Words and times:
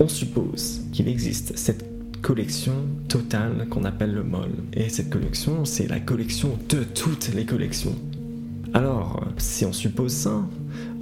On 0.00 0.08
suppose 0.08 0.82
qu'il 0.92 1.08
existe 1.08 1.58
cette 1.58 1.84
collection 2.22 2.72
totale 3.08 3.66
qu'on 3.68 3.84
appelle 3.84 4.14
le 4.14 4.22
MOL. 4.22 4.50
Et 4.72 4.88
cette 4.88 5.10
collection, 5.10 5.66
c'est 5.66 5.86
la 5.86 6.00
collection 6.00 6.58
de 6.70 6.82
toutes 6.82 7.34
les 7.34 7.44
collections. 7.44 7.94
Alors, 8.72 9.22
si 9.36 9.66
on 9.66 9.74
suppose 9.74 10.12
ça, 10.12 10.42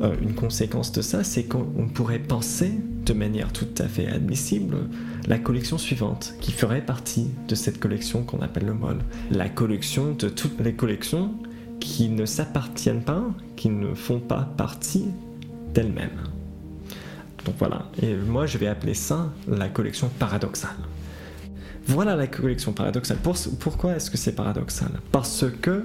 euh, 0.01 0.17
une 0.21 0.35
conséquence 0.35 0.91
de 0.91 1.01
ça, 1.01 1.23
c'est 1.23 1.45
qu'on 1.45 1.89
pourrait 1.95 2.19
penser 2.19 2.73
de 3.07 3.13
manière 3.13 3.53
tout 3.53 3.69
à 3.79 3.87
fait 3.87 4.09
admissible 4.09 4.77
la 5.29 5.39
collection 5.39 5.79
suivante, 5.79 6.35
qui 6.41 6.51
ferait 6.51 6.85
partie 6.85 7.29
de 7.47 7.55
cette 7.55 7.79
collection 7.79 8.25
qu'on 8.25 8.41
appelle 8.41 8.67
le 8.67 8.75
MOL. 8.75 8.99
La 9.31 9.49
collection 9.49 10.13
de 10.13 10.29
toutes 10.29 10.61
les 10.61 10.75
collections 10.75 11.35
qui 11.79 12.09
ne 12.09 12.27
s'appartiennent 12.27 13.05
pas, 13.05 13.25
qui 13.57 13.69
ne 13.69 13.95
font 13.95 14.21
pas 14.21 14.53
partie 14.57 15.07
d'elles-mêmes. 15.73 16.21
Donc 17.45 17.57
voilà, 17.59 17.87
et 18.01 18.15
moi 18.15 18.47
je 18.47 18.59
vais 18.59 18.69
appeler 18.69 18.95
ça 18.95 19.33
la 19.49 19.69
collection 19.69 20.09
paradoxale. 20.19 20.71
Voilà 21.87 22.15
la 22.15 22.29
collection 22.29 22.73
paradoxale. 22.73 23.19
pourquoi 23.59 23.97
est-ce 23.97 24.11
que 24.11 24.17
c'est 24.17 24.33
paradoxal? 24.33 24.91
Parce 25.11 25.45
que 25.61 25.85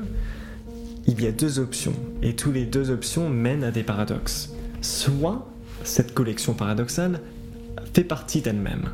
il 1.07 1.21
y 1.23 1.25
a 1.27 1.31
deux 1.31 1.59
options, 1.59 1.95
et 2.21 2.35
toutes 2.35 2.53
les 2.53 2.65
deux 2.65 2.91
options 2.91 3.29
mènent 3.29 3.63
à 3.63 3.71
des 3.71 3.83
paradoxes. 3.83 4.53
Soit 4.81 5.47
cette 5.83 6.13
collection 6.13 6.53
paradoxale 6.53 7.21
fait 7.93 8.03
partie 8.03 8.41
d'elle-même. 8.41 8.89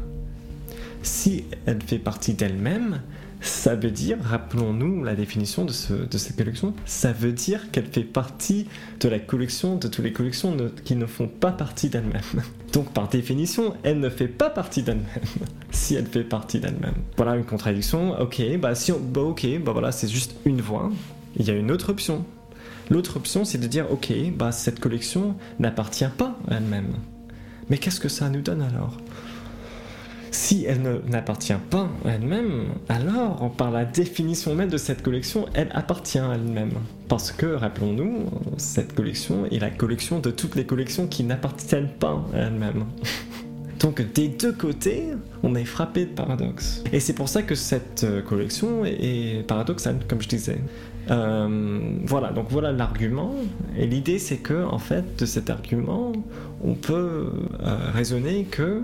Si 1.02 1.44
elle 1.66 1.81
fait 1.81 2.00
partie 2.00 2.36
d'elle-même, 2.36 3.02
ça 3.43 3.75
veut 3.75 3.91
dire, 3.91 4.17
rappelons-nous 4.23 5.03
la 5.03 5.15
définition 5.15 5.65
de, 5.65 5.71
cette 5.71 6.35
collection, 6.38 6.73
ça 6.85 7.11
veut 7.11 7.33
dire 7.33 7.71
qu'elle 7.71 7.88
fait 7.88 8.03
partie 8.03 8.67
de 9.02 9.09
la 9.09 9.19
collection 9.19 9.75
de 9.75 9.88
toutes 9.89 10.05
les 10.05 10.13
collections 10.13 10.55
qui 10.85 10.95
ne 10.95 11.05
font 11.05 11.27
pas 11.27 11.52
partie 11.52 11.89
d'elle-même. 11.89 12.21
Donc 12.73 12.93
par 12.93 13.09
définition, 13.09 13.75
elle 13.83 13.99
ne 13.99 14.09
fait 14.09 14.30
pas 14.30 14.50
partie 14.50 14.81
d'elle-même, 14.81 15.05
si 15.72 15.95
elle 15.95 16.08
fait 16.08 16.23
partie 16.23 16.59
d'elle-même. 16.59 16.95
Voilà 17.17 17.35
une 17.35 17.45
contradiction, 17.45 18.19
ok, 18.19 18.41
bah 18.59 18.75
si 18.75 18.94
on, 18.94 19.00
bah 19.00 19.22
ok, 19.22 19.45
bah 19.63 19.73
voilà, 19.73 19.91
c'est 19.91 20.07
juste 20.07 20.35
une 20.45 20.61
voie. 20.61 20.89
Il 21.35 21.45
y 21.45 21.52
a 21.52 21.53
une 21.53 21.69
autre 21.69 21.89
option. 21.89 22.25
L'autre 22.89 23.17
option, 23.17 23.44
c'est 23.44 23.57
de 23.57 23.67
dire, 23.67 23.91
ok, 23.91 24.13
bah 24.38 24.53
cette 24.53 24.80
collection 24.80 25.35
n'appartient 25.59 26.05
pas 26.17 26.38
à 26.50 26.55
elle-même. 26.55 26.94
Mais 27.69 27.78
qu'est-ce 27.78 28.00
que 28.00 28.09
ça 28.09 28.30
nous 28.30 28.41
donne 28.41 28.61
alors? 28.61 28.97
Si 30.34 30.66
elle 30.66 31.02
n'appartient 31.08 31.53
pas 31.70 31.89
à 32.06 32.09
elle-même, 32.09 32.66
alors 32.89 33.52
par 33.56 33.72
la 33.72 33.86
définition 33.86 34.56
même 34.56 34.70
de 34.70 34.78
cette 34.78 35.02
collection, 35.02 35.45
elle 35.53 35.70
appartient 35.73 36.20
à 36.20 36.34
elle-même. 36.34 36.73
Parce 37.08 37.31
que, 37.31 37.45
rappelons-nous, 37.45 38.25
cette 38.58 38.95
collection 38.95 39.45
est 39.45 39.59
la 39.59 39.70
collection 39.70 40.20
de 40.20 40.31
toutes 40.31 40.56
les 40.56 40.66
collections 40.66 41.08
qui 41.08 41.23
n'appartiennent 41.23 41.92
pas 42.00 42.23
à 42.34 42.38
elle-même. 42.38 42.86
Donc 43.80 44.02
des 44.14 44.30
deux 44.30 44.53
côtés, 44.53 45.09
on 45.44 45.56
est 45.56 45.66
frappé 45.66 46.06
de 46.06 46.12
paradoxe. 46.12 46.84
Et 46.94 47.02
c'est 47.02 47.14
pour 47.14 47.28
ça 47.28 47.44
que 47.44 47.53
cette 47.53 48.06
euh, 48.06 48.22
collection 48.22 48.86
est 48.86 49.45
paradoxale, 49.45 49.97
comme 50.08 50.22
je 50.22 50.30
disais. 50.30 50.59
Euh, 51.12 51.80
voilà, 52.06 52.31
donc 52.31 52.45
voilà 52.50 52.72
l'argument. 52.72 53.36
Et 53.78 53.86
l'idée, 53.86 54.20
c'est 54.20 54.38
que, 54.38 54.64
en 54.64 54.80
fait, 54.80 55.20
de 55.20 55.25
cet 55.25 55.50
argument, 55.50 56.14
on 56.64 56.75
peut 56.75 57.30
euh, 57.62 57.78
raisonner 57.94 58.45
que 58.45 58.84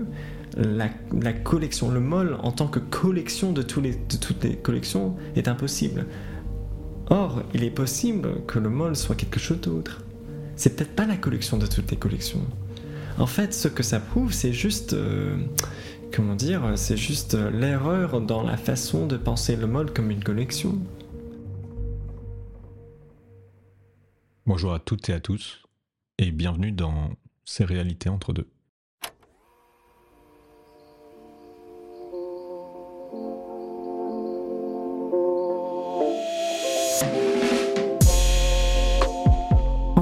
la, 0.56 1.32
collection, 1.32 1.90
le 1.90 2.00
mol 2.00 2.36
en 2.42 2.52
tant 2.52 2.66
que 2.66 2.78
collection 2.78 3.52
de, 3.52 3.62
toutes 3.62 3.84
les 4.42 4.56
collections 4.56 5.16
est 5.36 5.48
impossible. 5.48 6.06
Or, 7.08 7.42
il 7.54 7.64
est 7.64 7.70
possible 7.70 8.44
que 8.46 8.58
le 8.58 8.68
mol 8.68 8.96
soit 8.96 9.16
quelque 9.16 9.40
chose 9.40 9.60
d'autre. 9.60 10.02
C'est 10.56 10.76
peut-être 10.76 10.94
pas 10.94 11.06
la 11.06 11.16
collection 11.16 11.56
de 11.56 11.66
toutes 11.66 11.90
les 11.90 11.96
collections. 11.96 12.40
En 13.18 13.26
fait, 13.26 13.52
ce 13.52 13.68
que 13.68 13.82
ça 13.82 14.00
prouve, 14.00 14.32
c'est 14.32 14.52
juste, 14.52 14.92
euh, 14.92 15.36
comment 16.12 16.34
dire, 16.34 16.72
c'est 16.76 16.96
juste 16.96 17.36
l'erreur 17.52 18.20
dans 18.20 18.42
la 18.42 18.56
façon 18.56 19.06
de 19.06 19.16
penser 19.16 19.56
le 19.56 19.66
mol 19.66 19.92
comme 19.92 20.10
une 20.10 20.22
collection. 20.22 20.78
Bonjour 24.46 24.72
à 24.72 24.78
toutes 24.78 25.08
et 25.08 25.12
à 25.12 25.20
tous, 25.20 25.62
et 26.18 26.30
bienvenue 26.30 26.72
dans 26.72 27.10
ces 27.44 27.64
réalités 27.64 28.08
entre 28.08 28.32
deux. 28.32 28.46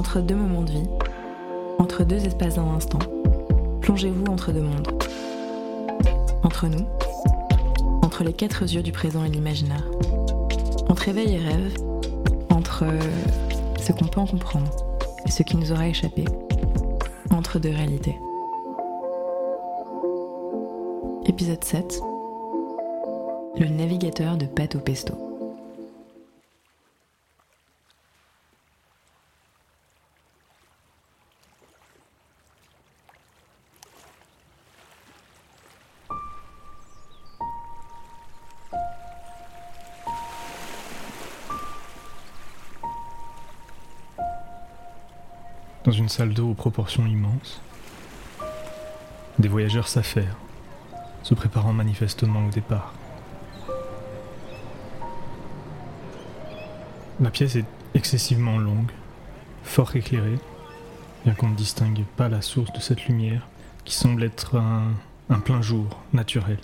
Entre 0.09 0.21
deux 0.21 0.35
moments 0.35 0.63
de 0.63 0.71
vie, 0.71 0.89
entre 1.77 2.03
deux 2.03 2.25
espaces 2.25 2.55
d'un 2.55 2.65
instant. 2.65 2.97
Plongez-vous 3.81 4.23
entre 4.23 4.51
deux 4.51 4.63
mondes. 4.63 4.87
Entre 6.41 6.65
nous, 6.65 6.83
entre 8.01 8.23
les 8.23 8.33
quatre 8.33 8.63
yeux 8.63 8.81
du 8.81 8.91
présent 8.91 9.23
et 9.23 9.29
l'imaginaire. 9.29 9.85
Entre 10.89 11.09
éveil 11.09 11.35
et 11.35 11.37
rêve, 11.37 11.75
entre 12.49 12.85
ce 13.79 13.91
qu'on 13.91 14.05
peut 14.05 14.19
en 14.19 14.25
comprendre 14.25 14.71
et 15.27 15.29
ce 15.29 15.43
qui 15.43 15.57
nous 15.57 15.71
aura 15.71 15.87
échappé. 15.87 16.25
Entre 17.29 17.59
deux 17.59 17.69
réalités. 17.69 18.17
Épisode 21.27 21.63
7 21.63 22.01
Le 23.59 23.67
navigateur 23.67 24.37
de 24.37 24.47
Pato 24.47 24.79
Pesto. 24.79 25.28
Dans 45.89 45.95
une 45.95 46.07
salle 46.07 46.35
d'eau 46.35 46.51
aux 46.51 46.53
proportions 46.53 47.07
immenses. 47.07 47.63
Des 49.39 49.47
voyageurs 49.47 49.87
s'affairent, 49.87 50.37
se 51.23 51.33
préparant 51.33 51.73
manifestement 51.73 52.45
au 52.45 52.51
départ. 52.51 52.93
La 57.19 57.31
pièce 57.31 57.55
est 57.55 57.65
excessivement 57.95 58.59
longue, 58.59 58.91
fort 59.63 59.95
éclairée, 59.95 60.37
bien 61.25 61.33
qu'on 61.33 61.49
ne 61.49 61.55
distingue 61.55 62.03
pas 62.17 62.29
la 62.29 62.43
source 62.43 62.71
de 62.71 62.81
cette 62.81 63.07
lumière, 63.07 63.47
qui 63.83 63.95
semble 63.95 64.21
être 64.21 64.57
un, 64.57 64.91
un 65.31 65.39
plein 65.39 65.63
jour 65.63 65.87
naturel. 66.13 66.59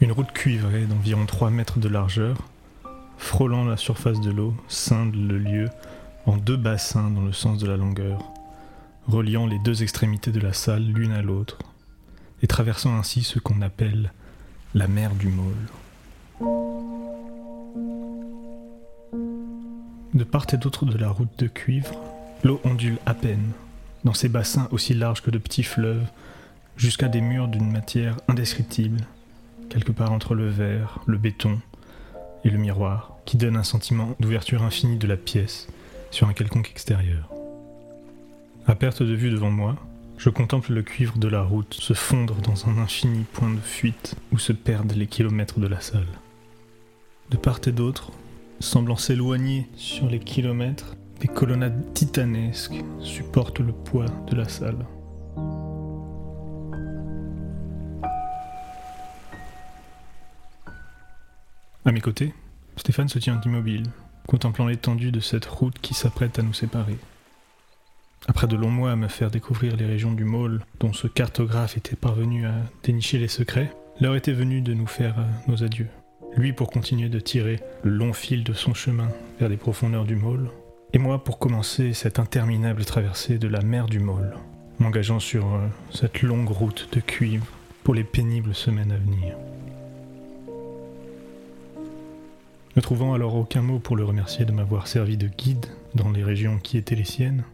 Une 0.00 0.10
route 0.10 0.32
cuivrée 0.32 0.86
d'environ 0.86 1.26
3 1.26 1.50
mètres 1.50 1.78
de 1.78 1.88
largeur, 1.88 2.38
frôlant 3.18 3.64
la 3.64 3.76
surface 3.76 4.20
de 4.20 4.32
l'eau, 4.32 4.52
scinde 4.66 5.14
le 5.14 5.38
lieu 5.38 5.70
en 6.30 6.36
deux 6.36 6.56
bassins 6.56 7.10
dans 7.10 7.22
le 7.22 7.32
sens 7.32 7.58
de 7.58 7.66
la 7.66 7.76
longueur, 7.76 8.22
reliant 9.08 9.46
les 9.46 9.58
deux 9.58 9.82
extrémités 9.82 10.30
de 10.30 10.38
la 10.38 10.52
salle 10.52 10.84
l'une 10.84 11.10
à 11.10 11.22
l'autre, 11.22 11.58
et 12.40 12.46
traversant 12.46 12.96
ainsi 12.96 13.24
ce 13.24 13.40
qu'on 13.40 13.62
appelle 13.62 14.12
la 14.74 14.86
mer 14.86 15.12
du 15.16 15.26
Môle. 15.26 15.56
De 20.14 20.22
part 20.22 20.46
et 20.52 20.56
d'autre 20.56 20.86
de 20.86 20.96
la 20.96 21.08
route 21.08 21.36
de 21.36 21.48
cuivre, 21.48 21.96
l'eau 22.44 22.60
ondule 22.62 22.98
à 23.06 23.14
peine, 23.14 23.50
dans 24.04 24.14
ces 24.14 24.28
bassins 24.28 24.68
aussi 24.70 24.94
larges 24.94 25.22
que 25.22 25.32
de 25.32 25.38
petits 25.38 25.64
fleuves, 25.64 26.06
jusqu'à 26.76 27.08
des 27.08 27.20
murs 27.20 27.48
d'une 27.48 27.72
matière 27.72 28.16
indescriptible, 28.28 29.00
quelque 29.68 29.90
part 29.90 30.12
entre 30.12 30.36
le 30.36 30.48
verre, 30.48 31.00
le 31.06 31.18
béton 31.18 31.58
et 32.44 32.50
le 32.50 32.58
miroir, 32.58 33.16
qui 33.24 33.36
donne 33.36 33.56
un 33.56 33.64
sentiment 33.64 34.14
d'ouverture 34.20 34.62
infinie 34.62 34.96
de 34.96 35.08
la 35.08 35.16
pièce, 35.16 35.66
sur 36.10 36.28
un 36.28 36.32
quelconque 36.32 36.70
extérieur. 36.70 37.30
À 38.66 38.74
perte 38.74 39.02
de 39.02 39.14
vue 39.14 39.30
devant 39.30 39.50
moi, 39.50 39.76
je 40.18 40.28
contemple 40.28 40.72
le 40.72 40.82
cuivre 40.82 41.16
de 41.18 41.28
la 41.28 41.42
route 41.42 41.72
se 41.72 41.94
fondre 41.94 42.36
dans 42.42 42.68
un 42.68 42.78
infini 42.78 43.24
point 43.32 43.50
de 43.50 43.60
fuite 43.60 44.16
où 44.32 44.38
se 44.38 44.52
perdent 44.52 44.92
les 44.92 45.06
kilomètres 45.06 45.60
de 45.60 45.66
la 45.66 45.80
salle. 45.80 46.06
De 47.30 47.36
part 47.36 47.60
et 47.66 47.72
d'autre, 47.72 48.12
semblant 48.58 48.96
s'éloigner 48.96 49.66
sur 49.76 50.06
les 50.06 50.18
kilomètres, 50.18 50.96
des 51.20 51.28
colonnades 51.28 51.94
titanesques 51.94 52.84
supportent 53.00 53.60
le 53.60 53.72
poids 53.72 54.06
de 54.30 54.36
la 54.36 54.48
salle. 54.48 54.86
À 61.86 61.92
mes 61.92 62.00
côtés, 62.00 62.34
Stéphane 62.76 63.08
se 63.08 63.18
tient 63.18 63.40
immobile, 63.44 63.90
contemplant 64.30 64.68
l'étendue 64.68 65.10
de 65.10 65.18
cette 65.18 65.46
route 65.46 65.76
qui 65.82 65.92
s'apprête 65.92 66.38
à 66.38 66.42
nous 66.42 66.52
séparer. 66.52 66.96
Après 68.28 68.46
de 68.46 68.54
longs 68.54 68.70
mois 68.70 68.92
à 68.92 68.96
me 68.96 69.08
faire 69.08 69.28
découvrir 69.28 69.76
les 69.76 69.86
régions 69.86 70.12
du 70.12 70.24
môle 70.24 70.60
dont 70.78 70.92
ce 70.92 71.08
cartographe 71.08 71.76
était 71.76 71.96
parvenu 71.96 72.46
à 72.46 72.54
dénicher 72.84 73.18
les 73.18 73.26
secrets, 73.26 73.74
l'heure 74.00 74.14
était 74.14 74.32
venue 74.32 74.60
de 74.60 74.72
nous 74.72 74.86
faire 74.86 75.18
euh, 75.18 75.50
nos 75.50 75.64
adieux. 75.64 75.88
Lui 76.36 76.52
pour 76.52 76.70
continuer 76.70 77.08
de 77.08 77.18
tirer 77.18 77.58
le 77.82 77.90
long 77.90 78.12
fil 78.12 78.44
de 78.44 78.52
son 78.52 78.72
chemin 78.72 79.08
vers 79.40 79.48
les 79.48 79.56
profondeurs 79.56 80.04
du 80.04 80.14
môle, 80.14 80.48
Et 80.92 80.98
moi 80.98 81.24
pour 81.24 81.40
commencer 81.40 81.92
cette 81.92 82.20
interminable 82.20 82.84
traversée 82.84 83.36
de 83.36 83.48
la 83.48 83.62
mer 83.62 83.86
du 83.86 83.98
Môle, 83.98 84.36
m'engageant 84.78 85.18
sur 85.18 85.44
euh, 85.46 85.66
cette 85.90 86.22
longue 86.22 86.50
route 86.50 86.88
de 86.92 87.00
cuivre 87.00 87.46
pour 87.82 87.94
les 87.94 88.04
pénibles 88.04 88.54
semaines 88.54 88.92
à 88.92 88.96
venir. 88.96 89.34
Ne 92.76 92.80
trouvant 92.80 93.14
alors 93.14 93.34
aucun 93.34 93.62
mot 93.62 93.78
pour 93.78 93.96
le 93.96 94.04
remercier 94.04 94.44
de 94.44 94.52
m'avoir 94.52 94.86
servi 94.86 95.16
de 95.16 95.26
guide 95.26 95.66
dans 95.94 96.10
les 96.10 96.22
régions 96.22 96.58
qui 96.58 96.78
étaient 96.78 96.94
les 96.94 97.04
siennes, 97.04 97.44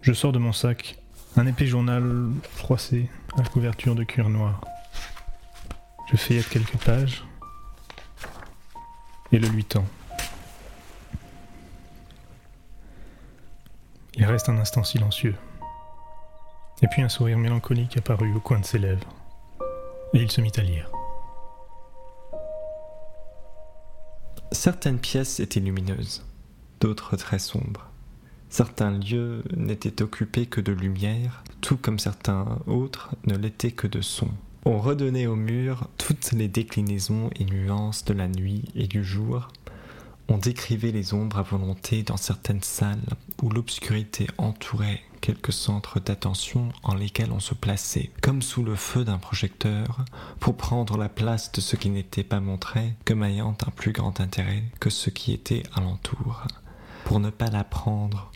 je 0.00 0.12
sors 0.12 0.32
de 0.32 0.38
mon 0.38 0.52
sac 0.52 0.96
un 1.36 1.46
épais 1.46 1.66
journal 1.66 2.28
froissé 2.42 3.08
à 3.36 3.42
couverture 3.42 3.94
de 3.94 4.04
cuir 4.04 4.28
noir. 4.28 4.60
Je 6.10 6.16
feuillette 6.16 6.48
quelques 6.48 6.78
pages 6.78 7.24
et 9.32 9.38
le 9.38 9.48
lui 9.48 9.64
tends. 9.64 9.86
Il 14.14 14.24
reste 14.24 14.48
un 14.48 14.58
instant 14.58 14.84
silencieux. 14.84 15.36
Et 16.82 16.86
puis 16.86 17.02
un 17.02 17.08
sourire 17.08 17.38
mélancolique 17.38 17.96
apparut 17.96 18.34
au 18.34 18.40
coin 18.40 18.60
de 18.60 18.64
ses 18.64 18.78
lèvres. 18.78 19.14
Et 20.14 20.22
il 20.22 20.30
se 20.30 20.40
mit 20.40 20.52
à 20.56 20.62
lire. 20.62 20.90
Certaines 24.52 24.98
pièces 24.98 25.40
étaient 25.40 25.60
lumineuses, 25.60 26.24
d'autres 26.80 27.16
très 27.16 27.38
sombres. 27.38 27.90
Certains 28.48 28.92
lieux 28.92 29.44
n'étaient 29.54 30.02
occupés 30.02 30.46
que 30.46 30.62
de 30.62 30.72
lumière, 30.72 31.44
tout 31.60 31.76
comme 31.76 31.98
certains 31.98 32.58
autres 32.66 33.14
ne 33.26 33.36
l'étaient 33.36 33.72
que 33.72 33.86
de 33.86 34.00
son. 34.00 34.28
On 34.64 34.78
redonnait 34.78 35.26
au 35.26 35.36
mur 35.36 35.88
toutes 35.98 36.32
les 36.32 36.48
déclinaisons 36.48 37.30
et 37.36 37.44
nuances 37.44 38.06
de 38.06 38.14
la 38.14 38.26
nuit 38.26 38.64
et 38.74 38.86
du 38.86 39.04
jour. 39.04 39.48
On 40.28 40.38
décrivait 40.38 40.92
les 40.92 41.12
ombres 41.12 41.38
à 41.38 41.42
volonté 41.42 42.02
dans 42.02 42.16
certaines 42.16 42.62
salles 42.62 43.16
où 43.42 43.50
l'obscurité 43.50 44.26
entourait 44.38 45.02
quelques 45.20 45.52
centres 45.52 46.00
d'attention 46.00 46.70
en 46.82 46.94
lesquels 46.94 47.32
on 47.32 47.40
se 47.40 47.54
plaçait, 47.54 48.10
comme 48.22 48.42
sous 48.42 48.62
le 48.62 48.74
feu 48.74 49.04
d'un 49.04 49.18
projecteur, 49.18 50.04
pour 50.40 50.56
prendre 50.56 50.96
la 50.96 51.08
place 51.08 51.52
de 51.52 51.60
ce 51.60 51.76
qui 51.76 51.90
n'était 51.90 52.24
pas 52.24 52.40
montré 52.40 52.94
comme 53.04 53.22
ayant 53.22 53.56
un 53.66 53.70
plus 53.70 53.92
grand 53.92 54.20
intérêt 54.20 54.64
que 54.80 54.90
ce 54.90 55.10
qui 55.10 55.32
était 55.32 55.62
alentour, 55.74 56.44
pour 57.04 57.20
ne 57.20 57.30
pas 57.30 57.50
l'apprendre 57.50 58.30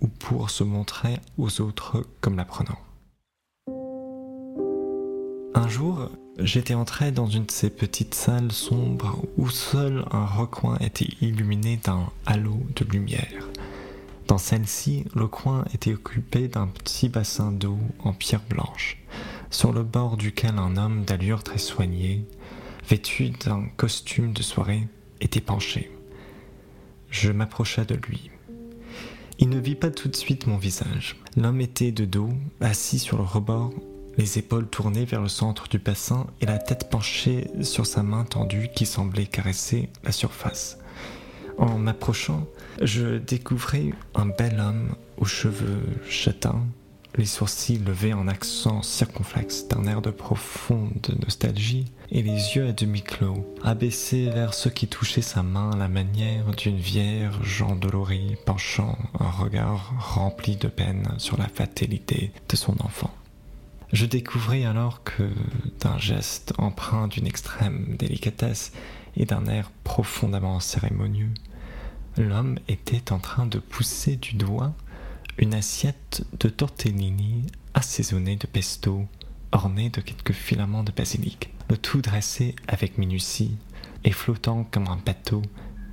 ou 0.00 0.08
pour 0.08 0.50
se 0.50 0.64
montrer 0.64 1.18
aux 1.38 1.60
autres 1.60 2.04
comme 2.20 2.36
l'apprenant. 2.36 2.78
Un 5.54 5.68
jour, 5.68 6.08
j'étais 6.38 6.74
entré 6.74 7.12
dans 7.12 7.26
une 7.26 7.44
de 7.44 7.50
ces 7.50 7.70
petites 7.70 8.14
salles 8.14 8.52
sombres 8.52 9.22
où 9.36 9.48
seul 9.50 10.04
un 10.10 10.24
recoin 10.24 10.76
était 10.78 11.08
illuminé 11.20 11.76
d'un 11.76 12.08
halo 12.26 12.58
de 12.74 12.84
lumière. 12.84 13.48
Dans 14.28 14.38
celle-ci, 14.38 15.04
le 15.14 15.26
coin 15.26 15.64
était 15.74 15.92
occupé 15.92 16.48
d'un 16.48 16.66
petit 16.66 17.08
bassin 17.08 17.52
d'eau 17.52 17.78
en 18.00 18.12
pierre 18.12 18.42
blanche, 18.48 18.98
sur 19.50 19.72
le 19.72 19.82
bord 19.82 20.16
duquel 20.16 20.58
un 20.58 20.76
homme 20.76 21.04
d'allure 21.04 21.42
très 21.42 21.58
soignée, 21.58 22.24
vêtu 22.88 23.30
d'un 23.30 23.66
costume 23.76 24.32
de 24.32 24.42
soirée, 24.42 24.88
était 25.20 25.40
penché. 25.40 25.90
Je 27.10 27.30
m'approcha 27.30 27.84
de 27.84 27.94
lui. 27.94 28.30
Il 29.38 29.48
ne 29.48 29.58
vit 29.58 29.74
pas 29.74 29.90
tout 29.90 30.08
de 30.08 30.16
suite 30.16 30.46
mon 30.46 30.56
visage. 30.56 31.16
L'homme 31.36 31.60
était 31.60 31.92
de 31.92 32.04
dos, 32.04 32.30
assis 32.60 32.98
sur 32.98 33.18
le 33.18 33.24
rebord, 33.24 33.72
les 34.18 34.38
épaules 34.38 34.68
tournées 34.68 35.04
vers 35.04 35.22
le 35.22 35.28
centre 35.28 35.68
du 35.68 35.78
bassin 35.78 36.26
et 36.40 36.46
la 36.46 36.58
tête 36.58 36.90
penchée 36.90 37.48
sur 37.62 37.86
sa 37.86 38.02
main 38.02 38.24
tendue 38.24 38.68
qui 38.74 38.86
semblait 38.86 39.26
caresser 39.26 39.88
la 40.04 40.12
surface. 40.12 40.78
En 41.58 41.78
m'approchant, 41.78 42.46
je 42.80 43.18
découvrais 43.18 43.92
un 44.14 44.26
bel 44.26 44.58
homme 44.58 44.94
aux 45.18 45.24
cheveux 45.24 45.82
châtains, 46.08 46.64
les 47.16 47.26
sourcils 47.26 47.78
levés 47.78 48.14
en 48.14 48.26
accent 48.26 48.82
circonflexe 48.82 49.68
d'un 49.68 49.84
air 49.84 50.00
de 50.00 50.10
profonde 50.10 51.14
nostalgie, 51.20 51.92
et 52.10 52.22
les 52.22 52.56
yeux 52.56 52.68
à 52.68 52.72
demi 52.72 53.02
clos, 53.02 53.54
abaissés 53.62 54.30
vers 54.30 54.54
ceux 54.54 54.70
qui 54.70 54.86
touchaient 54.86 55.22
sa 55.22 55.42
main 55.42 55.70
à 55.72 55.76
la 55.76 55.88
manière 55.88 56.50
d'une 56.56 56.78
vierge 56.78 57.62
endolorie 57.62 58.36
penchant 58.44 58.98
un 59.18 59.30
regard 59.30 59.94
rempli 59.98 60.56
de 60.56 60.68
peine 60.68 61.06
sur 61.18 61.38
la 61.38 61.48
fatalité 61.48 62.32
de 62.48 62.56
son 62.56 62.74
enfant. 62.82 63.14
Je 63.92 64.06
découvris 64.06 64.64
alors 64.64 65.04
que, 65.04 65.28
d'un 65.80 65.98
geste 65.98 66.54
empreint 66.56 67.08
d'une 67.08 67.26
extrême 67.26 67.96
délicatesse 67.98 68.72
et 69.16 69.26
d'un 69.26 69.46
air 69.46 69.70
profondément 69.84 70.60
cérémonieux, 70.60 71.32
l'homme 72.16 72.58
était 72.68 73.12
en 73.12 73.18
train 73.18 73.46
de 73.46 73.58
pousser 73.58 74.16
du 74.16 74.34
doigt 74.34 74.72
une 75.38 75.54
assiette 75.54 76.24
de 76.38 76.48
tortellini 76.48 77.46
assaisonnée 77.74 78.36
de 78.36 78.46
pesto, 78.46 79.06
ornée 79.50 79.88
de 79.88 80.00
quelques 80.00 80.32
filaments 80.32 80.84
de 80.84 80.92
basilic, 80.92 81.50
le 81.70 81.78
tout 81.78 82.02
dressé 82.02 82.54
avec 82.68 82.98
minutie 82.98 83.56
et 84.04 84.10
flottant 84.10 84.66
comme 84.70 84.88
un 84.88 84.98
bateau 85.04 85.42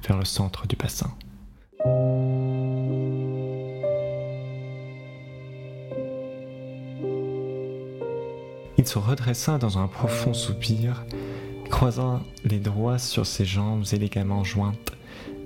vers 0.07 0.17
le 0.17 0.25
centre 0.25 0.67
du 0.67 0.75
bassin. 0.75 1.13
Il 8.77 8.87
se 8.87 8.97
redressa 8.97 9.57
dans 9.57 9.77
un 9.77 9.87
profond 9.87 10.33
soupir, 10.33 11.05
croisa 11.69 12.21
les 12.43 12.59
doigts 12.59 12.97
sur 12.97 13.25
ses 13.25 13.45
jambes 13.45 13.85
élégamment 13.91 14.43
jointes 14.43 14.88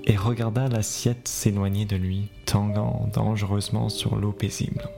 et 0.05 0.17
regarda 0.17 0.67
l'assiette 0.67 1.27
s'éloigner 1.27 1.85
de 1.85 1.95
lui, 1.95 2.29
tanguant 2.45 3.09
dangereusement 3.13 3.89
sur 3.89 4.15
l'eau 4.15 4.31
paisible. 4.31 4.89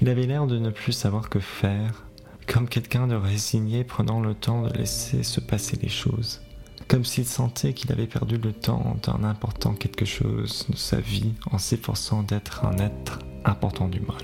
Il 0.00 0.08
avait 0.08 0.26
l'air 0.26 0.46
de 0.46 0.58
ne 0.58 0.70
plus 0.70 0.92
savoir 0.92 1.28
que 1.28 1.38
faire, 1.38 2.04
comme 2.46 2.68
quelqu'un 2.68 3.06
de 3.06 3.14
résigné 3.14 3.84
prenant 3.84 4.20
le 4.20 4.34
temps 4.34 4.62
de 4.62 4.72
laisser 4.72 5.22
se 5.22 5.40
passer 5.40 5.78
les 5.80 5.88
choses, 5.88 6.42
comme 6.88 7.04
s'il 7.04 7.26
sentait 7.26 7.72
qu'il 7.72 7.92
avait 7.92 8.06
perdu 8.06 8.36
le 8.36 8.52
temps 8.52 8.96
d'un 9.02 9.24
important 9.24 9.74
quelque 9.74 10.04
chose 10.04 10.66
de 10.68 10.76
sa 10.76 11.00
vie 11.00 11.34
en 11.50 11.58
s'efforçant 11.58 12.22
d'être 12.22 12.64
un 12.64 12.78
être 12.78 13.20
important 13.44 13.88
du 13.88 14.00
mal. 14.00 14.22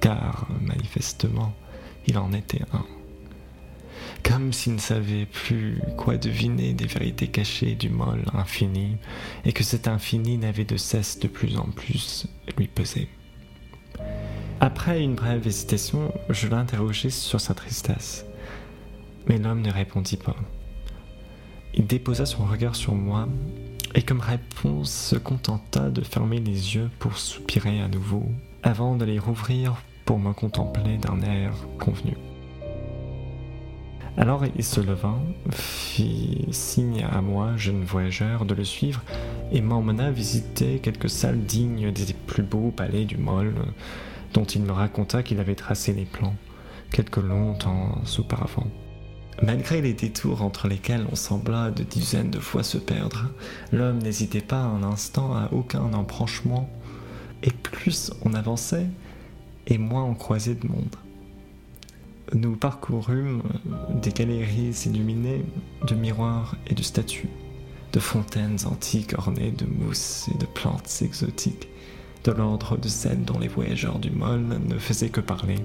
Car, 0.00 0.46
manifestement, 0.60 1.52
il 2.06 2.18
en 2.18 2.32
était 2.32 2.62
un 2.72 2.84
comme 4.22 4.52
s'il 4.52 4.74
ne 4.74 4.78
savait 4.78 5.26
plus 5.26 5.80
quoi 5.96 6.16
deviner 6.16 6.72
des 6.72 6.86
vérités 6.86 7.28
cachées 7.28 7.74
du 7.74 7.88
môle 7.88 8.24
infini, 8.34 8.96
et 9.44 9.52
que 9.52 9.64
cet 9.64 9.88
infini 9.88 10.38
n'avait 10.38 10.64
de 10.64 10.76
cesse 10.76 11.18
de 11.18 11.28
plus 11.28 11.56
en 11.56 11.66
plus 11.66 12.26
lui 12.56 12.68
peser. 12.68 13.08
Après 14.60 15.02
une 15.02 15.14
brève 15.14 15.46
hésitation, 15.46 16.12
je 16.30 16.48
l'interrogeai 16.48 17.10
sur 17.10 17.40
sa 17.40 17.54
tristesse, 17.54 18.26
mais 19.26 19.38
l'homme 19.38 19.62
ne 19.62 19.72
répondit 19.72 20.16
pas. 20.16 20.36
Il 21.74 21.86
déposa 21.86 22.26
son 22.26 22.44
regard 22.44 22.74
sur 22.74 22.94
moi, 22.94 23.28
et 23.94 24.02
comme 24.02 24.20
réponse 24.20 24.92
se 24.92 25.16
contenta 25.16 25.90
de 25.90 26.02
fermer 26.02 26.40
les 26.40 26.74
yeux 26.74 26.90
pour 26.98 27.18
soupirer 27.18 27.80
à 27.80 27.88
nouveau, 27.88 28.26
avant 28.62 28.96
de 28.96 29.04
les 29.04 29.18
rouvrir 29.18 29.76
pour 30.04 30.18
me 30.18 30.32
contempler 30.32 30.98
d'un 30.98 31.20
air 31.22 31.52
convenu. 31.78 32.16
Alors 34.18 34.42
il 34.56 34.64
se 34.64 34.80
leva, 34.80 35.14
fit 35.52 36.44
signe 36.50 37.06
à 37.08 37.22
moi, 37.22 37.56
jeune 37.56 37.84
voyageur, 37.84 38.44
de 38.44 38.54
le 38.54 38.64
suivre 38.64 39.04
et 39.52 39.60
m'emmena 39.60 40.10
visiter 40.10 40.80
quelques 40.80 41.08
salles 41.08 41.44
dignes 41.44 41.92
des 41.92 42.12
plus 42.26 42.42
beaux 42.42 42.72
palais 42.72 43.04
du 43.04 43.16
Môle, 43.16 43.54
dont 44.34 44.44
il 44.44 44.62
me 44.62 44.72
raconta 44.72 45.22
qu'il 45.22 45.38
avait 45.38 45.54
tracé 45.54 45.92
les 45.92 46.04
plans 46.04 46.34
quelques 46.90 47.18
longs 47.18 47.54
temps 47.54 48.02
auparavant. 48.18 48.66
Malgré 49.40 49.80
les 49.80 49.92
détours 49.92 50.42
entre 50.42 50.66
lesquels 50.66 51.06
on 51.12 51.14
sembla 51.14 51.70
de 51.70 51.84
dizaines 51.84 52.30
de 52.30 52.40
fois 52.40 52.64
se 52.64 52.78
perdre, 52.78 53.26
l'homme 53.70 53.98
n'hésitait 53.98 54.40
pas 54.40 54.62
un 54.62 54.82
instant 54.82 55.32
à 55.32 55.50
aucun 55.52 55.92
embranchement, 55.92 56.68
et 57.44 57.52
plus 57.52 58.10
on 58.24 58.34
avançait, 58.34 58.86
et 59.68 59.78
moins 59.78 60.02
on 60.02 60.14
croisait 60.14 60.56
de 60.56 60.66
monde 60.66 60.96
nous 62.34 62.56
parcourûmes 62.56 63.42
des 64.02 64.10
galeries 64.10 64.74
illuminées 64.86 65.44
de 65.86 65.94
miroirs 65.94 66.56
et 66.66 66.74
de 66.74 66.82
statues, 66.82 67.30
de 67.92 68.00
fontaines 68.00 68.58
antiques 68.66 69.14
ornées 69.16 69.52
de 69.52 69.66
mousses 69.66 70.28
et 70.34 70.38
de 70.38 70.46
plantes 70.46 71.02
exotiques, 71.02 71.68
de 72.24 72.32
l'ordre 72.32 72.76
de 72.76 72.88
celles 72.88 73.24
dont 73.24 73.38
les 73.38 73.48
voyageurs 73.48 73.98
du 73.98 74.10
Môle 74.10 74.58
ne 74.66 74.78
faisaient 74.78 75.08
que 75.08 75.20
parler, 75.20 75.58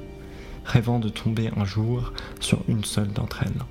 rêvant 0.66 1.00
de 1.00 1.10
tomber 1.10 1.50
un 1.58 1.66
jour 1.66 2.14
sur 2.40 2.64
une 2.68 2.84
seule 2.84 3.12
d'entre 3.12 3.44
elles. 3.44 3.64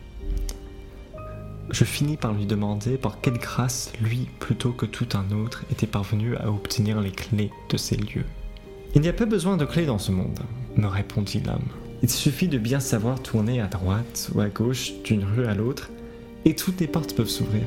Je 1.71 1.85
finis 1.85 2.19
par 2.19 2.33
lui 2.33 2.45
demander 2.45 2.99
par 2.99 3.21
quelle 3.21 3.39
grâce 3.39 3.93
lui, 4.01 4.29
plutôt 4.41 4.73
que 4.73 4.85
tout 4.85 5.09
un 5.15 5.31
autre, 5.35 5.65
était 5.71 5.87
parvenu 5.87 6.37
à 6.37 6.51
obtenir 6.51 7.01
les 7.01 7.13
clés 7.13 7.51
de 7.71 7.77
ces 7.77 7.97
lieux. 7.97 8.27
Il 8.95 9.01
n'y 9.01 9.09
a 9.09 9.15
pas 9.15 9.25
besoin 9.25 9.57
de 9.57 9.65
clés 9.65 9.87
dans 9.87 9.99
ce 9.99 10.13
monde, 10.13 10.41
me 10.77 10.87
répondit 10.87 11.41
l'homme. 11.41 11.69
Il 12.03 12.11
suffit 12.11 12.49
de 12.49 12.59
bien 12.59 12.81
savoir 12.81 13.23
tourner 13.23 13.61
à 13.61 13.69
droite 13.69 14.31
ou 14.35 14.41
à 14.41 14.49
gauche 14.49 14.93
d'une 15.05 15.25
rue 15.25 15.47
à 15.47 15.55
l'autre 15.55 15.91
et 16.45 16.57
toutes 16.57 16.81
les 16.81 16.89
portes 16.89 17.15
peuvent 17.15 17.29
s'ouvrir. 17.29 17.63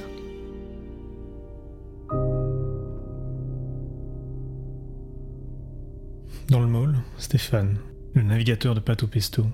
Dans 6.50 6.60
le 6.60 6.68
môle, 6.68 6.98
Stéphane, 7.18 7.78
le 8.14 8.24
navigateur 8.24 8.76
de 8.76 8.80
Pato 8.82 9.08
Pesto, 9.08 9.46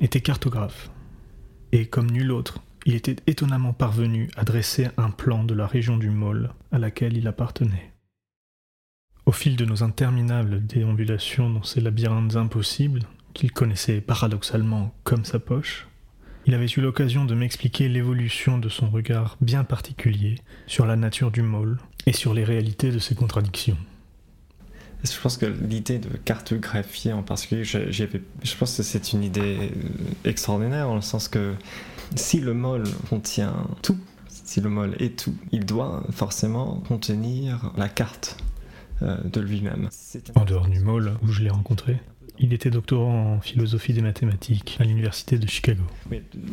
était 0.00 0.20
cartographe. 0.20 0.90
Et 1.72 1.86
comme 1.86 2.10
nul 2.10 2.32
autre, 2.32 2.60
il 2.86 2.94
était 2.94 3.16
étonnamment 3.26 3.72
parvenu 3.72 4.30
à 4.36 4.44
dresser 4.44 4.88
un 4.96 5.10
plan 5.10 5.44
de 5.44 5.54
la 5.54 5.66
région 5.66 5.96
du 5.96 6.10
môle 6.10 6.50
à 6.72 6.78
laquelle 6.78 7.16
il 7.16 7.28
appartenait. 7.28 7.92
Au 9.26 9.32
fil 9.32 9.56
de 9.56 9.64
nos 9.64 9.82
interminables 9.82 10.64
déambulations 10.66 11.50
dans 11.50 11.62
ces 11.62 11.80
labyrinthes 11.80 12.36
impossibles, 12.36 13.02
qu'il 13.34 13.52
connaissait 13.52 14.00
paradoxalement 14.00 14.94
comme 15.04 15.24
sa 15.24 15.38
poche, 15.38 15.86
il 16.46 16.54
avait 16.54 16.66
eu 16.66 16.80
l'occasion 16.80 17.24
de 17.24 17.34
m'expliquer 17.34 17.88
l'évolution 17.88 18.58
de 18.58 18.68
son 18.68 18.90
regard 18.90 19.36
bien 19.40 19.64
particulier 19.64 20.36
sur 20.66 20.86
la 20.86 20.96
nature 20.96 21.30
du 21.30 21.42
môle 21.42 21.78
et 22.06 22.12
sur 22.12 22.34
les 22.34 22.44
réalités 22.44 22.90
de 22.90 22.98
ses 22.98 23.14
contradictions. 23.14 23.78
Je 25.02 25.20
pense 25.20 25.36
que 25.36 25.46
l'idée 25.46 25.98
de 25.98 26.16
cartographier 26.16 27.12
en 27.12 27.22
particulier, 27.22 27.64
je, 27.64 27.90
je 27.90 28.56
pense 28.56 28.76
que 28.76 28.82
c'est 28.82 29.12
une 29.12 29.22
idée 29.22 29.70
extraordinaire 30.24 30.86
dans 30.86 30.94
le 30.94 31.02
sens 31.02 31.28
que 31.28 31.54
si 32.14 32.40
le 32.40 32.54
môle 32.54 32.84
contient 33.10 33.66
tout, 33.82 33.98
si 34.28 34.60
le 34.60 34.70
môle 34.70 34.94
est 34.98 35.18
tout, 35.18 35.34
il 35.52 35.66
doit 35.66 36.04
forcément 36.10 36.82
contenir 36.88 37.72
la 37.76 37.88
carte 37.88 38.38
euh, 39.02 39.16
de 39.24 39.40
lui-même. 39.40 39.88
En 40.36 40.44
dehors 40.44 40.68
du 40.68 40.80
môle 40.80 41.12
où 41.22 41.28
je 41.28 41.42
l'ai 41.42 41.50
rencontré 41.50 42.00
il 42.38 42.52
était 42.52 42.70
doctorant 42.70 43.34
en 43.34 43.40
philosophie 43.40 43.92
des 43.92 44.02
mathématiques 44.02 44.76
à 44.80 44.84
l'université 44.84 45.38
de 45.38 45.46
Chicago. 45.48 45.82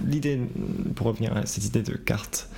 L'idée, 0.06 0.40
pour 0.96 1.08
revenir 1.08 1.36
à 1.36 1.46
cette 1.46 1.66
idée 1.66 1.82
de 1.82 1.94
carte, 1.94 2.50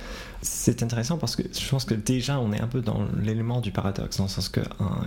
c'est 0.42 0.82
intéressant 0.82 1.16
parce 1.16 1.36
que 1.36 1.42
je 1.42 1.68
pense 1.68 1.84
que 1.84 1.94
déjà 1.94 2.38
on 2.38 2.52
est 2.52 2.60
un 2.60 2.66
peu 2.66 2.82
dans 2.82 3.06
l'élément 3.22 3.60
du 3.60 3.70
paradoxe, 3.70 4.18
dans 4.18 4.24
le 4.24 4.28
sens 4.28 4.48
que 4.50 4.60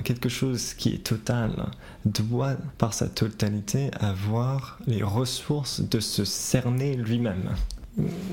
quelque 0.03 0.29
chose 0.29 0.73
qui 0.73 0.89
est 0.89 1.03
total 1.03 1.67
doit, 2.05 2.55
par 2.77 2.93
sa 2.93 3.07
totalité, 3.07 3.91
avoir 3.99 4.79
les 4.87 5.03
ressources 5.03 5.81
de 5.81 5.99
se 5.99 6.25
cerner 6.25 6.95
lui-même. 6.95 7.51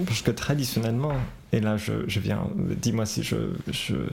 Parce 0.07 0.21
que 0.21 0.31
traditionnellement, 0.31 1.15
et 1.53 1.61
là 1.61 1.79
je, 1.79 2.21
viens, 2.21 2.47
dis-moi 2.83 3.07
si 3.07 3.23
je, 3.23 3.37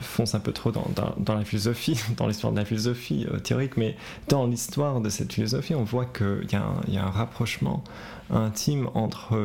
fonce 0.00 0.34
un 0.34 0.40
peu 0.40 0.52
trop 0.52 0.72
dans, 0.72 1.34
la 1.34 1.44
philosophie, 1.44 2.00
dans 2.16 2.26
l'histoire 2.26 2.52
de 2.52 2.58
la 2.58 2.64
philosophie 2.64 3.26
euh, 3.30 3.38
théorique, 3.38 3.76
mais 3.76 3.96
dans 4.28 4.46
l'histoire 4.46 5.00
de 5.00 5.10
cette 5.10 5.32
philosophie, 5.32 5.74
on 5.74 5.84
voit 5.84 6.06
qu'il 6.06 6.48
y, 6.50 6.92
y, 6.92 6.96
a 6.96 7.04
un 7.04 7.10
rapprochement 7.10 7.84
intime 8.30 8.88
entre 8.94 9.38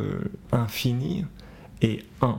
infini 0.54 1.26
et 1.82 2.04
un. 2.22 2.38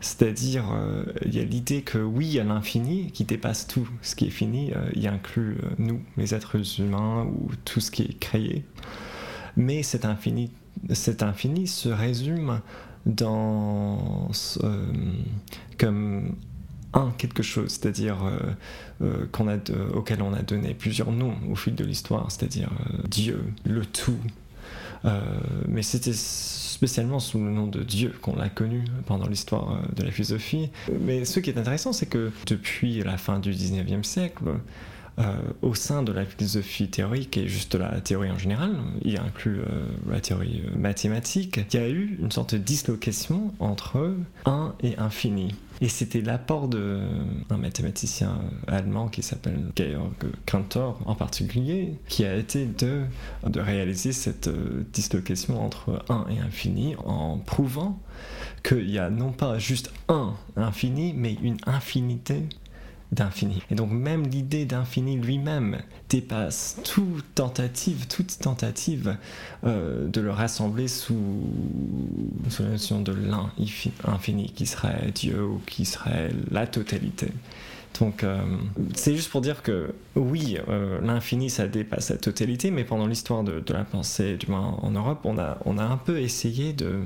C'est-à-dire, 0.00 0.64
euh, 0.72 1.04
il 1.24 1.34
y 1.34 1.40
a 1.40 1.44
l'idée 1.44 1.82
que 1.82 1.98
oui, 1.98 2.26
il 2.26 2.32
y 2.34 2.40
a 2.40 2.44
l'infini 2.44 3.10
qui 3.12 3.24
dépasse 3.24 3.66
tout 3.66 3.88
ce 4.02 4.14
qui 4.14 4.26
est 4.26 4.30
fini, 4.30 4.72
euh, 4.72 4.90
il 4.94 5.06
inclut 5.06 5.58
nous, 5.78 6.00
les 6.16 6.34
êtres 6.34 6.56
humains, 6.80 7.24
ou 7.24 7.50
tout 7.64 7.80
ce 7.80 7.90
qui 7.90 8.02
est 8.02 8.18
créé. 8.18 8.64
Mais 9.56 9.82
cet 9.82 10.04
infini, 10.04 10.52
cet 10.92 11.22
infini 11.22 11.66
se 11.66 11.88
résume 11.88 12.60
dans 13.06 14.30
euh, 14.62 14.86
comme 15.78 16.34
un 16.94 17.12
quelque 17.18 17.42
chose, 17.42 17.68
c'est-à-dire 17.68 18.16
euh, 18.24 18.38
euh, 19.02 19.26
qu'on 19.30 19.48
a 19.48 19.56
auquel 19.94 20.22
on 20.22 20.32
a 20.32 20.42
donné 20.42 20.74
plusieurs 20.74 21.12
noms 21.12 21.34
au 21.50 21.54
fil 21.54 21.74
de 21.74 21.84
l'histoire, 21.84 22.30
c'est-à-dire 22.30 22.70
Dieu, 23.08 23.44
le 23.64 23.84
tout. 23.84 24.18
mais 25.68 25.82
c'était 25.82 26.12
spécialement 26.14 27.20
sous 27.20 27.38
le 27.38 27.50
nom 27.50 27.66
de 27.66 27.82
Dieu 27.82 28.14
qu'on 28.20 28.36
l'a 28.36 28.48
connu 28.48 28.84
pendant 29.06 29.26
l'histoire 29.26 29.80
de 29.94 30.02
la 30.02 30.10
philosophie. 30.10 30.70
Mais 31.00 31.24
ce 31.24 31.40
qui 31.40 31.50
est 31.50 31.58
intéressant, 31.58 31.92
c'est 31.92 32.06
que 32.06 32.32
depuis 32.46 33.02
la 33.02 33.16
fin 33.16 33.38
du 33.38 33.52
19e 33.52 34.02
siècle, 34.02 34.44
au 35.62 35.74
sein 35.74 36.02
de 36.02 36.12
la 36.12 36.24
philosophie 36.24 36.88
théorique 36.88 37.36
et 37.36 37.48
juste 37.48 37.72
de 37.72 37.78
la 37.78 38.00
théorie 38.00 38.30
en 38.30 38.38
général, 38.38 38.76
il 39.02 39.18
inclut 39.18 39.60
euh, 39.60 39.86
la 40.08 40.20
théorie 40.20 40.62
euh, 40.64 40.76
mathématique, 40.78 41.60
il 41.72 41.80
y 41.80 41.82
a 41.82 41.88
eu 41.88 42.18
une 42.20 42.30
sorte 42.30 42.54
de 42.54 42.58
dislocation 42.58 43.52
entre 43.58 44.14
un 44.44 44.74
et 44.82 44.96
infini. 44.98 45.54
Et 45.80 45.88
c'était 45.88 46.20
l'apport 46.20 46.68
d'un 46.68 47.56
mathématicien 47.56 48.40
allemand 48.66 49.08
qui 49.08 49.22
s'appelle 49.22 49.66
Georg 49.76 50.14
Cantor 50.44 51.00
en 51.06 51.14
particulier, 51.14 51.94
qui 52.08 52.24
a 52.24 52.34
été 52.34 52.66
de, 52.66 53.02
de 53.46 53.60
réaliser 53.60 54.12
cette 54.12 54.50
dislocation 54.92 55.64
entre 55.64 56.04
un 56.08 56.26
et 56.30 56.40
infini 56.40 56.96
en 57.04 57.38
prouvant 57.38 58.00
qu'il 58.64 58.90
y 58.90 58.98
a 58.98 59.08
non 59.08 59.30
pas 59.30 59.58
juste 59.58 59.92
un 60.08 60.34
infini, 60.56 61.12
mais 61.16 61.36
une 61.42 61.58
infinité 61.64 62.42
Et 63.70 63.74
donc 63.74 63.90
même 63.90 64.26
l'idée 64.28 64.64
d'infini 64.64 65.16
lui-même 65.16 65.78
dépasse 66.08 66.76
toute 66.84 67.24
tentative, 67.34 68.06
toute 68.06 68.38
tentative 68.38 69.16
euh, 69.64 70.08
de 70.08 70.20
le 70.20 70.30
rassembler 70.30 70.88
sous, 70.88 71.42
sous 72.48 72.62
la 72.62 72.70
notion 72.70 73.00
de 73.00 73.12
l'infini 74.04 74.50
qui 74.50 74.66
serait 74.66 75.10
Dieu 75.14 75.42
ou 75.42 75.60
qui 75.66 75.84
serait 75.84 76.30
la 76.50 76.66
totalité. 76.66 77.32
Donc 77.98 78.22
euh, 78.22 78.40
c'est 78.94 79.14
juste 79.14 79.30
pour 79.30 79.40
dire 79.40 79.62
que 79.62 79.92
oui, 80.14 80.56
euh, 80.68 81.00
l'infini 81.00 81.50
ça 81.50 81.66
dépasse 81.66 82.10
la 82.10 82.16
totalité, 82.16 82.70
mais 82.70 82.84
pendant 82.84 83.06
l'histoire 83.06 83.42
de, 83.42 83.62
la 83.72 83.84
pensée, 83.84 84.36
du 84.36 84.50
moins 84.50 84.78
en 84.82 84.90
Europe, 84.90 85.20
on 85.24 85.38
a, 85.38 85.58
on 85.64 85.78
a 85.78 85.84
un 85.84 85.96
peu 85.96 86.20
essayé 86.20 86.72
de, 86.72 87.00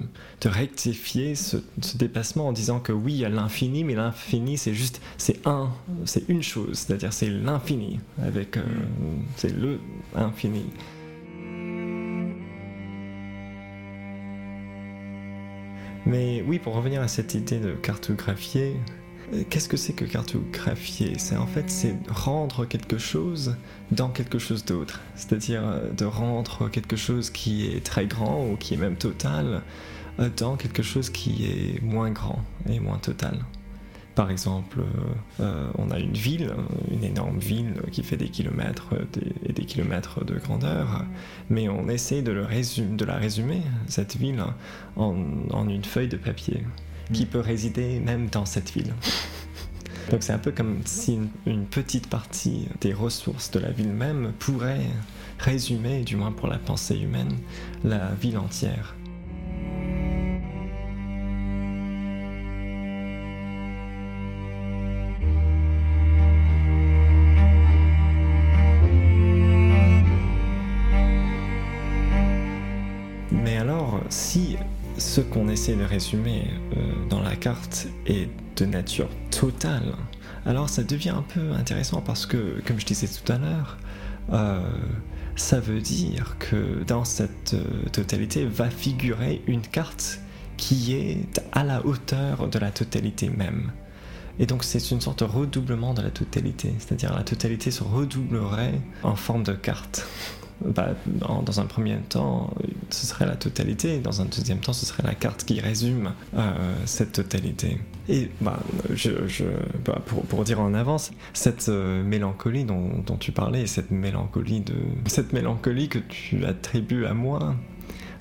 rectifier 0.44 1.34
ce, 1.34 1.56
dépassement 1.94 2.48
en 2.48 2.52
disant 2.52 2.78
que 2.80 2.92
oui, 2.92 3.14
il 3.14 3.20
y 3.20 3.24
a 3.24 3.28
l'infini, 3.30 3.84
mais 3.84 3.94
l'infini 3.94 4.58
c'est 4.58 4.74
juste, 4.74 5.00
c'est 5.16 5.46
un, 5.46 5.70
c'est 6.04 6.28
une 6.28 6.42
chose, 6.42 6.78
c'est-à-dire 6.78 7.12
c'est 7.12 7.30
l'infini, 7.30 8.00
avec, 8.22 8.56
euh, 8.56 8.62
c'est 9.36 9.54
le 9.56 9.78
infini. 10.14 10.64
Mais 16.04 16.42
oui, 16.46 16.58
pour 16.58 16.74
revenir 16.74 17.00
à 17.00 17.08
cette 17.08 17.34
idée 17.34 17.60
de 17.60 17.72
cartographier, 17.72 18.74
qu'est-ce 19.48 19.68
que 19.68 19.76
c'est 19.76 19.92
que 19.92 20.04
cartographier? 20.04 21.14
C'est 21.18 21.36
en 21.36 21.46
fait 21.46 21.70
c'est 21.70 21.94
rendre 22.08 22.66
quelque 22.66 22.98
chose 22.98 23.56
dans 23.90 24.08
quelque 24.08 24.38
chose 24.38 24.64
d'autre, 24.64 25.00
c'est-à-dire 25.14 25.62
euh, 25.64 25.90
de 25.90 26.04
rendre 26.04 26.68
quelque 26.68 26.96
chose 26.96 27.30
qui 27.30 27.66
est 27.66 27.84
très 27.84 28.06
grand 28.06 28.46
ou 28.46 28.56
qui 28.56 28.74
est 28.74 28.76
même 28.76 28.96
total 28.96 29.62
euh, 30.18 30.28
dans 30.36 30.56
quelque 30.56 30.82
chose 30.82 31.10
qui 31.10 31.46
est 31.46 31.82
moins 31.82 32.10
grand 32.10 32.42
et 32.68 32.80
moins 32.80 32.98
total. 32.98 33.38
Par 34.14 34.30
exemple, 34.30 34.82
on 35.38 35.90
a 35.90 35.98
une 35.98 36.12
ville, 36.12 36.52
une 36.90 37.02
énorme 37.02 37.38
ville 37.38 37.80
qui 37.92 38.02
fait 38.02 38.18
des 38.18 38.28
kilomètres 38.28 38.90
et 39.48 39.54
des 39.54 39.64
kilomètres 39.64 40.22
de 40.22 40.34
grandeur, 40.34 41.06
mais 41.48 41.70
on 41.70 41.88
essaie 41.88 42.20
de, 42.20 42.30
la 42.30 43.16
résumer, 43.16 43.62
cette 43.86 44.16
ville, 44.18 44.44
en 44.96 45.66
une 45.66 45.84
feuille 45.84 46.08
de 46.08 46.18
papier 46.18 46.62
qui 47.12 47.26
peut 47.26 47.40
résider 47.40 48.00
même 48.00 48.28
dans 48.28 48.46
cette 48.46 48.70
ville. 48.70 48.94
Donc 50.10 50.22
c'est 50.22 50.32
un 50.32 50.38
peu 50.38 50.50
comme 50.50 50.80
si 50.84 51.18
une, 51.46 51.66
petite 51.66 52.08
partie 52.08 52.68
des 52.80 52.92
ressources 52.92 53.50
de 53.50 53.60
la 53.60 53.70
ville 53.70 53.92
même 53.92 54.32
pourrait 54.38 54.86
résumer, 55.38 56.02
du 56.02 56.16
moins 56.16 56.32
pour 56.32 56.48
la 56.48 56.58
pensée 56.58 56.98
humaine, 56.98 57.36
la 57.84 58.10
ville 58.20 58.38
entière. 58.38 58.94
Qu'on 75.32 75.48
essaie 75.48 75.74
de 75.74 75.84
résumer 75.84 76.44
euh, 76.76 77.08
dans 77.08 77.20
la 77.20 77.36
carte 77.36 77.88
est 78.06 78.28
de 78.56 78.66
nature 78.66 79.08
totale, 79.30 79.94
alors 80.44 80.68
ça 80.68 80.82
devient 80.82 81.10
un 81.10 81.22
peu 81.22 81.52
intéressant 81.52 82.02
parce 82.02 82.26
que, 82.26 82.60
comme 82.66 82.78
je 82.78 82.84
disais 82.84 83.08
tout 83.08 83.32
à 83.32 83.38
l'heure, 83.38 83.78
euh, 84.32 84.60
ça 85.34 85.58
veut 85.58 85.80
dire 85.80 86.36
que 86.38 86.84
dans 86.84 87.04
cette 87.04 87.54
euh, 87.54 87.64
totalité 87.92 88.44
va 88.44 88.68
figurer 88.68 89.42
une 89.46 89.62
carte 89.62 90.20
qui 90.58 90.94
est 90.94 91.42
à 91.52 91.64
la 91.64 91.84
hauteur 91.86 92.48
de 92.48 92.58
la 92.58 92.70
totalité 92.70 93.30
même. 93.30 93.72
Et 94.38 94.44
donc 94.44 94.64
c'est 94.64 94.90
une 94.90 95.00
sorte 95.00 95.20
de 95.20 95.24
redoublement 95.24 95.94
de 95.94 96.02
la 96.02 96.10
totalité, 96.10 96.74
c'est-à-dire 96.78 97.14
la 97.16 97.24
totalité 97.24 97.70
se 97.70 97.82
redoublerait 97.82 98.78
en 99.02 99.16
forme 99.16 99.44
de 99.44 99.52
carte. 99.52 100.06
Bah, 100.64 100.90
dans, 101.06 101.60
un 101.60 101.66
premier 101.66 101.96
temps, 102.08 102.52
ce 102.90 103.06
serait 103.06 103.26
la 103.26 103.36
totalité, 103.36 103.98
dans 103.98 104.20
un 104.20 104.26
deuxième 104.26 104.58
temps, 104.58 104.72
ce 104.72 104.86
serait 104.86 105.02
la 105.02 105.14
carte 105.14 105.44
qui 105.44 105.60
résume 105.60 106.12
euh, 106.36 106.52
cette 106.86 107.12
totalité. 107.12 107.78
Et 108.08 108.30
bah, 108.40 108.58
bah, 109.84 110.02
pour, 110.28 110.44
dire 110.44 110.60
en 110.60 110.74
avance, 110.74 111.10
cette 111.32 111.68
euh, 111.68 112.02
mélancolie 112.02 112.64
dont, 112.64 113.02
tu 113.18 113.32
parlais, 113.32 113.66
cette 113.66 113.90
mélancolie, 113.90 114.64
cette 115.06 115.32
mélancolie 115.32 115.88
que 115.88 115.98
tu 115.98 116.44
attribues 116.44 117.06
à 117.06 117.14
moi, 117.14 117.54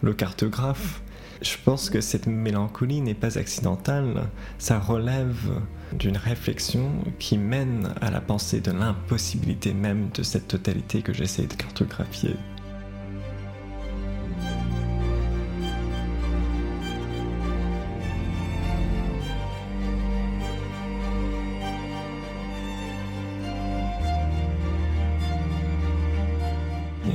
le 0.01 0.13
cartographe, 0.13 1.01
Je 1.41 1.55
pense 1.63 1.89
que 1.89 2.01
cette 2.01 2.27
mélancolie 2.27 3.01
n'est 3.01 3.15
pas 3.15 3.39
accidentelle, 3.39 4.23
ça 4.59 4.79
relève 4.79 5.51
d'une 5.93 6.17
réflexion 6.17 6.91
qui 7.19 7.37
mène 7.37 7.93
à 8.01 8.11
la 8.11 8.21
pensée 8.21 8.61
de 8.61 8.71
l'impossibilité 8.71 9.73
même 9.73 10.09
de 10.13 10.23
cette 10.23 10.47
totalité 10.47 11.01
que 11.01 11.13
j'essaie 11.13 11.47
de 11.47 11.53
cartographier. 11.53 12.35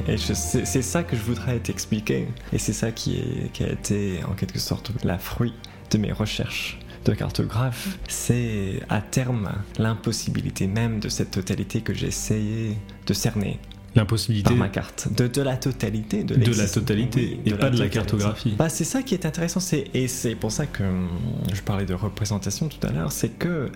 Et 0.08 0.18
c'est 0.18 0.82
ça 0.82 1.02
que 1.02 1.16
je 1.16 1.22
voudrais 1.22 1.58
t'expliquer. 1.58 2.28
Et 2.52 2.58
c'est 2.58 2.72
ça 2.72 2.92
qui, 2.92 3.20
a 3.60 3.66
été 3.66 4.20
en 4.28 4.34
quelque 4.34 4.58
sorte 4.58 4.92
la 5.04 5.18
fruit 5.18 5.52
de 5.90 5.98
mes 5.98 6.12
recherches 6.12 6.78
de 7.06 7.14
cartographe. 7.14 7.98
C'est 8.08 8.80
à 8.88 9.00
terme 9.00 9.50
l'impossibilité 9.78 10.66
même 10.66 11.00
de 11.00 11.08
cette 11.08 11.30
totalité 11.30 11.80
que 11.80 11.92
essayé 12.06 12.76
de 13.06 13.14
cerner. 13.14 13.58
L'impossibilité. 13.94 14.50
Par 14.50 14.58
ma 14.58 14.68
carte. 14.68 15.08
De, 15.16 15.26
de 15.26 15.40
la 15.40 15.56
totalité. 15.56 16.22
De, 16.22 16.34
de 16.34 16.54
la 16.54 16.68
totalité, 16.68 17.40
et 17.46 17.54
pas 17.54 17.70
de 17.70 17.78
la 17.78 17.88
cartographie. 17.88 18.54
Bah, 18.58 18.68
c'est 18.68 18.84
ça 18.84 19.02
qui 19.02 19.14
est 19.14 19.24
intéressant. 19.24 19.60
Et 19.94 20.06
c'est 20.06 20.34
pour 20.34 20.52
ça 20.52 20.66
que 20.66 20.82
hum, 20.82 21.08
je 21.52 21.62
parlais 21.62 21.86
de 21.86 21.94
représentation 21.94 22.68
tout 22.68 22.84
à 22.86 22.92
l'heure. 22.92 23.12
C'est 23.12 23.30
que 23.30 23.70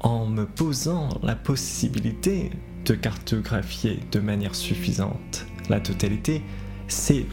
en 0.00 0.26
me 0.26 0.46
posant 0.46 1.10
la 1.22 1.34
possibilité 1.34 2.50
de 2.86 2.94
cartographier 2.94 4.00
de 4.12 4.20
manière 4.20 4.54
suffisante 4.54 5.44
la 5.68 5.80
totalité, 5.80 6.42
c'est 6.88 7.26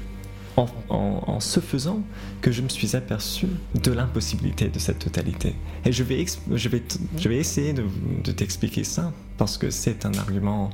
en, 0.58 1.40
ce 1.40 1.60
faisant 1.60 2.02
que 2.42 2.52
je 2.52 2.62
me 2.62 2.70
suis 2.70 2.96
aperçu 2.96 3.48
de 3.82 3.92
l'impossibilité 3.92 4.70
de 4.70 4.80
cette 4.80 5.00
totalité. 5.00 5.56
Et 5.86 5.92
je 5.92 6.04
vais, 6.04 6.26
je 6.52 6.70
vais, 6.70 6.84
je 7.18 7.30
vais 7.30 7.38
essayer 7.38 7.74
de, 7.74 7.84
de 8.24 8.32
t'expliquer 8.32 8.84
ça, 8.84 9.12
parce 9.38 9.58
que 9.58 9.70
c'est 9.70 10.06
un 10.06 10.14
argument 10.14 10.70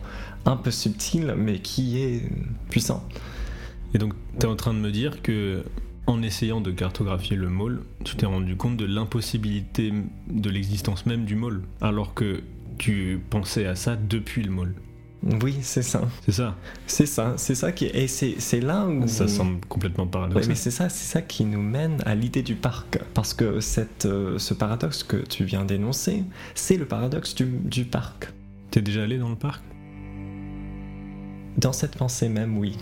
un 0.46 0.58
peu 0.58 0.72
subtil, 0.72 1.34
mais 1.38 1.60
qui 1.60 2.00
est 2.00 2.30
puissant. 2.70 3.04
Et 3.94 3.98
donc, 3.98 4.14
tu 4.40 4.46
es 4.46 4.50
en 4.50 4.56
train 4.56 4.74
de 4.74 4.80
me 4.80 4.92
dire 4.92 5.22
que 5.22 5.64
en 6.10 6.24
essayant 6.24 6.60
de 6.60 6.72
cartographier 6.72 7.38
le 7.38 7.50
môle, 7.50 7.84
tu 8.04 8.16
t'es 8.16 8.26
rendu 8.26 8.56
compte 8.56 8.78
de 8.78 8.86
l'impossibilité 8.86 9.94
de 10.28 10.50
l'existence 10.50 11.06
même 11.06 11.26
du 11.26 11.36
môle, 11.36 11.62
alors 11.82 12.14
que 12.14 12.42
tu 12.80 13.22
pensais 13.30 13.66
à 13.66 13.76
ça 13.76 13.96
depuis 13.96 14.42
le 14.42 14.50
môle. 14.50 14.74
Oui, 15.22 15.58
c'est 15.62 15.82
ça. 15.82 16.02
C'est 16.26 16.32
ça. 16.32 16.56
C'est 16.88 17.06
ça, 17.06 17.34
c'est 17.38 17.56
ça 17.56 17.72
qui 17.72 17.86
et 17.86 18.08
c'est 18.08 18.62
là 18.62 18.86
où 18.86 19.06
ça 19.08 19.28
semble 19.28 19.60
complètement 19.68 20.08
paradoxal. 20.08 20.44
Oui, 20.44 20.48
mais 20.48 20.56
c'est 20.56 20.72
ça, 20.72 20.88
c'est 20.88 21.12
ça 21.12 21.22
qui 21.22 21.44
nous 21.44 21.62
mène 21.62 22.02
à 22.06 22.16
l'idée 22.16 22.42
du 22.42 22.56
parc 22.56 23.00
parce 23.14 23.34
que 23.34 23.60
cette 23.60 24.06
euh, 24.06 24.38
ce 24.38 24.54
paradoxe 24.54 25.04
que 25.04 25.18
tu 25.18 25.44
viens 25.44 25.66
d'énoncer, 25.66 26.24
c'est 26.56 26.78
le 26.78 26.86
paradoxe 26.86 27.36
du, 27.36 27.46
du 27.46 27.84
parc. 27.84 28.32
T'es 28.72 28.82
déjà 28.82 29.04
allé 29.04 29.18
dans 29.18 29.30
le 29.30 29.36
parc? 29.36 29.62
Dans 31.58 31.74
cette 31.74 31.98
pensée 31.98 32.30
même, 32.30 32.58
oui. 32.58 32.78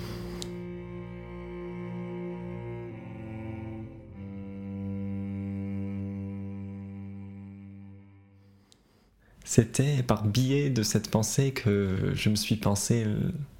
C'était 9.47 10.03
par 10.03 10.25
biais 10.25 10.69
de 10.69 10.83
cette 10.83 11.09
pensée 11.09 11.51
que 11.51 12.11
je 12.13 12.29
me 12.29 12.35
suis 12.35 12.57
pensé 12.57 13.05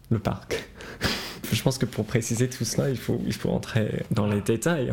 le, 0.10 0.20
parc. 0.20 0.68
je 1.54 1.64
pense 1.64 1.78
que 1.78 1.86
pour 1.86 2.04
préciser 2.06 2.50
tout 2.50 2.66
cela, 2.66 2.90
il 2.90 2.98
faut, 2.98 3.22
il 3.26 3.32
faut 3.32 3.50
entrer 3.50 4.04
dans 4.12 4.28
les 4.28 4.42
détails 4.42 4.92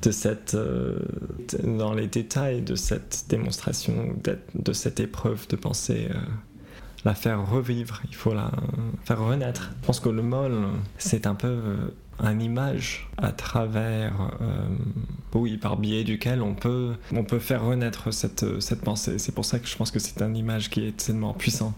de 0.00 0.10
cette, 0.10 0.54
euh, 0.54 0.98
dans 1.62 1.92
les 1.92 2.06
détails 2.06 2.62
de 2.62 2.74
cette 2.74 3.26
démonstration, 3.28 4.16
de 4.54 4.72
cette 4.72 4.98
épreuve 4.98 5.46
de 5.48 5.56
pensée. 5.56 6.08
Euh, 6.10 6.18
la 7.04 7.14
faire 7.14 7.46
revivre, 7.46 8.00
il 8.08 8.14
faut 8.14 8.32
la 8.32 8.50
faire 9.04 9.22
renaître. 9.22 9.72
Je 9.82 9.86
pense 9.86 10.00
que 10.00 10.08
le 10.08 10.22
mol, 10.22 10.68
c'est 10.96 11.26
un 11.26 11.34
peu 11.34 11.48
euh, 11.48 11.76
un 12.18 12.38
image 12.38 13.08
à 13.16 13.32
travers, 13.32 14.30
euh, 14.40 14.66
oui, 15.34 15.56
par 15.56 15.76
biais 15.76 16.04
duquel 16.04 16.42
on 16.42 16.54
peut, 16.54 16.94
on 17.12 17.24
peut 17.24 17.38
faire 17.38 17.64
renaître 17.64 18.12
cette, 18.12 18.60
cette 18.60 18.80
pensée. 18.80 19.18
C'est 19.18 19.32
pour 19.32 19.44
ça 19.44 19.58
que 19.58 19.66
je 19.66 19.76
pense 19.76 19.90
que 19.90 19.98
c'est 19.98 20.22
un 20.22 20.34
image 20.34 20.70
qui 20.70 20.86
est 20.86 20.96
tellement 20.96 21.34
puissant. 21.34 21.74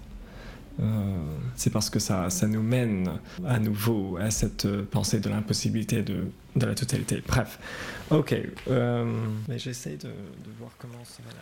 Euh, 0.79 1.17
c'est 1.55 1.71
parce 1.71 1.89
que 1.89 1.99
ça, 1.99 2.29
ça 2.29 2.47
nous 2.47 2.63
mène 2.63 3.19
à 3.47 3.59
nouveau 3.59 4.19
à 4.19 4.31
cette 4.31 4.69
pensée 4.85 5.21
de 5.21 5.31
l'impossibilité 5.31 6.03
de, 6.03 6.27
de, 6.55 6.67
la 6.67 6.75
totalité. 6.75 7.23
Bref, 7.27 7.59
ok. 8.11 8.35
mais 9.49 9.59
j'essaie 9.59 9.97
de, 9.97 10.11
voir 10.59 10.73
comment 10.79 11.03
se 11.05 11.23
va 11.23 11.31
la 11.31 11.41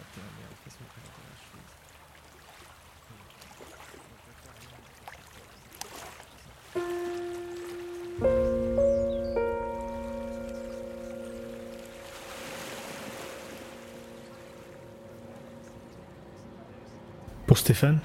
Pour 17.55 17.61
Stéphane, 17.61 18.01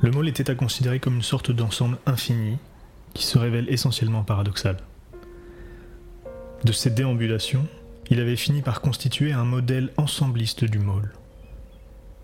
le 0.00 0.10
môle 0.10 0.26
était 0.26 0.50
à 0.50 0.56
considérer 0.56 0.98
comme 0.98 1.14
une 1.14 1.22
sorte 1.22 1.52
d'ensemble 1.52 1.96
infini 2.06 2.58
qui 3.14 3.22
se 3.22 3.38
révèle 3.38 3.72
essentiellement 3.72 4.24
paradoxal. 4.24 4.78
De 6.64 6.72
ces 6.72 6.90
déambulations, 6.90 7.68
il 8.10 8.18
avait 8.18 8.34
fini 8.34 8.62
par 8.62 8.80
constituer 8.80 9.32
un 9.32 9.44
modèle 9.44 9.92
ensembliste 9.96 10.64
du 10.64 10.80
môle. 10.80 11.12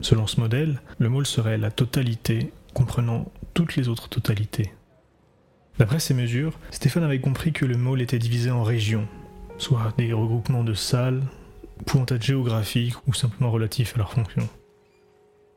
Selon 0.00 0.26
ce 0.26 0.40
modèle, 0.40 0.80
le 0.98 1.08
môle 1.08 1.24
serait 1.24 1.56
la 1.56 1.70
totalité 1.70 2.52
comprenant 2.74 3.30
toutes 3.54 3.76
les 3.76 3.86
autres 3.86 4.08
totalités. 4.08 4.72
D'après 5.78 6.00
ces 6.00 6.14
mesures, 6.14 6.58
Stéphane 6.72 7.04
avait 7.04 7.20
compris 7.20 7.52
que 7.52 7.64
le 7.64 7.76
môle 7.76 8.02
était 8.02 8.18
divisé 8.18 8.50
en 8.50 8.64
régions, 8.64 9.06
soit 9.56 9.94
des 9.98 10.12
regroupements 10.12 10.64
de 10.64 10.74
salles, 10.74 11.22
pointages 11.86 12.24
géographiques 12.24 12.96
ou 13.06 13.14
simplement 13.14 13.52
relatifs 13.52 13.94
à 13.94 13.98
leur 13.98 14.10
fonction. 14.10 14.48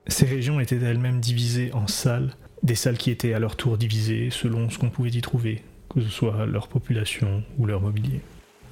Ces 0.08 0.26
régions 0.26 0.60
étaient 0.60 0.78
elles-mêmes 0.78 1.22
divisées 1.22 1.72
en 1.74 1.88
salles, 1.88 2.32
des 2.62 2.76
salles 2.76 2.98
qui 2.98 3.12
étaient 3.12 3.34
à 3.34 3.40
leur 3.40 3.56
tour 3.56 3.78
divisées 3.78 4.30
selon 4.32 4.70
ce 4.70 4.78
qu'on 4.78 4.90
pouvait 4.90 5.10
y 5.10 5.22
trouver, 5.22 5.64
que 5.94 6.02
ce 6.02 6.10
soit 6.10 6.46
leur 6.46 6.68
population 6.68 7.44
ou 7.58 7.66
leur 7.66 7.82
mobilier. 7.82 8.22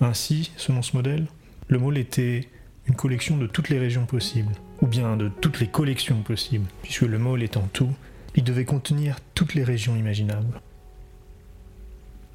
Ainsi, 0.02 0.52
selon 0.58 0.82
ce 0.82 0.96
modèle, 0.96 1.28
le 1.68 1.80
môle 1.80 1.98
était 1.98 2.48
une 2.88 2.96
collection 2.96 3.38
de 3.38 3.48
toutes 3.48 3.70
les 3.70 3.80
régions 3.80 4.06
possibles, 4.06 4.54
ou 4.82 4.88
bien 4.88 5.16
de 5.16 5.30
toutes 5.30 5.60
les 5.60 5.68
collections 5.68 6.22
possibles, 6.22 6.68
puisque 6.82 7.04
le 7.04 7.20
môle 7.20 7.44
étant 7.44 7.70
tout, 7.72 7.94
il 8.36 8.44
devait 8.44 8.66
contenir 8.66 9.18
toutes 9.36 9.54
les 9.54 9.64
régions 9.64 9.96
imaginables. 9.96 10.60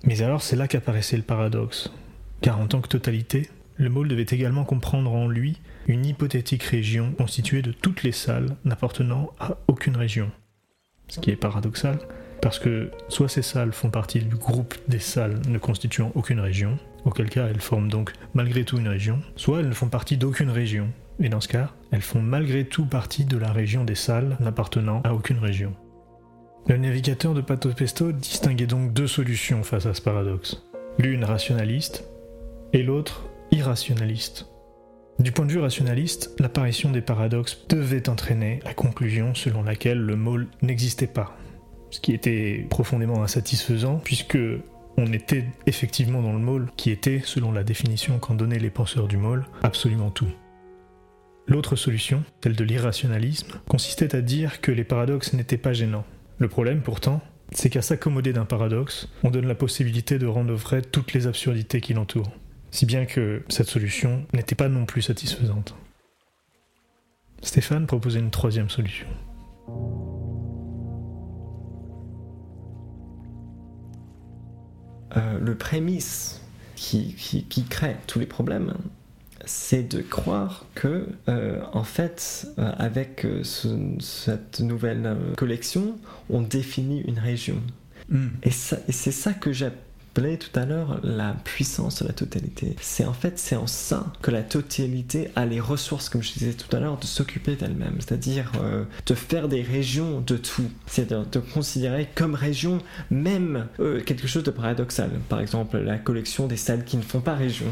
Mais 0.05 0.23
alors 0.23 0.43
c'est 0.43 0.57
là 0.57 0.69
qu'apparaissait 0.69 1.17
le 1.17 1.23
paradoxe, 1.23 1.91
car 2.41 2.61
en 2.61 2.67
tant 2.67 2.81
que 2.81 2.89
totalité, 2.89 3.51
le 3.77 3.91
môle 3.91 4.09
devait 4.09 4.27
également 4.29 4.65
comprendre 4.65 5.13
en 5.13 5.29
lui 5.29 5.59
une 5.87 6.05
hypothétique 6.05 6.65
région 6.65 7.13
constituée 7.13 7.63
de 7.63 7.73
toutes 7.73 8.03
les 8.03 8.13
salles 8.13 8.57
n'appartenant 8.65 9.31
à 9.39 9.57
aucune 9.69 9.97
région. 9.97 10.31
Ce 11.09 11.21
qui 11.21 11.31
est 11.31 11.37
paradoxal, 11.37 11.99
parce 12.43 12.59
que 12.59 12.91
soit 13.09 13.29
ces 13.29 13.43
salles 13.43 13.73
font 13.73 13.91
partie 13.91 14.21
du 14.21 14.37
groupe 14.37 14.75
des 14.89 14.99
salles 14.99 15.41
ne 15.49 15.59
constituant 15.59 16.13
aucune 16.15 16.41
région, 16.41 16.79
auquel 17.05 17.31
cas 17.31 17.47
elles 17.47 17.61
forment 17.61 17.89
donc 17.89 18.13
malgré 18.35 18.65
tout 18.65 18.79
une 18.79 18.89
région, 18.89 19.21
soit 19.37 19.61
elles 19.61 19.69
ne 19.69 19.75
font 19.75 19.89
partie 19.89 20.17
d'aucune 20.17 20.51
région, 20.51 20.89
et 21.21 21.29
dans 21.29 21.41
ce 21.41 21.49
cas, 21.49 21.71
elles 21.93 22.03
font 22.03 22.21
malgré 22.21 22.65
tout 22.65 22.85
partie 22.85 23.25
de 23.25 23.39
la 23.39 23.53
région 23.53 23.85
des 23.85 23.95
salles 23.95 24.37
n'appartenant 24.41 25.01
à 25.05 25.15
aucune 25.15 25.39
région. 25.39 25.75
Le 26.67 26.77
navigateur 26.77 27.33
de 27.33 27.41
Pato 27.41 27.71
Pesto 27.71 28.11
distinguait 28.11 28.67
donc 28.67 28.93
deux 28.93 29.07
solutions 29.07 29.63
face 29.63 29.87
à 29.87 29.95
ce 29.95 30.03
paradoxe. 30.03 30.65
L'une 30.99 31.25
rationaliste 31.25 32.05
et 32.73 32.83
l'autre 32.83 33.29
irrationaliste. 33.53 34.47
Du 35.19 35.33
point 35.33 35.47
de 35.47 35.53
vue 35.53 35.61
rationaliste, 35.61 36.35
l'apparition 36.39 36.93
des 36.93 37.01
paradoxes 37.01 37.65
devait 37.71 38.11
entraîner 38.11 38.61
la 38.65 38.75
conclusion 38.75 39.35
selon 39.35 39.63
laquelle 39.63 39.99
le 39.99 40.15
môle 40.15 40.47
n'existait 40.61 41.07
pas, 41.07 41.39
ce 41.91 42.01
qui 42.01 42.13
était 42.13 42.67
profondément 42.69 43.23
insatisfaisant 43.23 43.99
puisque 44.05 44.39
on 44.99 45.13
était 45.13 45.47
effectivement 45.67 46.21
dans 46.21 46.35
le 46.35 46.39
môle 46.39 46.69
qui 46.77 46.91
était, 46.91 47.23
selon 47.25 47.51
la 47.51 47.65
définition 47.65 48.19
qu'en 48.19 48.35
donnaient 48.35 48.59
les 48.59 48.71
penseurs 48.71 49.09
du 49.09 49.17
môle, 49.17 49.47
absolument 49.63 50.11
tout. 50.11 50.29
L'autre 51.47 51.77
solution, 51.77 52.23
celle 52.43 52.57
de 52.57 52.65
l'irrationalisme, 52.65 53.59
consistait 53.69 54.15
à 54.15 54.21
dire 54.21 54.61
que 54.61 54.73
les 54.73 54.85
paradoxes 54.85 55.33
n'étaient 55.33 55.57
pas 55.57 55.73
gênants. 55.73 56.05
Le 56.39 56.49
problème 56.49 56.83
pourtant, 56.83 57.23
c'est 57.53 57.71
qu'à 57.71 57.83
s'accommoder 57.83 58.35
d'un 58.35 58.45
paradoxe, 58.45 59.09
on 59.23 59.31
donne 59.31 59.47
la 59.47 59.55
possibilité 59.55 60.19
de 60.19 60.27
rendre 60.27 60.53
vrai 60.53 60.83
toutes 60.83 61.15
les 61.15 61.27
absurdités 61.27 61.81
qui 61.81 61.95
l'entourent 61.95 62.33
si 62.77 62.85
bien 62.85 63.07
que 63.07 63.43
cette 63.49 63.69
solution 63.69 64.27
n'était 64.35 64.55
pas 64.55 64.69
non 64.69 64.85
plus 64.85 65.01
satisfaisante. 65.01 65.75
Stéphane 67.41 67.87
proposait 67.87 68.19
une 68.19 68.31
troisième 68.31 68.69
solution. 68.69 69.07
Euh, 75.17 75.39
le 75.39 75.55
prémisse 75.55 76.43
qui, 76.75 77.15
qui, 77.15 77.65
crée 77.65 77.97
tous 78.07 78.19
les 78.19 78.27
problèmes, 78.27 78.75
c'est 79.47 79.83
de 79.85 80.03
croire 80.03 80.67
que, 80.75 81.09
euh, 81.31 81.63
en 81.73 81.85
fait, 81.85 82.47
euh, 82.59 82.73
avec 82.77 83.27
ce- 83.43 83.95
cette 84.01 84.61
nouvelle 84.61 85.17
collection, 85.39 85.97
on 86.29 86.43
définit 86.43 87.01
une 87.09 87.19
région. 87.19 87.63
Hmm. 88.11 88.29
Et, 88.43 88.51
ça- 88.51 88.81
et 88.87 88.93
c'est 88.93 89.13
ça 89.13 89.33
que 89.33 89.51
tout 90.39 90.59
à 90.59 90.65
l'heure 90.65 90.99
la 91.03 91.35
puissance 91.45 92.03
de 92.03 92.07
la 92.09 92.13
totalité. 92.15 92.75
C'est 92.81 93.05
en 93.05 93.13
fait, 93.13 93.39
c'est 93.39 93.57
en 93.57 93.67
ça 93.67 94.13
que 94.23 94.31
la 94.31 94.43
totalité 94.43 95.31
a 95.37 95.45
les 95.45 95.61
ressources, 95.61 96.09
comme 96.09 96.23
je 96.23 96.33
disais 96.33 96.53
tout 96.55 96.75
à 96.75 96.81
l'heure, 96.81 96.99
de 96.99 97.05
s'occuper 97.05 97.55
d'elle-même. 97.55 97.97
C'est-à-dire 98.01 98.51
euh, 98.63 98.85
de 99.05 99.15
faire 99.15 99.49
des 99.49 99.63
régions 99.63 100.21
de 100.23 100.37
tout. 100.37 100.71
C'est-à-dire 100.87 101.27
de 101.27 101.39
considérer 101.39 102.09
comme 102.15 102.35
région 102.35 102.79
même 103.11 103.67
euh, 103.79 104.01
quelque 104.01 104.27
chose 104.27 104.43
de 104.43 104.51
paradoxal. 104.51 105.11
Par 105.29 105.41
exemple, 105.41 105.77
la 105.79 105.99
collection 105.99 106.47
des 106.47 106.57
salles 106.57 106.85
qui 106.85 106.97
ne 106.97 107.03
font 107.03 107.21
pas 107.21 107.35
région. 107.35 107.67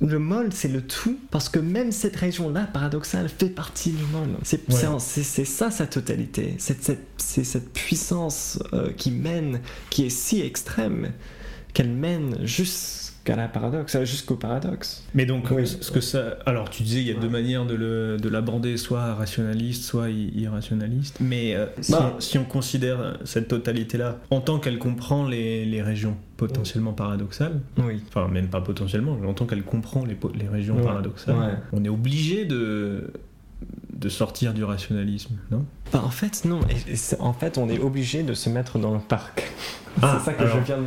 Le 0.00 0.18
mol, 0.18 0.50
c'est 0.52 0.68
le 0.68 0.82
tout, 0.82 1.18
parce 1.30 1.48
que 1.48 1.58
même 1.58 1.90
cette 1.90 2.16
région-là, 2.16 2.68
paradoxale, 2.70 3.30
fait 3.30 3.48
partie 3.48 3.90
du 3.92 4.04
mol. 4.12 4.28
C'est 4.42 4.68
Ouais. 4.68 5.44
ça 5.46 5.70
sa 5.70 5.86
totalité. 5.86 6.54
C'est 6.58 6.82
cette, 6.84 7.06
c'est 7.16 7.44
cette 7.44 7.72
puissance 7.72 8.58
euh, 8.74 8.92
qui 8.92 9.10
mène, 9.10 9.60
qui 9.88 10.04
est 10.04 10.10
si 10.10 10.42
extrême, 10.42 11.12
qu'elle 11.76 11.90
mène 11.90 12.38
jusqu'à 12.42 13.36
la 13.36 13.48
paradoxe, 13.48 13.96
euh, 13.96 14.06
jusqu'au 14.06 14.36
paradoxe. 14.36 15.04
Mais 15.12 15.26
donc, 15.26 15.50
Oui. 15.50 15.66
ce 15.66 15.90
que 15.90 16.00
ça. 16.00 16.38
Alors, 16.46 16.70
tu 16.70 16.82
disais, 16.84 17.00
il 17.02 17.06
y 17.06 17.10
a 17.10 17.20
deux 17.20 17.28
manières 17.28 17.66
de 17.66 18.28
l'aborder, 18.30 18.78
soit 18.78 19.12
rationaliste, 19.14 19.84
soit 19.84 20.08
irrationaliste. 20.08 21.18
Mais 21.20 21.54
euh, 21.54 21.66
si, 21.82 21.92
Bah. 21.92 22.14
on, 22.16 22.20
si 22.20 22.38
on 22.38 22.44
considère 22.44 23.18
cette 23.24 23.48
totalité-là 23.48 24.20
en 24.30 24.40
tant 24.40 24.58
qu'elle 24.58 24.78
comprend 24.78 25.26
les, 25.28 25.66
les 25.66 25.82
régions 25.82 26.16
potentiellement 26.38 26.94
paradoxales, 26.94 27.60
Oui. 27.76 28.00
enfin, 28.08 28.26
même 28.28 28.48
pas 28.48 28.62
potentiellement, 28.62 29.18
mais 29.20 29.26
en 29.26 29.34
tant 29.34 29.44
qu'elle 29.44 29.62
comprend 29.64 30.06
les, 30.06 30.16
régions 30.48 30.76
Ouais. 30.76 30.82
paradoxales, 30.82 31.36
Ouais. 31.36 31.54
on 31.74 31.84
est 31.84 31.90
obligé 31.90 32.46
de, 32.46 33.10
de 33.96 34.08
sortir 34.08 34.52
du 34.54 34.64
rationalisme, 34.64 35.34
non? 35.50 35.64
Bah, 35.92 36.02
en 36.04 36.10
fait, 36.10 36.44
non. 36.44 36.60
Et- 36.68 36.92
et 36.92 36.96
c'est- 36.96 37.20
en 37.20 37.32
fait, 37.32 37.58
on 37.58 37.68
est 37.68 37.78
obligé 37.78 38.22
de 38.22 38.34
se 38.34 38.48
mettre 38.50 38.78
dans 38.78 38.92
le 38.94 39.00
parc. 39.00 39.42
Ah, 40.02 40.18
c'est 40.18 40.26
ça 40.26 40.32
que 40.34 40.42
alors. 40.42 40.58
je 40.58 40.62
viens 40.62 40.76
de... 40.76 40.82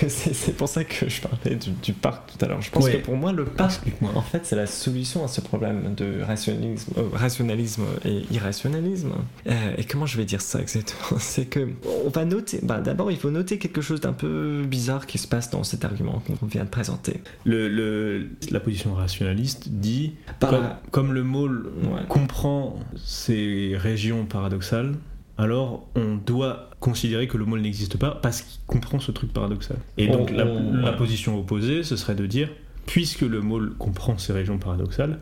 C'est 0.08 0.32
c'est 0.32 0.52
pour 0.52 0.70
ça 0.70 0.84
que 0.84 1.06
je 1.06 1.20
parlais 1.20 1.54
du, 1.56 1.68
du 1.82 1.92
parc 1.92 2.30
tout 2.32 2.42
à 2.42 2.48
l'heure. 2.48 2.62
Je 2.62 2.70
pense 2.70 2.82
Ouais. 2.86 2.92
que 2.98 3.04
pour 3.04 3.14
moi, 3.14 3.30
le 3.30 3.44
parc, 3.44 3.82
en 4.14 4.22
fait, 4.22 4.46
c'est 4.46 4.56
la 4.56 4.66
solution 4.66 5.22
à 5.22 5.28
ce 5.28 5.42
problème 5.42 5.94
de 5.94 6.22
rationalisme, 6.22 6.92
euh, 6.96 7.02
rationalisme 7.12 7.82
et 8.06 8.22
irrationalisme. 8.32 9.12
Euh, 9.46 9.52
et 9.76 9.84
comment 9.84 10.06
je 10.06 10.16
vais 10.16 10.24
dire 10.24 10.40
ça 10.40 10.62
exactement? 10.62 11.18
C'est 11.18 11.44
que 11.44 11.68
on 12.06 12.08
va 12.08 12.24
noter. 12.24 12.60
Bah, 12.62 12.80
d'abord, 12.80 13.10
il 13.10 13.18
faut 13.18 13.30
noter 13.30 13.58
quelque 13.58 13.82
chose 13.82 14.00
d'un 14.00 14.14
peu 14.14 14.62
bizarre 14.66 15.04
qui 15.06 15.18
se 15.18 15.28
passe 15.28 15.50
dans 15.50 15.62
cet 15.62 15.84
argument 15.84 16.22
qu'on 16.40 16.46
vient 16.46 16.64
de 16.64 16.70
présenter. 16.70 17.20
Le, 17.44 17.68
le- 17.68 18.28
la 18.50 18.60
position 18.60 18.94
rationaliste 18.94 19.68
dit, 19.68 20.14
Par- 20.40 20.48
comme, 20.50 20.66
comme 20.90 21.12
le 21.12 21.22
Ouais. 21.22 22.00
comprend 22.08 22.53
ces 22.96 23.74
régions 23.76 24.24
paradoxales, 24.26 24.94
alors 25.38 25.88
on 25.96 26.16
doit 26.16 26.70
considérer 26.80 27.26
que 27.26 27.36
le 27.36 27.44
môle 27.44 27.60
n'existe 27.62 27.96
pas 27.96 28.12
parce 28.22 28.42
qu'il 28.42 28.60
comprend 28.66 29.00
ce 29.00 29.10
truc 29.12 29.32
paradoxal. 29.32 29.76
Et 29.98 30.06
donc 30.08 30.30
On- 30.32 30.36
la, 30.36 30.46
on- 30.46 30.72
la 30.74 30.90
ouais. 30.90 30.96
position 30.96 31.38
opposée, 31.38 31.82
ce 31.82 31.96
serait 31.96 32.14
de 32.14 32.26
dire, 32.26 32.50
puisque 32.86 33.22
le 33.22 33.40
môle 33.40 33.74
comprend 33.78 34.16
ces 34.18 34.32
régions 34.32 34.58
paradoxales, 34.58 35.18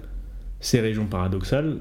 ces 0.61 0.81
régions 0.81 1.07
paradoxales... 1.07 1.79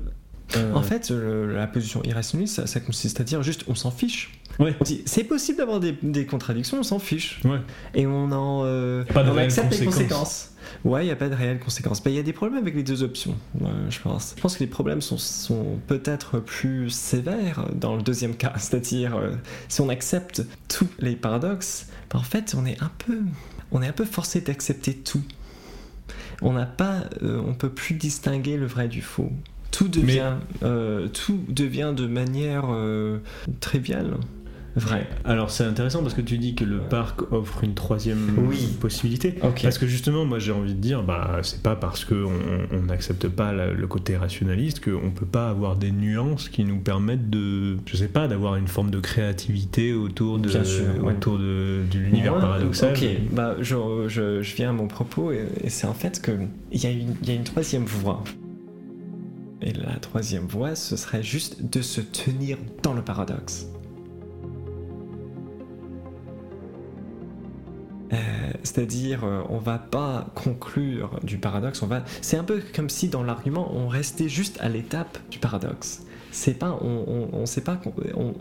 euh, 0.56 0.74
En 0.74 0.82
fait, 0.82 1.10
le- 1.10 1.54
la 1.56 1.68
position 1.68 2.02
irrationnaliste, 2.04 2.56
ça, 2.56 2.68
ça 2.68 2.80
consiste 2.80 3.20
à 3.20 3.24
dire 3.24 3.42
juste 3.44 3.64
on 3.68 3.76
s'en 3.76 3.92
fiche. 3.92 4.41
Ouais. 4.62 4.76
On 4.80 4.84
dit 4.84 5.02
c'est 5.06 5.24
possible 5.24 5.58
d'avoir 5.58 5.80
des, 5.80 5.96
des 6.04 6.26
contradictions, 6.26 6.80
on 6.80 6.84
s'en 6.84 7.00
fiche. 7.00 7.40
Ouais. 7.44 7.60
Et 7.96 8.06
on 8.08 8.32
en. 8.32 8.62
euh, 8.66 9.04
Pas 9.06 9.24
de 9.24 9.30
on 9.32 9.38
accepte 9.38 9.78
les 9.78 9.86
conséquences. 9.86 10.52
Ouais, 10.86 11.04
il 11.04 11.06
n'y 11.08 11.12
a 11.12 11.16
pas 11.16 11.28
de 11.30 11.36
réelles 11.36 11.60
conséquences. 11.60 12.04
Mais 12.06 12.12
Il 12.12 12.16
y 12.16 12.20
a 12.20 12.24
des 12.24 12.32
problèmes 12.34 12.60
avec 12.62 12.76
les 12.76 12.84
deux 12.84 13.04
options, 13.04 13.36
euh, 13.62 13.68
je 13.90 14.00
pense. 14.00 14.34
Je 14.38 14.42
pense 14.42 14.56
que 14.56 14.60
les 14.62 14.70
problèmes 14.70 15.02
sont, 15.02 15.18
sont 15.18 15.80
peut-être 15.88 16.40
plus 16.40 16.90
sévères 16.90 17.66
dans 17.76 17.96
le 17.96 18.02
deuxième 18.02 18.36
cas. 18.36 18.54
C'est-à-dire, 18.58 19.16
euh, 19.18 19.32
si 19.68 19.82
on 19.82 19.90
accepte 19.90 20.44
tous 20.70 20.88
les 21.00 21.16
paradoxes, 21.16 21.88
bah, 22.12 22.20
en 22.20 22.24
fait, 22.24 22.56
on 22.58 22.66
est 22.66 22.82
un 22.82 22.92
peu, 23.06 23.20
on 23.72 23.82
est 23.82 23.88
un 23.88 23.92
peu 23.94 24.06
forcé 24.06 24.42
d'accepter 24.42 24.94
tout. 24.96 25.24
On 26.42 26.54
n'a 26.54 26.66
pas, 26.66 27.02
euh, 27.22 27.42
on 27.46 27.54
peut 27.54 27.70
plus 27.70 27.96
distinguer 27.96 28.58
le 28.58 28.66
vrai 28.66 28.88
du 28.88 29.02
faux. 29.02 29.32
Tout 29.72 29.88
devient, 29.88 30.34
tout 31.14 31.40
devient 31.48 31.94
de 31.96 32.06
manière 32.06 32.66
triviale, 33.62 34.16
vrai. 34.76 35.08
Alors 35.26 35.52
c'est 35.52 35.64
intéressant 35.66 36.02
parce 36.02 36.14
que 36.14 36.22
tu 36.22 36.38
dis 36.38 36.56
que 36.56 36.64
le 36.64 36.80
parc 36.80 37.32
offre 37.32 37.64
une 37.64 37.74
troisième 37.74 38.36
Oui. 38.48 38.70
possibilité. 38.80 39.34
Parce 39.62 39.78
que 39.78 39.86
justement, 39.88 40.26
moi 40.26 40.40
j'ai 40.40 40.52
envie 40.52 40.74
de 40.74 40.80
dire, 40.80 41.04
bah 41.04 41.40
c'est 41.44 41.62
pas 41.62 41.76
parce 41.76 42.06
qu'on 42.06 42.32
on 42.72 42.82
n'accepte 42.84 43.28
pas 43.28 43.52
la- 43.52 43.72
le 43.74 43.88
côté 43.88 44.16
rationaliste 44.18 44.84
qu'on 44.84 45.12
peut 45.12 45.26
pas 45.26 45.50
avoir 45.50 45.76
des 45.76 45.92
nuances 45.92 46.48
qui 46.50 46.64
nous 46.64 46.80
permettent 46.80 47.30
de, 47.30 47.78
je 47.86 47.98
sais 47.98 48.08
pas, 48.08 48.28
d'avoir 48.28 48.56
une 48.56 48.68
forme 48.68 48.92
de 48.92 49.00
créativité 49.00 49.94
autour 49.94 50.40
de, 50.40 50.48
Bien 50.48 50.64
sûr, 50.64 50.86
ouais. 51.04 51.14
autour 51.14 51.38
de, 51.38 51.82
de 51.92 51.98
l'univers 52.00 52.40
paradoxal. 52.40 52.94
Ok, 52.96 53.06
bah, 53.32 53.56
je, 53.60 53.76
je- 54.08 54.42
je 54.42 54.56
viens 54.56 54.70
à 54.70 54.74
mon 54.74 54.88
propos 54.88 55.32
et, 55.32 55.46
et 55.64 55.70
c'est 55.70 55.88
en 55.88 55.94
fait 55.94 56.22
que 56.22 56.32
il 56.72 56.82
y, 56.82 56.88
a 56.88 56.92
une- 56.92 57.16
il 57.22 57.28
y 57.30 57.32
a 57.32 57.36
une 57.36 57.44
troisième 57.44 57.84
voie. 57.86 58.24
Et 59.62 59.74
la 59.74 59.94
troisième 59.98 60.46
voie, 60.48 60.76
ce 60.76 60.96
serait 60.96 61.22
juste 61.22 61.70
de 61.72 61.82
se 61.82 62.02
tenir 62.02 62.58
dans 62.82 62.94
le 62.94 63.02
paradoxe. 63.04 63.68
Euh, 68.14 68.18
C'est-à-dire, 68.64 69.24
euh, 69.24 69.42
on 69.50 69.58
va 69.58 69.78
pas 69.78 70.28
conclure 70.36 71.20
du 71.24 71.38
paradoxe, 71.38 71.82
on 71.82 71.88
va. 71.88 72.04
C'est 72.22 72.38
un 72.38 72.44
peu 72.44 72.62
comme 72.76 72.90
si 72.90 73.08
dans 73.08 73.24
l'argument, 73.24 73.74
on 73.74 73.88
restait 73.88 74.30
juste 74.30 74.58
à 74.62 74.70
l'étape 74.70 75.18
du 75.30 75.40
paradoxe. 75.40 76.04
C'est 76.32 76.54
pas, 76.54 76.80
on, 76.82 77.46
sait 77.46 77.62
pas, 77.62 77.82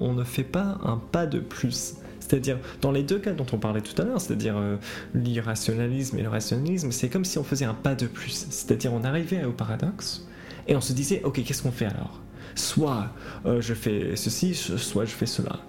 ne 0.01 0.25
fait 0.25 0.45
pas 0.45 0.79
un 0.85 0.97
pas 0.97 1.27
de 1.27 1.41
plus. 1.41 1.95
C'est-à-dire, 2.21 2.59
dans 2.81 2.93
les 2.93 3.03
deux 3.03 3.19
cas 3.19 3.33
dont 3.33 3.47
on 3.53 3.59
parlait 3.59 3.81
tout 3.81 4.01
à 4.01 4.05
l'heure, 4.05 4.21
c'est-à-dire 4.21 4.57
euh, 4.57 4.77
l'irrationalisme 5.13 6.17
et 6.19 6.23
le 6.23 6.29
rationalisme, 6.29 6.93
c'est 6.93 7.09
comme 7.09 7.25
si 7.25 7.39
on 7.39 7.43
faisait 7.43 7.65
un 7.65 7.75
pas 7.75 7.97
de 7.97 8.07
plus. 8.07 8.47
C'est-à-dire, 8.51 8.93
on 8.93 9.03
arrivait 9.03 9.45
au 9.45 9.51
paradoxe 9.51 10.25
et 10.69 10.77
on 10.77 10.81
se 10.81 10.93
disait, 10.93 11.23
ok, 11.25 11.43
qu'est-ce 11.43 11.65
qu'on 11.65 11.73
fait 11.73 11.87
alors? 11.87 12.21
Soit 12.55 13.09
je 13.45 13.75
fais 13.75 14.15
ceci, 14.17 14.55
soit 14.55 15.05
je 15.05 15.13
fais 15.13 15.27
cela. 15.27 15.61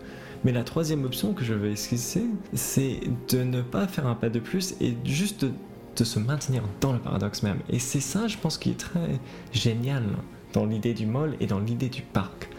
Mais 0.44 0.52
la 0.52 0.64
troisième 0.64 1.06
option 1.06 1.34
que 1.34 1.44
je 1.44 1.54
vais 1.54 1.74
esquisser, 1.74 2.26
c'est 2.54 3.00
de 3.30 3.44
ne 3.44 3.62
pas 3.62 3.88
faire 3.88 4.08
un 4.08 4.16
pas 4.16 4.30
de 4.30 4.40
plus 4.40 4.76
et 4.82 4.96
juste 5.06 5.46
de, 5.46 6.04
se 6.04 6.18
maintenir 6.18 6.64
dans 6.80 6.94
le 6.94 7.00
paradoxe 7.00 7.44
même. 7.44 7.60
Et 7.70 7.78
c'est 7.78 8.00
ça, 8.00 8.28
je 8.28 8.36
pense, 8.36 8.58
qui 8.58 8.72
est 8.72 8.80
très 8.80 9.20
génial 9.54 10.04
dans 10.52 10.66
l'idée 10.66 10.96
du 10.96 11.06
mol 11.06 11.36
et 11.40 11.46
dans 11.46 11.60
l'idée 11.60 11.90
du 11.90 12.02
parc. 12.02 12.50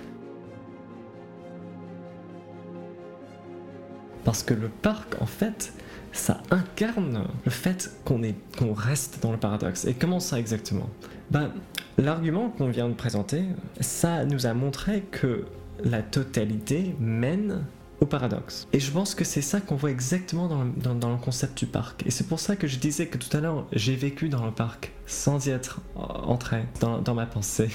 Parce 4.24 4.44
que 4.44 4.54
le 4.54 4.68
parc, 4.68 5.20
en 5.20 5.26
fait, 5.26 5.72
ça 6.12 6.40
incarne 6.52 7.24
le 7.44 7.50
fait 7.50 7.90
qu'on 8.04 8.20
qu'on 8.56 8.74
reste 8.74 9.20
dans 9.22 9.32
le 9.32 9.38
paradoxe. 9.38 9.86
Et 9.86 9.94
comment 9.94 10.20
ça 10.20 10.38
exactement? 10.38 10.88
Ben, 11.32 11.50
l'argument 11.98 12.50
qu'on 12.50 12.68
vient 12.68 12.88
de 12.88 12.94
présenter, 12.94 13.42
ça 13.80 14.24
nous 14.24 14.46
a 14.46 14.54
montré 14.54 15.02
que 15.10 15.46
la 15.84 16.02
totalité 16.02 16.94
mène 17.00 17.64
au 18.00 18.06
paradoxe. 18.06 18.66
Et 18.72 18.80
je 18.80 18.90
pense 18.90 19.14
que 19.14 19.24
c'est 19.24 19.42
ça 19.42 19.60
qu'on 19.60 19.76
voit 19.76 19.90
exactement 19.90 20.48
dans 20.48 20.64
le, 20.64 20.70
dans- 20.76 20.94
dans 20.94 21.10
le 21.12 21.18
concept 21.18 21.56
du 21.58 21.66
parc. 21.66 22.04
Et 22.06 22.10
c'est 22.10 22.26
pour 22.26 22.40
ça 22.40 22.56
que 22.56 22.66
je 22.66 22.78
disais 22.78 23.06
que 23.06 23.16
tout 23.18 23.34
à 23.36 23.40
l'heure, 23.40 23.66
j'ai 23.72 23.94
vécu 23.94 24.28
dans 24.28 24.44
le 24.44 24.50
parc 24.52 24.92
sans 25.06 25.46
y 25.46 25.50
être 25.50 25.80
euh, 25.96 26.00
entré 26.00 26.64
dans, 26.80 27.00
dans 27.00 27.14
ma 27.14 27.26
pensée. 27.26 27.68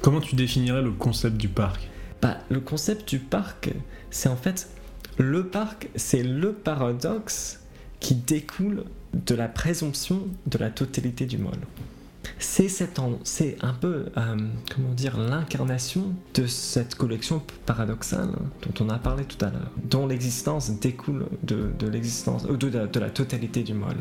Comment 0.00 0.20
tu 0.20 0.36
définirais 0.36 0.82
le 0.82 0.92
concept 0.92 1.36
du 1.36 1.48
parc? 1.48 1.88
Bah, 2.22 2.38
le 2.50 2.60
concept 2.60 3.08
du 3.08 3.18
parc, 3.18 3.70
c'est 4.10 4.28
en 4.28 4.36
fait 4.36 4.68
le 5.18 5.48
parc, 5.48 5.88
c'est 5.96 6.22
le 6.22 6.52
paradoxe 6.52 7.60
qui 7.98 8.14
découle 8.14 8.84
de 9.12 9.34
la 9.34 9.48
présomption 9.48 10.22
de 10.46 10.58
la 10.58 10.70
totalité 10.70 11.26
du 11.26 11.38
mol. 11.38 11.54
C'est 13.24 13.56
un 13.62 13.72
peu, 13.72 14.06
euh, 14.16 14.36
dire, 14.94 15.16
l'incarnation 15.18 16.14
de 16.34 16.46
cette 16.46 16.94
collection 16.94 17.42
paradoxale 17.66 18.30
dont 18.62 18.84
on 18.84 18.88
a 18.90 18.98
parlé 18.98 19.24
tout 19.24 19.42
à 19.44 19.50
l'heure, 19.50 19.70
dont 19.84 20.06
l'existence 20.06 20.70
découle 20.70 21.26
de, 21.42 21.70
l'existence, 21.88 22.44
euh, 22.46 22.56
de, 22.56 22.68
de- 22.86 23.00
la 23.00 23.10
totalité 23.10 23.62
du 23.62 23.74
mol. 23.74 23.94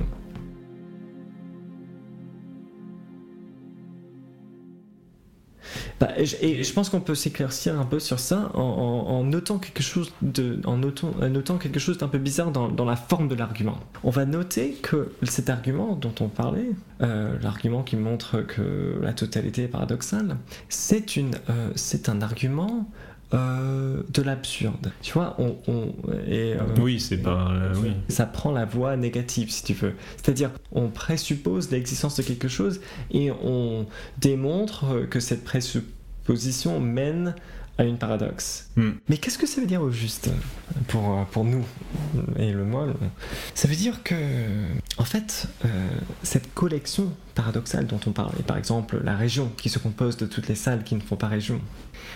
Bah, 5.99 6.09
et 6.17 6.25
je- 6.25 6.73
pense 6.73 6.89
qu'on 6.89 6.99
peut 6.99 7.15
s'éclaircir 7.15 7.79
un 7.79 7.85
peu 7.85 7.99
sur 7.99 8.19
ça 8.19 8.51
en, 8.53 9.23
notant 9.23 9.57
quelque 9.57 9.81
chose 9.81 10.11
d'un 10.21 12.07
peu 12.07 12.17
bizarre 12.19 12.51
dans, 12.51 12.85
la 12.85 12.95
forme 12.95 13.27
de 13.27 13.35
l'argument. 13.35 13.79
On 14.03 14.11
va 14.11 14.25
noter 14.25 14.73
que 14.73 15.11
cet 15.23 15.49
argument 15.49 15.95
dont 15.95 16.13
on 16.19 16.27
parlait, 16.27 16.69
euh, 17.01 17.37
l'argument 17.41 17.81
qui 17.81 17.95
montre 17.95 18.41
que 18.41 18.99
la 19.01 19.13
totalité 19.13 19.63
est 19.63 19.67
paradoxale, 19.67 20.37
c'est 20.69 21.17
euh, 21.17 21.73
un 22.07 22.21
argument 22.21 22.87
euh, 23.33 24.03
de 24.13 24.21
l'absurde. 24.21 24.91
Tu 25.01 25.11
vois, 25.13 25.35
on, 25.39 25.55
on- 25.67 25.93
et, 26.27 26.53
euh, 26.53 26.59
Oui, 26.79 26.99
c'est 26.99 27.17
pas. 27.17 27.51
euh, 27.51 27.73
oui. 27.81 27.91
ça 28.07 28.25
prend 28.25 28.51
la 28.51 28.65
voie 28.65 28.95
négative, 28.95 29.51
si 29.51 29.63
tu 29.63 29.73
veux. 29.73 29.93
C'est-à-dire, 30.15 30.51
on 30.71 30.87
présuppose 30.89 31.69
l'existence 31.71 32.15
de 32.17 32.23
quelque 32.23 32.47
chose 32.47 32.79
et 33.11 33.31
on 33.31 33.85
démontre 34.19 35.07
que 35.09 35.19
cette 35.19 35.43
présupposition 35.43 36.79
mène 36.79 37.35
à 37.77 37.83
une 37.83 37.97
paradoxe. 37.97 38.69
Hmm. 38.75 38.91
Mais 39.07 39.17
qu'est-ce 39.17 39.37
que 39.37 39.45
ça 39.47 39.61
veut 39.61 39.67
dire 39.67 39.81
au 39.81 39.91
juste 39.91 40.29
pour, 40.87 41.19
euh, 41.19 41.23
pour 41.31 41.43
nous 41.43 41.65
et 42.37 42.51
le 42.51 42.65
molle 42.65 42.95
Ça 43.53 43.67
veut 43.67 43.75
dire 43.75 44.03
que, 44.03 44.15
en 44.97 45.03
fait, 45.03 45.47
euh, 45.65 45.69
cette 46.23 46.53
collection 46.53 47.13
paradoxale 47.35 47.85
dont 47.85 47.99
on 48.07 48.11
parle, 48.11 48.33
et 48.39 48.43
par 48.43 48.57
exemple 48.57 48.99
la 49.03 49.15
région 49.15 49.51
qui 49.57 49.69
se 49.69 49.79
compose 49.79 50.17
de 50.17 50.25
toutes 50.25 50.47
les 50.47 50.55
salles 50.55 50.83
qui 50.83 50.95
ne 50.95 51.01
font 51.01 51.15
pas 51.15 51.27
région, 51.27 51.61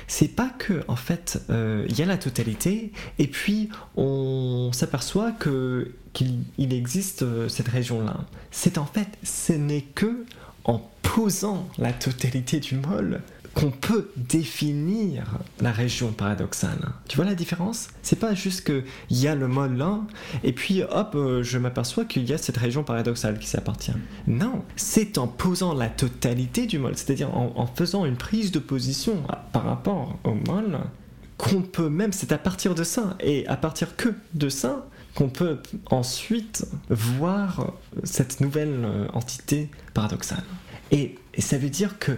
c'est 0.07 0.27
pas 0.27 0.49
que, 0.57 0.83
en 0.87 0.95
fait, 0.95 1.41
euh, 1.49 1.85
il 1.89 1.97
y 1.97 2.01
a 2.01 2.05
la 2.05 2.17
totalité 2.17 2.91
et 3.19 3.27
puis 3.27 3.69
on 3.95 4.71
s'aperçoit 4.73 5.31
que 5.31 5.93
qu'il 6.13 6.39
il 6.57 6.73
existe 6.73 7.23
euh, 7.23 7.47
cette 7.47 7.69
région-là. 7.69 8.25
C'est 8.51 8.77
en 8.77 8.85
fait, 8.85 9.07
ce 9.23 9.53
n'est 9.53 9.85
que 9.95 10.25
en 10.65 10.81
posant 11.01 11.67
la 11.77 11.93
totalité 11.93 12.59
du 12.59 12.75
molle 12.75 13.21
qu'on 13.53 13.71
peut 13.71 14.11
définir 14.15 15.25
la 15.59 15.71
région 15.71 16.11
paradoxale. 16.11 16.79
Tu 17.07 17.17
vois 17.17 17.25
la 17.25 17.35
différence? 17.35 17.89
C'est 18.01 18.19
pas 18.19 18.33
juste 18.33 18.63
que 18.63 18.83
il 19.09 19.19
y 19.19 19.27
a 19.27 19.35
le 19.35 19.47
molle 19.47 19.75
là, 19.75 19.99
et 20.43 20.53
puis 20.53 20.83
hop, 20.83 21.15
euh, 21.15 21.43
je 21.43 21.57
m'aperçois 21.57 22.05
qu'il 22.05 22.29
y 22.29 22.33
a 22.33 22.37
cette 22.37 22.57
région 22.57 22.83
paradoxale 22.83 23.39
qui 23.39 23.47
s'appartient. 23.47 23.91
Non, 24.27 24.63
c'est 24.75 25.17
en 25.17 25.27
posant 25.27 25.73
la 25.73 25.89
totalité 25.89 26.65
du 26.65 26.79
molle, 26.79 26.95
c'est-à-dire 26.95 27.35
en, 27.35 27.67
faisant 27.67 28.05
une 28.05 28.15
prise 28.15 28.51
de 28.51 28.59
position 28.59 29.23
par 29.51 29.63
rapport 29.65 30.17
au 30.23 30.33
molle, 30.33 30.79
qu'on 31.37 31.61
peut 31.61 31.89
même, 31.89 32.13
c'est 32.13 32.31
à 32.31 32.37
partir 32.37 32.75
de 32.75 32.83
ça, 32.83 33.17
et 33.19 33.47
à 33.47 33.57
partir 33.57 33.95
que 33.95 34.09
de 34.33 34.49
ça, 34.49 34.87
qu'on 35.15 35.29
peut 35.29 35.59
ensuite 35.89 36.65
voir 36.89 37.73
cette 38.03 38.39
nouvelle 38.39 38.85
euh, 38.85 39.07
entité 39.13 39.69
paradoxale. 39.93 40.43
Et, 40.91 41.15
et 41.33 41.41
ça 41.41 41.57
veut 41.57 41.69
dire 41.69 41.99
que, 41.99 42.17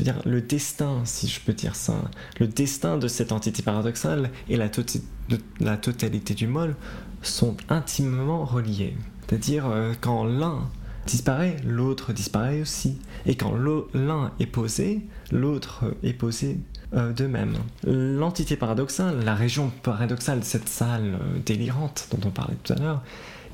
dire 0.00 0.20
le 0.24 0.40
destin, 0.40 1.02
si 1.04 1.28
je 1.28 1.40
peux 1.40 1.52
dire 1.52 1.76
ça, 1.76 1.94
le 2.40 2.46
destin 2.46 2.98
de 2.98 3.08
cette 3.08 3.32
entité 3.32 3.62
paradoxale 3.62 4.30
et 4.48 4.56
la, 4.56 4.68
de- 4.68 5.38
la 5.60 5.76
totalité 5.76 6.34
du 6.34 6.46
molle 6.46 6.76
sont 7.22 7.56
intimement 7.68 8.44
reliés. 8.44 8.96
C'est-à-dire 9.26 9.66
euh, 9.66 9.92
quand 10.00 10.24
l'un 10.24 10.68
disparaît, 11.06 11.56
l'autre 11.64 12.12
disparaît 12.12 12.60
aussi. 12.60 12.98
Et 13.26 13.34
quand 13.34 13.54
l'un 13.94 14.32
est 14.40 14.46
posé, 14.46 15.06
l'autre 15.32 15.84
est 16.02 16.12
posé 16.12 16.58
euh, 16.94 17.12
de 17.12 17.26
même. 17.26 17.54
L'entité 17.84 18.56
paradoxale, 18.56 19.24
la 19.24 19.34
région 19.34 19.70
paradoxale, 19.82 20.44
cette 20.44 20.68
salle 20.68 21.18
euh, 21.20 21.38
délirante 21.44 22.08
dont 22.10 22.28
on 22.28 22.30
parlait 22.30 22.56
tout 22.62 22.72
à 22.74 22.76
l'heure, 22.76 23.02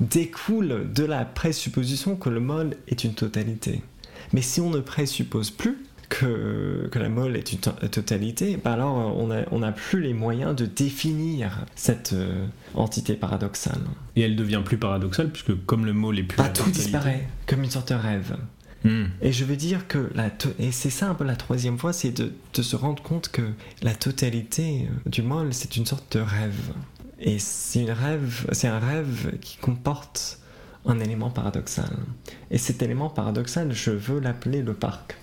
découle 0.01 0.91
de 0.93 1.03
la 1.05 1.23
présupposition 1.23 2.15
que 2.17 2.29
le 2.29 2.41
molle 2.41 2.75
est 2.87 3.03
une 3.05 3.13
totalité. 3.13 3.81
Mais 4.35 4.41
si 4.41 4.59
on 4.59 4.69
ne 4.69 4.81
présuppose 4.81 5.49
plus 5.49 5.77
que, 6.09 6.89
que 6.91 6.99
la 6.99 7.07
molle 7.09 7.37
est 7.37 7.53
une 7.53 7.59
to- 7.59 7.71
totalité, 7.89 8.59
bah 8.61 8.73
alors 8.73 8.99
euh, 8.99 9.21
on 9.23 9.27
n'a 9.27 9.45
on 9.51 9.59
n'a 9.59 9.71
plus 9.71 10.01
les 10.01 10.13
moyens 10.13 10.53
de 10.55 10.65
définir 10.65 11.65
cette 11.75 12.11
euh, 12.13 12.45
entité 12.73 13.13
paradoxale. 13.15 13.79
Et 14.17 14.21
elle 14.21 14.35
devient 14.35 14.61
plus 14.63 14.77
paradoxale 14.77 15.31
puisque 15.31 15.53
comme 15.65 15.85
le 15.85 15.93
mot 15.93 16.11
n'est 16.13 16.23
plus. 16.23 16.37
Bah, 16.37 16.49
tout 16.49 16.63
totalité- 16.65 16.81
disparaît, 16.83 17.27
comme 17.47 17.63
une 17.63 17.71
sorte 17.71 17.89
de 17.93 17.95
rêve. 17.97 18.35
Hmm. 18.83 19.05
Et 19.21 19.31
je 19.31 19.45
veux 19.45 19.55
dire 19.55 19.87
que 19.87 20.11
la 20.13 20.29
to- 20.29 20.53
et 20.59 20.71
c'est 20.71 20.89
ça 20.91 21.09
un 21.09 21.15
peu 21.15 21.23
la 21.23 21.37
troisième 21.37 21.77
fois, 21.79 21.93
c'est 21.93 22.11
de, 22.11 22.33
de 22.53 22.61
se 22.61 22.75
rendre 22.75 23.01
compte 23.01 23.29
que 23.29 23.41
la 23.81 23.95
totalité 23.95 24.87
euh, 25.07 25.09
du 25.09 25.21
molle, 25.23 25.53
c'est 25.53 25.75
une 25.77 25.85
sorte 25.85 26.17
de 26.17 26.21
rêve. 26.21 26.59
Et 27.19 27.39
c'est 27.39 27.87
un 28.67 28.79
rêve 28.79 29.37
qui 29.39 29.57
comporte 29.57 30.39
un 30.85 30.99
élément 30.99 31.29
paradoxal. 31.29 31.89
Et 32.51 32.57
cet 32.57 32.81
élément 32.81 33.09
paradoxal, 33.09 33.71
je 33.71 33.91
veux 33.91 34.19
l'appeler 34.19 34.61
le 34.61 34.73
parc. 34.73 35.17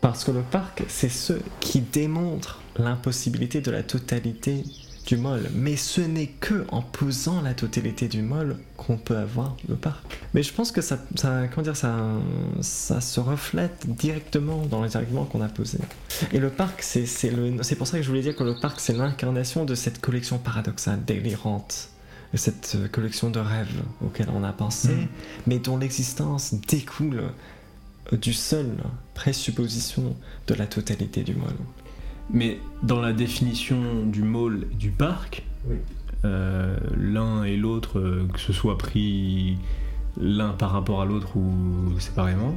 Parce 0.00 0.22
que 0.22 0.30
le 0.30 0.42
parc, 0.42 0.84
c'est 0.86 1.08
ce 1.08 1.32
qui 1.60 1.80
démontre 1.80 2.62
l'impossibilité 2.76 3.60
de 3.60 3.70
la 3.70 3.82
totalité 3.82 4.62
du 5.06 5.16
molle. 5.16 5.50
Mais 5.54 5.76
ce 5.76 6.00
n'est 6.00 6.26
que 6.28 6.64
en 6.68 6.80
posant 6.82 7.42
la 7.42 7.54
totalité 7.54 8.08
du 8.08 8.22
molle 8.22 8.56
qu'on 8.76 8.96
peut 8.96 9.16
avoir 9.16 9.56
le 9.68 9.74
parc. 9.76 10.02
Mais 10.32 10.42
je 10.42 10.52
pense 10.52 10.72
que 10.72 10.80
ça, 10.80 10.98
ça, 11.14 11.46
comment 11.48 11.62
dire, 11.64 11.76
ça, 11.76 11.94
ça 12.60 13.00
se 13.00 13.20
reflète 13.20 13.86
directement 13.86 14.64
dans 14.66 14.82
les 14.82 14.96
arguments 14.96 15.24
qu'on 15.24 15.42
a 15.42 15.48
posés. 15.48 15.78
Et 16.32 16.38
le 16.38 16.50
parc, 16.50 16.82
c'est 16.82 17.06
c'est 17.06 17.76
pour 17.76 17.86
ça 17.86 17.98
que 17.98 18.02
je 18.02 18.08
voulais 18.08 18.22
dire 18.22 18.34
que 18.36 18.44
le 18.44 18.58
parc, 18.60 18.80
c'est 18.80 18.94
l'incarnation 18.94 19.64
de 19.64 19.74
cette 19.74 20.00
collection 20.00 20.38
paradoxale, 20.38 21.04
délirante. 21.04 21.88
Cette 22.36 22.72
euh, 22.74 22.88
collection 22.88 23.30
de 23.30 23.38
rêves 23.38 23.80
auxquels 24.04 24.28
on 24.34 24.42
a 24.42 24.52
pensé, 24.52 24.88
Mhm. 24.88 25.06
mais 25.46 25.58
dont 25.60 25.76
l'existence 25.76 26.52
découle 26.66 27.22
euh, 28.12 28.16
du 28.16 28.32
seul 28.32 28.72
présupposition 29.14 30.16
de 30.48 30.54
la 30.54 30.66
totalité 30.66 31.22
du 31.22 31.34
molle. 31.34 31.54
Mais 32.30 32.58
dans 32.82 33.00
la 33.00 33.12
définition 33.12 34.04
du 34.06 34.22
mall 34.22 34.66
et 34.72 34.74
du 34.76 34.90
parc, 34.90 35.44
Oui. 35.68 35.76
euh, 36.24 36.76
l'un 36.96 37.44
et 37.44 37.56
l'autre, 37.56 37.98
euh, 37.98 38.26
que 38.32 38.40
ce 38.40 38.52
soit 38.52 38.78
pris 38.78 39.56
l'un 40.20 40.50
par 40.50 40.70
rapport 40.72 41.02
à 41.02 41.04
l'autre 41.04 41.36
ou 41.36 41.98
séparément, 41.98 42.54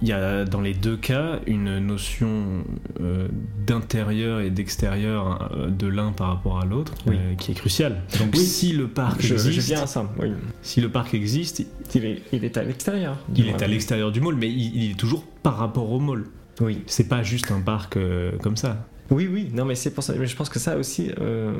il 0.00 0.06
y 0.06 0.12
a 0.12 0.44
dans 0.44 0.60
les 0.60 0.74
deux 0.74 0.96
cas 0.96 1.40
une 1.48 1.80
notion 1.80 2.62
euh, 3.00 3.26
d'intérieur 3.66 4.38
et 4.40 4.48
d'extérieur 4.50 5.50
euh, 5.56 5.68
de 5.70 5.88
l'un 5.88 6.12
par 6.12 6.28
rapport 6.28 6.60
à 6.60 6.64
l'autre 6.64 6.94
Oui. 7.08 7.16
qui 7.36 7.50
est 7.50 7.54
cruciale. 7.54 8.02
Donc 8.20 8.28
Oui. 8.32 8.38
si 8.38 8.72
le 8.72 8.86
parc 8.86 9.20
Je, 9.20 9.36
je 9.36 9.48
existe, 9.48 9.66
viens 9.68 9.82
à 9.82 9.86
ça, 9.88 10.08
oui. 10.20 10.28
si 10.62 10.80
le 10.80 10.88
parc 10.88 11.14
existe, 11.14 11.66
Il 11.96 12.04
est, 12.04 12.22
il 12.32 12.44
est 12.44 12.56
à 12.56 12.62
l'extérieur. 12.62 13.18
du 13.28 13.40
il 13.42 13.48
est 13.48 13.60
à 13.60 13.66
l'extérieur 13.66 14.12
du 14.12 14.20
mall, 14.20 14.36
mais 14.36 14.48
il, 14.48 14.76
il 14.84 14.90
est 14.92 14.94
toujours 14.94 15.24
par 15.42 15.56
rapport 15.58 15.90
au 15.90 15.98
mall. 15.98 16.26
Oui. 16.60 16.82
C'est 16.86 17.08
pas 17.08 17.22
juste 17.22 17.50
un 17.50 17.60
parc 17.60 17.96
euh, 17.96 18.32
comme 18.42 18.56
ça. 18.56 18.86
Oui, 19.10 19.26
oui, 19.32 19.48
non, 19.54 19.64
mais 19.64 19.74
c'est 19.74 19.90
pour 19.92 20.04
ça. 20.04 20.12
Mais 20.18 20.26
je 20.26 20.36
pense 20.36 20.50
que 20.50 20.58
ça 20.58 20.76
aussi. 20.76 21.10
euh, 21.18 21.54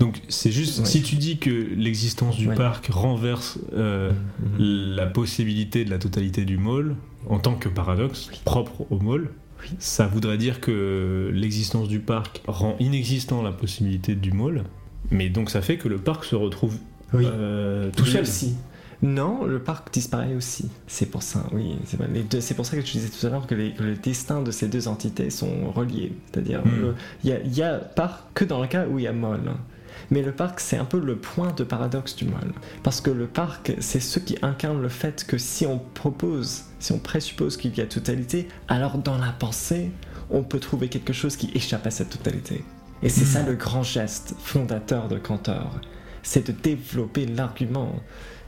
Donc 0.00 0.20
c'est 0.28 0.50
juste, 0.52 0.80
Ouais. 0.80 0.84
si 0.84 1.02
tu 1.02 1.14
dis 1.16 1.38
que 1.38 1.50
l'existence 1.50 2.36
du 2.36 2.48
Ouais. 2.48 2.54
parc 2.54 2.88
renverse 2.88 3.58
euh, 3.72 4.10
mhm. 4.10 4.58
la 4.96 5.06
possibilité 5.06 5.84
de 5.86 5.90
la 5.90 5.98
totalité 5.98 6.44
du 6.44 6.58
mall 6.58 6.96
en 7.28 7.38
tant 7.38 7.54
que 7.54 7.68
paradoxe 7.70 8.30
propre 8.44 8.84
au 8.90 8.98
mall, 8.98 9.30
Oui. 9.62 9.68
ça 9.78 10.06
voudrait 10.06 10.36
dire 10.36 10.60
que 10.60 11.30
l'existence 11.32 11.88
du 11.88 12.00
parc 12.00 12.42
rend 12.46 12.76
inexistant 12.80 13.42
la 13.42 13.52
possibilité 13.52 14.14
du 14.14 14.32
mall, 14.32 14.64
mais 15.10 15.30
donc 15.30 15.48
ça 15.48 15.62
fait 15.62 15.78
que 15.78 15.88
le 15.88 15.96
parc 15.98 16.24
se 16.26 16.34
retrouve 16.36 16.76
Oui. 17.14 17.24
euh, 17.26 17.90
tout 17.96 18.04
seul. 18.04 18.22
aussi. 18.22 18.56
Non, 19.02 19.44
le 19.44 19.58
parc 19.58 19.92
disparaît 19.92 20.34
aussi. 20.36 20.70
C'est 20.86 21.06
pour 21.06 21.22
ça, 21.24 21.44
oui. 21.52 21.76
C'est 21.84 22.54
pour 22.54 22.64
ça 22.64 22.76
que 22.76 22.86
je 22.86 22.92
disais 22.92 23.08
tout 23.08 23.26
à 23.26 23.30
l'heure 23.30 23.46
que, 23.48 23.54
le 23.56 23.94
destin 23.96 24.42
de 24.42 24.50
ces 24.52 24.68
deux 24.68 24.86
entités 24.86 25.28
sont 25.30 25.70
reliés. 25.72 26.12
C'est-à-dire, 26.30 26.62
Hmm. 26.64 26.80
le- 26.80 26.94
il 27.24 27.30
y, 27.30 27.32
a, 27.32 27.40
il 27.40 27.52
y 27.56 27.62
a 27.62 27.78
parc 27.78 28.22
que 28.34 28.44
dans 28.44 28.60
le 28.60 28.68
cas 28.68 28.86
où 28.86 28.98
il 29.00 29.04
y 29.04 29.08
a 29.08 29.12
molle. 29.12 29.50
Mais 30.10 30.22
le 30.22 30.30
parc, 30.32 30.60
c'est 30.60 30.76
un 30.76 30.84
peu 30.84 31.00
le 31.00 31.16
point 31.16 31.52
de 31.52 31.64
paradoxe 31.64 32.14
du 32.16 32.26
molle. 32.26 32.52
Parce 32.82 33.00
que 33.00 33.10
le 33.10 33.26
parc, 33.26 33.74
c'est 33.80 34.00
ce 34.00 34.18
qui 34.20 34.36
incarne 34.42 34.80
le 34.80 34.88
fait 34.88 35.24
que 35.26 35.36
si 35.38 35.66
on 35.66 35.78
propose, 35.78 36.64
si 36.78 36.92
on 36.92 36.98
présuppose 36.98 37.56
qu'il 37.56 37.76
y 37.76 37.80
a 37.80 37.86
totalité, 37.86 38.46
alors 38.68 38.98
dans 38.98 39.18
la 39.18 39.32
pensée, 39.32 39.90
on 40.30 40.42
peut 40.44 40.60
trouver 40.60 40.88
quelque 40.88 41.12
chose 41.12 41.36
qui 41.36 41.50
échappe 41.54 41.86
à 41.86 41.90
cette 41.90 42.10
totalité. 42.10 42.64
Et 43.02 43.08
c'est 43.08 43.24
ça 43.24 43.42
le 43.42 43.54
grand 43.54 43.82
geste 43.82 44.34
fondateur 44.38 45.08
de 45.08 45.18
Cantor. 45.18 45.80
C'est 46.22 46.46
de 46.46 46.52
développer 46.52 47.26
l'argument 47.26 47.96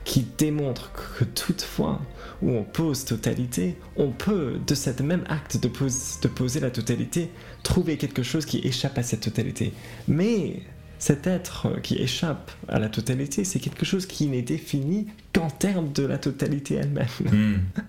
qui 0.05 0.27
démontre 0.39 0.91
que 0.93 1.25
toutefois 1.25 2.01
où 2.43 2.51
on 2.51 2.63
pose 2.65 3.05
totalité, 3.05 3.77
on 3.97 4.11
peut, 4.11 4.59
de 4.67 4.75
cet 4.75 5.01
même 5.01 5.25
acte 5.29 5.57
de, 5.63 5.69
pose- 5.69 6.19
de 6.21 6.29
poser 6.29 6.61
la 6.61 6.71
totalité, 6.71 7.31
trouver 7.63 7.97
quelque 7.97 8.23
chose 8.23 8.45
qui 8.45 8.59
échappe 8.59 8.99
à 8.99 9.03
cette 9.03 9.21
totalité. 9.21 9.73
Mais 10.09 10.61
cet 10.99 11.27
être 11.27 11.81
qui 11.83 11.97
échappe 11.97 12.51
à 12.69 12.79
la 12.79 12.89
totalité, 12.89 13.45
c'est 13.45 13.61
quelque 13.61 13.85
chose 13.85 14.07
qui 14.07 14.27
n'est 14.27 14.43
défini 14.43 15.07
qu'en 15.33 15.49
termes 15.49 15.93
de 15.93 16.05
la 16.05 16.19
totalité 16.19 16.75
elle-même. 16.75 17.07
Hmm. 17.31 17.57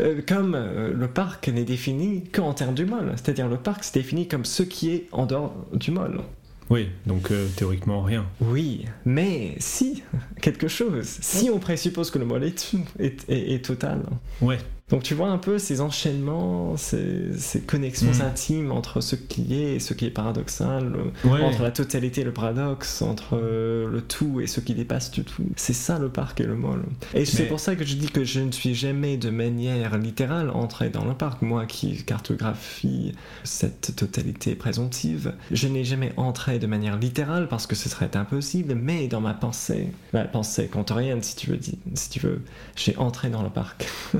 Euh, 0.00 0.20
comme 0.26 0.54
euh, 0.54 0.92
le 0.92 1.08
parc 1.08 1.48
n'est 1.48 1.64
défini 1.64 2.24
qu'en 2.24 2.52
termes 2.54 2.74
du 2.74 2.84
molle. 2.86 3.12
C'est-à-dire 3.16 3.48
le 3.48 3.56
parc 3.56 3.84
c'est 3.84 3.94
défini 3.94 4.26
comme 4.28 4.44
ce 4.44 4.62
qui 4.62 4.90
est 4.90 5.08
en 5.12 5.26
dehors 5.26 5.54
du 5.72 5.90
molle. 5.92 6.20
Oui, 6.70 6.88
donc 7.04 7.30
euh, 7.32 7.48
théoriquement 7.56 8.02
rien. 8.02 8.26
Oui, 8.40 8.84
mais 9.04 9.56
si, 9.58 10.02
quelque 10.40 10.68
chose. 10.68 11.04
Si 11.20 11.50
on 11.50 11.58
présuppose 11.58 12.10
que 12.12 12.18
le 12.20 12.24
est, 12.44 12.74
est, 13.00 13.28
est- 13.28 13.54
est 13.54 13.64
total. 13.64 14.02
Ouais. 14.40 14.58
Donc 14.90 15.02
tu 15.04 15.14
vois 15.14 15.28
un 15.28 15.38
peu 15.38 15.58
ces 15.58 15.80
enchaînements, 15.80 16.76
ces, 16.76 17.32
ces 17.38 17.60
connexions 17.60 18.10
Mm. 18.10 18.22
intimes 18.22 18.72
entre 18.72 19.00
ce 19.00 19.14
qui 19.16 19.54
est 19.54 19.76
et 19.76 19.80
ce 19.80 19.94
qui 19.94 20.04
est 20.06 20.10
paradoxal, 20.10 20.92
Ouais. 21.24 21.40
entre 21.42 21.62
la 21.62 21.70
totalité 21.70 22.22
et 22.22 22.24
le 22.24 22.32
paradoxe, 22.32 23.00
entre 23.02 23.36
euh, 23.40 23.88
le 23.88 24.02
tout 24.02 24.40
et 24.40 24.46
ce 24.46 24.60
qui 24.60 24.74
dépasse 24.74 25.10
du 25.10 25.22
tout. 25.24 25.44
C'est 25.56 25.72
ça 25.72 25.98
le 25.98 26.08
parc 26.08 26.40
et 26.40 26.44
le 26.44 26.56
mall. 26.56 26.82
Et 27.14 27.24
c'est 27.24 27.44
pour 27.44 27.60
ça 27.60 27.76
que 27.76 27.84
je 27.84 27.94
dis 27.94 28.08
que 28.08 28.24
je 28.24 28.40
ne 28.40 28.50
suis 28.52 28.74
jamais 28.74 29.16
de 29.16 29.30
manière 29.30 29.96
littérale 29.96 30.50
entré 30.50 30.90
dans 30.90 31.04
le 31.04 31.14
parc. 31.14 31.42
Moi 31.42 31.66
qui 31.66 32.02
cartographie 32.04 33.12
cette 33.44 33.94
totalité 33.96 34.54
présomptive, 34.54 35.34
je 35.50 35.68
n'ai 35.68 35.84
jamais 35.84 36.12
entré 36.16 36.58
de 36.58 36.66
manière 36.66 36.98
littérale 36.98 37.46
parce 37.48 37.66
que 37.66 37.76
ce 37.76 37.88
serait 37.88 38.16
impossible, 38.16 38.74
mais 38.74 39.06
dans 39.08 39.20
ma 39.20 39.34
pensée, 39.34 39.88
ma 40.12 40.24
pensée 40.24 40.66
kantorienne 40.66 41.22
si 41.22 41.36
tu 41.36 41.50
veux, 41.50 41.58
si 41.94 42.10
tu 42.10 42.20
veux 42.20 42.42
j'ai 42.76 42.96
entré 42.96 43.28
dans 43.30 43.42
le 43.42 43.50
parc. 43.50 43.86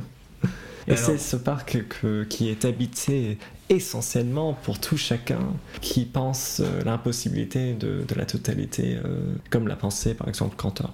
Et 0.90 0.94
Alors- 0.94 1.06
c'est 1.06 1.18
ce 1.18 1.36
parc 1.36 1.84
que- 1.88 2.24
qui 2.24 2.48
est 2.48 2.64
habité 2.64 3.38
essentiellement 3.68 4.54
pour 4.54 4.80
tout 4.80 4.96
chacun 4.96 5.38
qui 5.80 6.04
pense 6.04 6.60
euh, 6.60 6.82
l'impossibilité 6.84 7.74
de, 7.74 8.02
de 8.06 8.14
la 8.16 8.26
totalité, 8.26 8.98
euh, 9.04 9.34
comme 9.50 9.68
l'a 9.68 9.76
pensé 9.76 10.14
par 10.14 10.28
exemple 10.28 10.56
Cantor. 10.56 10.92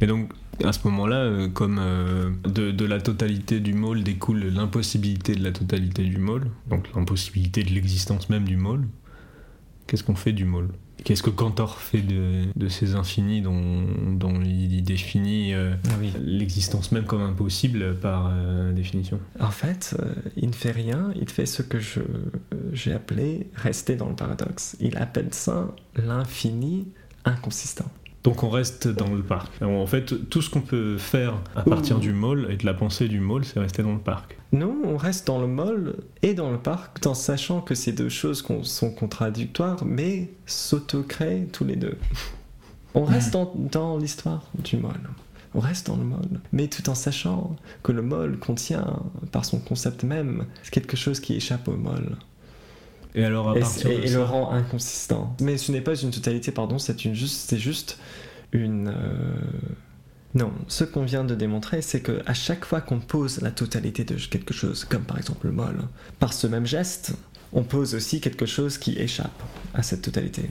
Et 0.00 0.06
donc, 0.06 0.32
à 0.64 0.72
ce 0.72 0.80
moment-là, 0.88 1.16
euh, 1.16 1.48
comme 1.48 1.78
euh, 1.80 2.30
de, 2.44 2.70
de 2.72 2.84
la 2.84 3.00
totalité 3.00 3.60
du 3.60 3.74
môle 3.74 4.02
découle 4.02 4.44
l'impossibilité 4.48 5.34
de 5.34 5.44
la 5.44 5.52
totalité 5.52 6.02
du 6.04 6.18
môle, 6.18 6.50
donc 6.68 6.86
l'impossibilité 6.94 7.62
de 7.62 7.70
l'existence 7.70 8.28
même 8.30 8.44
du 8.44 8.56
môle, 8.56 8.86
qu'est-ce 9.86 10.02
qu'on 10.02 10.16
fait 10.16 10.32
du 10.32 10.44
môle? 10.44 10.68
Qu'est-ce 11.04 11.22
que 11.22 11.30
Cantor 11.30 11.78
fait 11.78 12.02
de, 12.02 12.44
de 12.54 12.68
ces 12.68 12.94
infinis 12.94 13.40
dont, 13.40 13.86
dont 14.12 14.42
il 14.42 14.82
définit 14.82 15.54
euh, 15.54 15.74
Ah 15.88 15.94
oui. 16.00 16.12
l'existence 16.20 16.92
même 16.92 17.04
comme 17.04 17.22
impossible 17.22 17.96
par 18.00 18.30
euh, 18.32 18.72
définition? 18.72 19.20
En 19.40 19.50
fait, 19.50 19.96
euh, 19.98 20.12
il 20.36 20.48
ne 20.48 20.54
fait 20.54 20.72
rien, 20.72 21.10
il 21.20 21.28
fait 21.30 21.46
ce 21.46 21.62
que 21.62 21.78
je, 21.78 22.00
j'ai 22.72 22.92
appelé 22.92 23.48
rester 23.54 23.96
dans 23.96 24.08
le 24.08 24.16
paradoxe. 24.16 24.76
Il 24.80 24.96
appelle 24.98 25.28
ça 25.32 25.68
l'infini 25.96 26.88
inconsistant. 27.24 27.90
Donc 28.24 28.42
on 28.42 28.50
reste 28.50 28.88
dans 28.88 29.12
le 29.14 29.22
parc. 29.22 29.62
En 29.62 29.86
fait, 29.86 30.28
tout 30.28 30.42
ce 30.42 30.50
qu'on 30.50 30.60
peut 30.60 30.98
faire 30.98 31.34
à 31.54 31.62
partir 31.62 31.98
du 31.98 32.12
môle 32.12 32.48
et 32.50 32.56
de 32.56 32.66
la 32.66 32.74
pensée 32.74 33.08
du 33.08 33.20
môle, 33.20 33.44
c'est 33.44 33.60
rester 33.60 33.82
dans 33.82 33.92
le 33.92 34.00
parc. 34.00 34.36
Nous, 34.52 34.82
on 34.84 34.96
reste 34.96 35.26
dans 35.26 35.40
le 35.40 35.46
mall 35.46 35.96
et 36.22 36.34
dans 36.34 36.50
le 36.50 36.58
parc, 36.58 37.04
en 37.06 37.14
sachant 37.14 37.60
que 37.60 37.74
ces 37.74 37.92
deux 37.92 38.08
choses 38.08 38.44
sont 38.62 38.90
contradictoires, 38.90 39.84
mais 39.84 40.30
s'autocréent 40.46 41.46
tous 41.52 41.64
les 41.64 41.76
deux. 41.76 41.96
On 42.94 43.04
reste 43.04 43.32
dans, 43.32 43.52
dans 43.54 43.98
l'histoire 43.98 44.42
du 44.62 44.76
mall. 44.78 45.00
On 45.54 45.60
reste 45.60 45.86
dans 45.86 45.96
le 45.96 46.04
mall, 46.04 46.40
mais 46.52 46.68
tout 46.68 46.88
en 46.90 46.94
sachant 46.94 47.56
que 47.82 47.92
le 47.92 48.02
mall 48.02 48.38
contient, 48.38 49.02
par 49.32 49.44
son 49.44 49.58
concept 49.58 50.02
même, 50.02 50.44
quelque 50.70 50.96
chose 50.96 51.20
qui 51.20 51.34
échappe 51.34 51.68
au 51.68 51.76
mall 51.76 52.16
Et 53.14 53.24
alors 53.24 53.50
à 53.50 53.56
et, 53.56 53.60
partir 53.60 53.90
et- 53.90 53.96
de 53.98 54.02
et 54.02 54.06
ça- 54.08 54.18
le 54.18 54.24
rend 54.24 54.50
inconsistant. 54.52 55.36
Mais 55.40 55.56
ce 55.58 55.72
n'est 55.72 55.80
pas 55.80 55.94
une 55.96 56.10
totalité, 56.10 56.52
pardon, 56.52 56.78
c'est 56.78 57.04
une 57.04 57.14
juste, 57.14 57.48
c'est 57.48 57.58
juste 57.58 57.98
une. 58.52 58.88
euh, 58.88 59.36
Non, 60.34 60.52
ce 60.68 60.84
qu'on 60.84 61.04
vient 61.04 61.24
de 61.24 61.34
démontrer, 61.34 61.80
c'est 61.80 62.00
que 62.00 62.20
à 62.26 62.34
chaque 62.34 62.64
fois 62.66 62.80
qu'on 62.82 63.00
pose 63.00 63.40
la 63.40 63.50
totalité 63.50 64.04
de 64.04 64.14
quelque 64.14 64.52
chose, 64.52 64.84
comme 64.84 65.02
par 65.04 65.16
exemple 65.16 65.46
le 65.46 65.52
mol, 65.52 65.80
par 66.18 66.34
ce 66.34 66.46
même 66.46 66.66
geste, 66.66 67.12
on 67.54 67.62
pose 67.62 67.94
aussi 67.94 68.20
quelque 68.20 68.44
chose 68.44 68.76
qui 68.76 68.92
échappe 68.98 69.42
à 69.72 69.82
cette 69.82 70.02
totalité. 70.02 70.50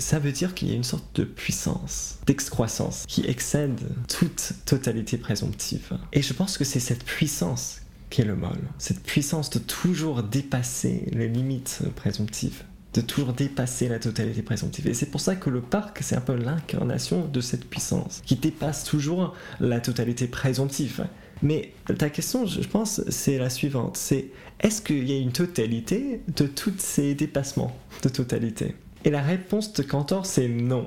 Ça 0.00 0.18
veut 0.18 0.32
dire 0.32 0.54
qu'il 0.54 0.68
y 0.68 0.72
a 0.72 0.74
une 0.74 0.82
sorte 0.82 1.04
de 1.14 1.22
puissance, 1.22 2.16
d'excroissance, 2.26 3.04
qui 3.06 3.24
excède 3.26 3.80
toute 4.08 4.54
totalité 4.66 5.18
présomptive. 5.18 5.92
Et 6.12 6.20
je 6.20 6.32
pense 6.34 6.58
que 6.58 6.64
c'est 6.64 6.80
cette 6.80 7.04
puissance 7.04 7.76
qui 8.12 8.20
est 8.20 8.26
le 8.26 8.36
mol. 8.36 8.58
Cette 8.76 9.02
puissance 9.02 9.48
de 9.48 9.58
toujours 9.58 10.22
dépasser 10.22 11.06
les 11.12 11.28
limites 11.28 11.80
présomptives, 11.96 12.62
de 12.92 13.00
toujours 13.00 13.32
dépasser 13.32 13.88
la 13.88 13.98
totalité 13.98 14.42
présomptive. 14.42 14.86
Et 14.86 14.92
c'est 14.92 15.06
pour 15.06 15.22
ça 15.22 15.34
que 15.34 15.48
le 15.48 15.62
parc, 15.62 16.00
c'est 16.02 16.14
un 16.14 16.20
peu 16.20 16.34
l'incarnation 16.34 17.26
de 17.26 17.40
cette 17.40 17.64
puissance, 17.64 18.20
qui 18.26 18.36
dépasse 18.36 18.84
toujours 18.84 19.34
la 19.60 19.80
totalité 19.80 20.26
présomptive. 20.26 21.06
Mais 21.42 21.72
ta 21.98 22.10
question, 22.10 22.44
je 22.44 22.60
pense, 22.68 23.00
c'est 23.08 23.38
la 23.38 23.48
suivante. 23.48 23.96
C'est 23.96 24.26
est-ce 24.60 24.82
qu'il 24.82 25.08
y 25.08 25.12
a 25.14 25.18
une 25.18 25.32
totalité 25.32 26.20
de 26.36 26.46
tous 26.46 26.74
ces 26.78 27.14
dépassements 27.14 27.74
de 28.02 28.10
totalité? 28.10 28.76
Et 29.04 29.10
la 29.10 29.22
réponse 29.22 29.72
de 29.72 29.82
Cantor, 29.82 30.26
c'est 30.26 30.48
non. 30.48 30.86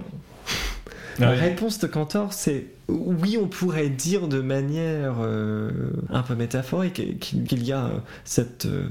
La 1.19 1.31
ouais. 1.31 1.39
réponse 1.39 1.79
de 1.79 1.87
Cantor, 1.87 2.33
c'est 2.33 2.65
oui, 2.87 3.37
on 3.41 3.47
pourrait 3.47 3.89
dire 3.89 4.27
de 4.27 4.41
manière 4.41 5.15
euh, 5.19 5.71
un 6.09 6.21
peu 6.21 6.35
métaphorique 6.35 7.19
qu'il 7.19 7.63
y 7.63 7.71
a 7.71 7.85
euh, 7.85 7.97
cette 8.25 8.67
euh, 8.67 8.87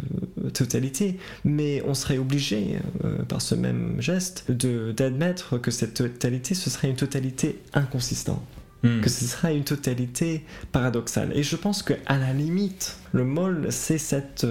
totalité, 0.53 1.19
mais 1.45 1.83
on 1.87 1.95
serait 1.95 2.19
obligé, 2.19 2.79
euh, 3.05 3.23
par 3.23 3.41
ce 3.41 3.55
même 3.55 3.97
geste, 4.01 4.51
d'admettre 4.51 5.59
que 5.59 5.71
cette 5.71 5.95
totalité, 5.95 6.55
ce 6.55 6.71
serait 6.71 6.89
une 6.89 6.97
totalité 6.97 7.61
inconsistante 7.73 8.43
Hmm. 8.83 9.01
que 9.01 9.09
ce 9.09 9.25
sera 9.25 9.51
une 9.51 9.65
totalité 9.65 10.45
paradoxale. 10.71 11.33
Et 11.35 11.43
je 11.43 11.57
pense 11.57 11.83
que 11.83 11.95
à 12.05 12.19
la 12.19 12.35
limite, 12.35 12.99
le 13.13 13.25
mol, 13.25 13.69
c'est 13.71 13.97
cette 13.97 14.47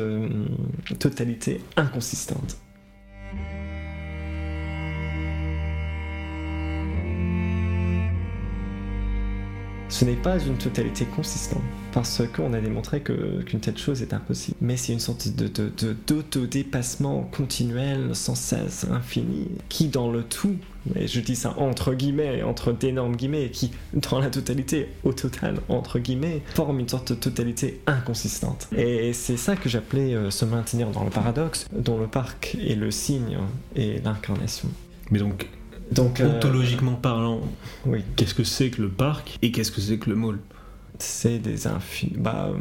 totalité 0.98 1.62
inconsistante. 1.78 2.58
Ce 9.90 10.06
n'est 10.06 10.16
pas 10.16 10.40
une 10.40 10.58
totalité 10.58 11.06
consistante, 11.06 11.62
parce 11.92 12.24
qu'on 12.36 12.54
a 12.54 12.60
démontré 12.60 13.02
qu'une 13.02 13.60
telle 13.60 13.78
chose 13.78 14.02
est 14.02 14.12
impossible. 14.14 14.58
Mais 14.60 14.76
c'est 14.76 14.92
une 14.92 15.00
sorte 15.00 15.28
de, 15.36 15.48
de- 15.48 15.72
de- 15.78 15.96
d'autodépassement 16.08 17.30
continuel, 17.32 18.16
sans 18.16 18.34
cesse, 18.34 18.88
infini, 18.92 19.50
qui 19.70 19.90
dans 19.90 20.10
le 20.12 20.24
tout, 20.24 20.56
et 20.96 21.08
je 21.08 21.20
dis 21.20 21.36
ça 21.36 21.54
entre 21.60 21.94
guillemets, 21.94 22.42
entre 22.42 22.72
d'énormes 22.72 23.16
guillemets, 23.16 23.50
qui 23.52 23.72
dans 23.94 24.20
la 24.20 24.32
totalité, 24.32 24.90
au 25.04 25.14
total, 25.14 25.60
entre 25.70 26.00
guillemets, 26.00 26.42
forme 26.56 26.80
une 26.80 26.90
sorte 26.90 27.12
de 27.12 27.18
totalité 27.18 27.80
inconsistante. 27.86 28.68
Et 28.76 29.14
c'est 29.14 29.38
ça 29.38 29.56
que 29.56 29.70
j'appelais 29.70 30.16
euh, 30.16 30.32
se 30.32 30.46
maintenir 30.46 30.90
dans 30.90 31.04
le 31.04 31.12
paradoxe, 31.12 31.68
dont 31.72 32.00
le 32.00 32.08
parc 32.08 32.58
est 32.60 32.76
le 32.76 32.90
signe 32.90 33.38
et 33.76 34.00
l'incarnation. 34.04 34.70
Mais 35.12 35.20
donc, 35.20 35.48
Donc, 35.94 36.20
euh, 36.20 36.36
ontologiquement 36.38 36.94
parlant, 36.96 37.42
oui. 37.86 38.04
qu'est-ce 38.16 38.34
que 38.34 38.44
c'est 38.44 38.70
que 38.70 38.82
le 38.82 38.90
parc 38.90 39.38
et 39.42 39.52
qu'est-ce 39.52 39.72
que 39.72 39.82
c'est 39.82 39.98
que 39.98 40.10
le 40.10 40.16
môle 40.16 40.40
c'est 41.00 41.40
des 41.40 41.66
infinis. 41.68 42.14
Bah, 42.18 42.50
euh, 42.54 42.58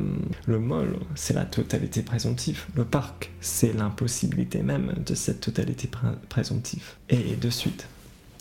le 0.46 0.58
mol, 0.58 0.96
c'est 1.14 1.34
la 1.34 1.44
totalité 1.44 2.02
présomptive. 2.02 2.64
Le 2.74 2.84
parc, 2.84 3.30
c'est 3.40 3.72
l'impossibilité 3.74 4.62
même 4.62 4.94
de 5.04 5.14
cette 5.14 5.40
totalité 5.40 5.86
pré- 5.86 6.08
présomptive. 6.30 6.82
Et 7.10 7.36
de 7.36 7.50
suite, 7.50 7.86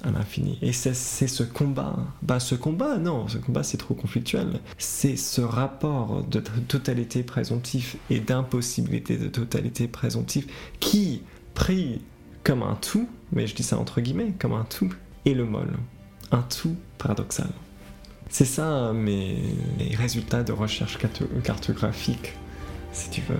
à 0.03 0.09
l'infini. 0.09 0.57
Et 0.61 0.71
c'est 0.71 0.93
ce 0.93 1.43
combat. 1.43 1.97
Bah, 2.23 2.39
ce 2.39 2.55
combat, 2.55 2.97
non, 2.97 3.27
ce 3.27 3.37
combat, 3.37 3.63
c'est 3.63 3.77
trop 3.77 3.93
conflictuel. 3.93 4.61
C'est 4.77 5.17
ce 5.17 5.41
rapport 5.41 6.23
de 6.23 6.39
totalité 6.39 7.21
présomptive 7.21 7.95
et 8.09 8.21
d'impossibilité 8.21 9.17
de 9.17 9.27
totalité 9.27 9.87
présomptive 9.89 10.47
qui, 10.79 11.21
pris 11.53 12.01
comme 12.43 12.63
un 12.63 12.75
tout, 12.75 13.07
mais 13.31 13.47
je 13.47 13.55
dis 13.55 13.63
ça 13.63 13.77
entre 13.77 14.01
guillemets, 14.01 14.33
comme 14.39 14.53
un 14.53 14.65
tout, 14.65 14.93
est 15.25 15.33
le 15.33 15.45
mol. 15.45 15.67
Un 16.31 16.41
tout 16.43 16.75
paradoxal. 16.97 17.49
C'est 18.29 18.45
ça 18.45 18.93
mes, 18.93 19.37
résultats 19.97 20.43
de 20.43 20.53
recherche 20.53 20.97
carto- 20.97 21.27
cartographique, 21.43 22.33
si 22.93 23.09
tu 23.09 23.21
veux. 23.21 23.39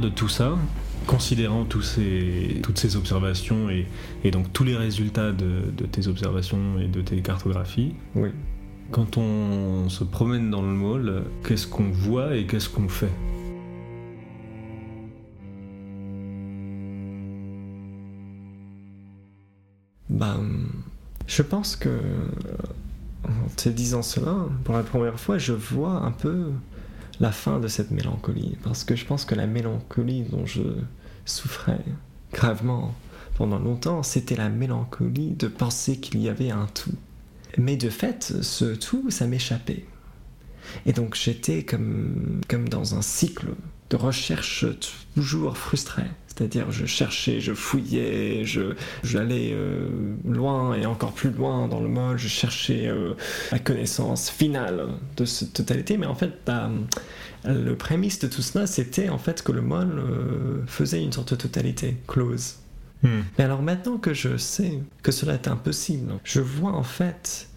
De 0.00 0.08
tout 0.08 0.28
ça, 0.28 0.56
considérant 1.06 1.64
tous 1.64 1.82
ces, 1.82 2.60
toutes 2.62 2.78
ces 2.78 2.96
observations 2.96 3.68
et, 3.70 3.86
et 4.24 4.30
donc 4.30 4.50
tous 4.52 4.64
les 4.64 4.74
résultats 4.74 5.30
de, 5.32 5.60
de 5.76 5.84
tes 5.86 6.08
observations 6.08 6.78
et 6.80 6.88
de 6.88 7.02
tes 7.02 7.20
cartographies, 7.20 7.94
Oui. 8.16 8.30
quand 8.90 9.18
on 9.18 9.88
se 9.90 10.02
promène 10.02 10.50
dans 10.50 10.62
le 10.62 10.68
môle, 10.72 11.24
qu'est-ce 11.46 11.66
qu'on 11.66 11.90
voit 11.90 12.34
et 12.36 12.46
qu'est-ce 12.46 12.68
qu'on 12.70 12.88
fait? 12.88 13.10
Bah, 20.08 20.36
je 21.26 21.42
pense 21.42 21.76
que, 21.76 21.88
en 23.24 23.48
te 23.56 23.68
disant 23.68 24.02
cela, 24.02 24.34
pour 24.64 24.74
la 24.74 24.82
première 24.82 25.18
fois, 25.18 25.38
je 25.38 25.52
vois 25.52 26.02
un 26.04 26.10
peu 26.10 26.46
la 27.22 27.32
fin 27.32 27.60
de 27.60 27.68
cette 27.68 27.92
mélancolie. 27.92 28.58
Parce 28.62 28.84
que 28.84 28.96
je 28.96 29.06
pense 29.06 29.24
que 29.24 29.34
la 29.34 29.46
mélancolie 29.46 30.22
dont 30.22 30.44
je 30.44 30.62
souffrais 31.24 31.84
gravement 32.32 32.94
pendant 33.36 33.60
longtemps, 33.60 34.02
c'était 34.02 34.36
la 34.36 34.50
mélancolie 34.50 35.30
de 35.30 35.46
penser 35.46 35.98
qu'il 35.98 36.20
y 36.20 36.28
avait 36.28 36.50
un 36.50 36.66
tout. 36.74 36.94
Mais 37.56 37.76
de 37.76 37.88
fait, 37.88 38.34
ce 38.42 38.74
tout, 38.74 39.10
ça 39.10 39.26
m'échappait. 39.26 39.84
Et 40.84 40.92
donc 40.92 41.14
j'étais 41.14 41.64
comme, 41.64 42.40
comme 42.48 42.68
dans 42.68 42.96
un 42.96 43.02
cycle 43.02 43.54
de 43.90 43.96
recherche 43.96 44.66
toujours 45.14 45.56
frustré. 45.56 46.02
C'est-à-dire, 46.34 46.70
je 46.70 46.86
cherchais, 46.86 47.40
je 47.40 47.52
fouillais, 47.52 48.44
je, 48.44 48.74
j'allais 49.04 49.50
euh, 49.52 49.88
loin 50.24 50.74
et 50.74 50.86
encore 50.86 51.12
plus 51.12 51.30
loin 51.30 51.68
dans 51.68 51.80
le 51.80 51.88
mode, 51.88 52.16
je 52.16 52.28
cherchais 52.28 52.86
euh, 52.86 53.14
la 53.50 53.58
connaissance 53.58 54.30
finale 54.30 54.88
de 55.16 55.24
cette 55.26 55.52
totalité, 55.52 55.98
mais 55.98 56.06
en 56.06 56.14
fait, 56.14 56.32
bah, 56.46 56.70
le 57.44 57.74
prémisse 57.76 58.18
de 58.18 58.28
tout 58.28 58.40
cela, 58.40 58.66
c'était 58.66 59.10
en 59.10 59.18
fait 59.18 59.42
que 59.42 59.52
le 59.52 59.60
mol 59.60 59.98
euh, 59.98 60.62
faisait 60.66 61.02
une 61.02 61.12
sorte 61.12 61.32
de 61.32 61.36
totalité 61.36 61.98
close. 62.06 62.56
Hmm. 63.02 63.20
Mais 63.36 63.44
alors 63.44 63.62
maintenant 63.62 63.98
que 63.98 64.14
je 64.14 64.38
sais 64.38 64.78
que 65.02 65.12
cela 65.12 65.34
est 65.34 65.48
impossible, 65.48 66.14
je 66.24 66.40
vois 66.40 66.72
en 66.72 66.84
fait 66.84 67.48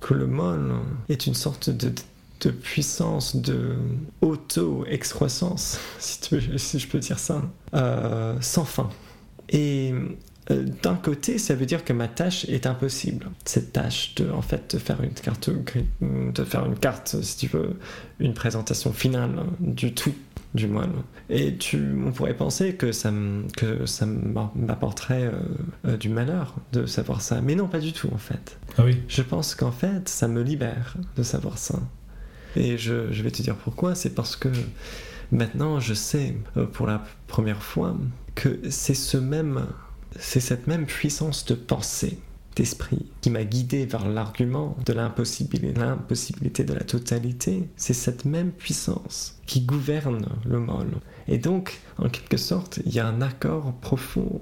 que 0.00 0.12
le 0.14 0.26
mol 0.26 0.74
est 1.08 1.26
une 1.26 1.34
sorte 1.34 1.70
de, 1.70 1.92
de 2.40 2.50
puissance 2.50 3.36
de 3.36 3.76
auto-excroissance, 4.20 5.78
si, 5.98 6.20
tu 6.20 6.36
veux- 6.38 6.58
si 6.58 6.78
je 6.78 6.88
peux 6.88 6.98
dire 6.98 7.18
ça, 7.18 7.42
euh, 7.74 8.36
sans 8.40 8.64
fin. 8.64 8.88
Et 9.48 9.92
euh, 10.50 10.64
d'un 10.82 10.94
côté, 10.94 11.38
ça 11.38 11.54
veut 11.54 11.66
dire 11.66 11.84
que 11.84 11.92
ma 11.92 12.08
tâche 12.08 12.44
est 12.46 12.66
impossible. 12.66 13.30
Cette 13.44 13.72
tâche 13.72 14.14
de, 14.16 14.30
en 14.30 14.42
fait, 14.42 14.74
de 14.74 14.78
faire 14.80 15.02
une 15.02 15.10
carte, 15.10 15.50
de 16.00 16.44
faire 16.44 16.66
une 16.66 16.78
carte, 16.78 17.16
si 17.22 17.36
tu 17.36 17.46
veux, 17.48 17.76
une 18.18 18.34
présentation 18.34 18.92
finale 18.92 19.44
du 19.60 19.92
tout 19.94 20.14
du 20.54 20.66
moine. 20.66 20.92
Et 21.28 21.56
tu, 21.56 21.80
on 22.04 22.10
pourrait 22.10 22.34
penser 22.36 22.74
que 22.74 22.90
ça, 22.90 23.12
que 23.56 23.86
ça 23.86 24.04
m'apporterait 24.56 25.26
euh, 25.26 25.32
euh, 25.86 25.96
du 25.96 26.08
malheur 26.08 26.56
de 26.72 26.86
savoir 26.86 27.22
ça, 27.22 27.40
mais 27.40 27.54
non, 27.54 27.68
pas 27.68 27.78
du 27.78 27.92
tout 27.92 28.08
en 28.12 28.18
fait. 28.18 28.58
Ah 28.76 28.82
oui 28.84 29.00
Je 29.06 29.22
pense 29.22 29.54
qu'en 29.54 29.70
fait, 29.70 30.08
ça 30.08 30.26
me 30.26 30.42
libère 30.42 30.96
de 31.16 31.22
savoir 31.22 31.56
ça. 31.58 31.78
Et 32.56 32.78
je, 32.78 32.92
vais 32.92 33.30
te 33.30 33.42
dire 33.42 33.56
pourquoi. 33.56 33.94
C'est 33.94 34.14
parce 34.14 34.36
que 34.36 34.48
maintenant, 35.32 35.80
je 35.80 35.94
sais 35.94 36.36
euh, 36.56 36.66
pour 36.66 36.86
la 36.86 37.04
première 37.26 37.62
fois 37.62 37.96
que 38.34 38.60
c'est 38.70 38.94
ce 38.94 39.16
même, 39.16 39.66
c'est 40.18 40.40
cette 40.40 40.66
même 40.66 40.86
puissance 40.86 41.44
de 41.44 41.54
pensée, 41.54 42.18
d'esprit, 42.56 43.06
qui 43.20 43.30
m'a 43.30 43.44
guidé 43.44 43.86
vers 43.86 44.08
l'argument 44.08 44.76
de 44.84 44.92
l'impossibilité, 44.92 45.78
l'impossibilité 45.78 46.64
de 46.64 46.74
la 46.74 46.84
totalité. 46.84 47.68
C'est 47.76 47.94
cette 47.94 48.24
même 48.24 48.50
puissance 48.50 49.38
qui 49.46 49.60
gouverne 49.60 50.26
le 50.44 50.58
mol. 50.58 50.88
Et 51.28 51.38
donc, 51.38 51.80
en 51.98 52.08
quelque 52.08 52.36
sorte, 52.36 52.80
il 52.84 52.92
y 52.92 53.00
a 53.00 53.06
un 53.06 53.22
accord 53.22 53.72
profond 53.80 54.40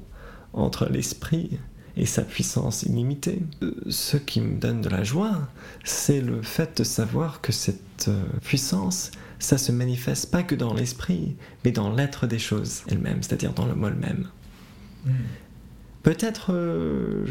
entre 0.53 0.89
l'esprit 0.89 1.59
et 1.99 2.07
sa 2.07 2.23
puissance 2.23 2.85
illimitée. 2.85 3.43
Euh, 3.63 3.75
Ce 3.91 4.17
qui 4.17 4.41
me 4.41 4.59
donne 4.59 4.81
de 4.81 4.89
la 4.89 5.05
joie, 5.05 5.49
c'est 5.85 6.21
le 6.21 6.43
fait 6.43 6.79
de 6.79 6.85
savoir 6.85 7.41
que 7.41 7.53
cette 7.53 8.09
euh, 8.09 8.23
puissance, 8.43 9.11
ça 9.39 9.59
se 9.59 9.73
manifeste 9.73 10.31
pas 10.31 10.43
que 10.43 10.55
dans 10.55 10.73
l'esprit, 10.73 11.37
mais 11.65 11.73
dans 11.73 11.93
l'être 11.93 12.27
des 12.27 12.39
choses 12.39 12.83
elles-mêmes, 12.89 13.23
c'est-à-dire 13.23 13.53
dans 13.53 13.67
le 13.67 13.75
mot 13.75 13.91
même. 13.91 14.29
Peut-être 16.03 16.53
euh, 16.53 17.27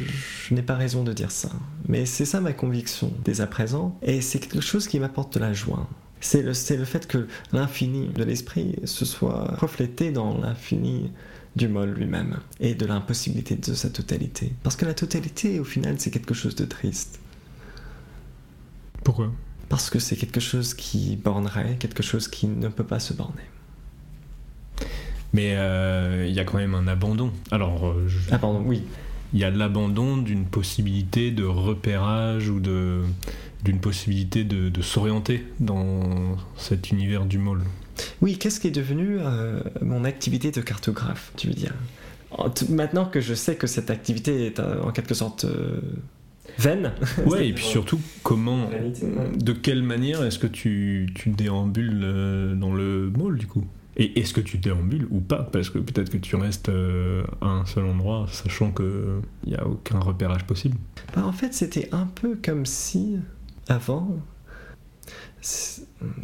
je 0.48 0.54
n'ai 0.54 0.62
pas 0.62 0.76
raison 0.76 1.04
de 1.04 1.14
dire 1.14 1.32
ça, 1.32 1.50
mais 1.88 2.06
c'est 2.06 2.26
ça 2.26 2.42
ma 2.42 2.54
conviction 2.54 3.12
dès 3.24 3.42
à 3.42 3.48
présent, 3.48 3.98
et 4.02 4.22
c'est 4.22 4.40
quelque 4.40 4.62
chose 4.62 4.88
qui 4.88 5.00
m'apporte 5.00 5.34
de 5.36 5.40
la 5.40 5.54
joie. 5.54 5.88
C'est 6.20 6.42
le, 6.42 6.54
c'est 6.54 6.78
le 6.78 6.86
fait 6.86 7.08
que 7.08 7.28
l'infini 7.54 8.08
de 8.08 8.24
l'esprit 8.24 8.76
se 8.86 9.06
soit 9.06 9.56
reflété 9.58 10.12
dans 10.12 10.38
l'infini 10.38 11.12
du 11.58 11.68
mol 11.68 11.90
lui-même 11.92 12.38
et 12.60 12.76
de 12.76 12.86
l'impossibilité 12.86 13.56
de 13.56 13.74
sa 13.74 13.90
totalité. 13.90 14.54
Parce 14.64 14.76
que 14.76 14.86
la 14.86 14.94
totalité, 14.94 15.60
au 15.60 15.64
final, 15.66 15.96
c'est 15.98 16.12
quelque 16.12 16.34
chose 16.34 16.56
de 16.56 16.66
triste. 16.66 17.20
Pourquoi? 19.04 19.32
Parce 19.70 19.90
que 19.90 20.00
c'est 20.00 20.16
quelque 20.16 20.40
chose 20.40 20.74
qui 20.74 21.18
bornerait, 21.18 21.76
quelque 21.80 22.04
chose 22.04 22.28
qui 22.28 22.48
ne 22.48 22.68
peut 22.70 22.84
pas 22.86 23.00
se 23.00 23.14
borner. 23.14 23.42
Mais 25.34 25.56
euh, 25.58 26.26
il 26.28 26.34
y 26.34 26.40
a 26.40 26.46
quand 26.46 26.58
même 26.58 26.74
un 26.76 26.88
abandon. 26.88 27.32
Alors, 27.52 27.88
euh, 27.88 28.06
je- 28.08 28.20
Ah 28.32 28.40
oui. 28.66 28.84
il 29.34 29.40
y 29.40 29.44
a 29.44 29.50
l'abandon 29.50 30.18
d'une 30.18 30.46
possibilité 30.46 31.32
de 31.32 31.44
repérage 31.44 32.50
ou 32.50 32.60
de 32.60 33.02
d'une 33.64 33.80
possibilité 33.80 34.44
de, 34.44 34.70
de 34.70 34.82
s'orienter 34.84 35.44
dans 35.60 36.38
cet 36.58 36.92
univers 36.92 37.26
du 37.26 37.40
môle. 37.40 37.64
Oui, 38.22 38.38
qu'est-ce 38.38 38.60
qui 38.60 38.68
est 38.68 38.72
devenu 38.72 39.18
euh, 39.20 39.60
mon 39.82 40.04
activité 40.04 40.52
de 40.52 40.62
cartographe, 40.62 41.32
tu 41.38 41.48
veux 41.48 41.54
dire? 41.54 41.74
Maintenant 42.70 43.06
que 43.06 43.22
je 43.22 43.34
sais 43.34 43.56
que 43.56 43.68
cette 43.68 43.90
activité 43.90 44.46
est 44.46 44.60
euh, 44.60 44.82
en 44.82 44.92
quelque 44.92 45.14
sorte 45.14 45.46
euh, 45.46 45.80
vaine. 46.58 46.92
Ouais, 47.26 47.48
et 47.48 47.54
puis 47.54 47.66
surtout, 47.66 48.00
comment, 48.24 48.70
de 49.36 49.54
quelle 49.54 49.84
manière 49.84 50.24
est-ce 50.24 50.40
que 50.40 50.48
tu, 50.48 51.10
tu 51.16 51.30
déambules 51.30 52.02
dans 52.60 52.74
le 52.74 53.10
môle 53.10 53.38
du 53.38 53.48
coup? 53.48 53.64
Et 54.00 54.20
est-ce 54.20 54.32
que 54.32 54.42
tu 54.42 54.60
déambules 54.60 55.08
ou 55.10 55.20
pas? 55.20 55.42
Parce 55.42 55.72
que 55.72 55.80
peut-être 55.80 56.12
que 56.12 56.18
tu 56.18 56.36
restes 56.36 56.70
euh, 56.70 57.24
à 57.42 57.48
un 57.48 57.66
seul 57.66 57.86
endroit, 57.86 58.28
sachant 58.32 58.72
qu'il 58.72 59.22
n'y 59.48 59.56
a 59.56 59.66
aucun 59.66 60.00
repérage 60.00 60.46
possible. 60.46 60.78
Bah, 61.16 61.26
en 61.26 61.32
fait, 61.32 61.56
c'était 61.56 61.90
un 61.92 62.06
peu 62.06 62.38
comme 62.44 62.68
si, 62.68 63.18
avant, 63.68 64.16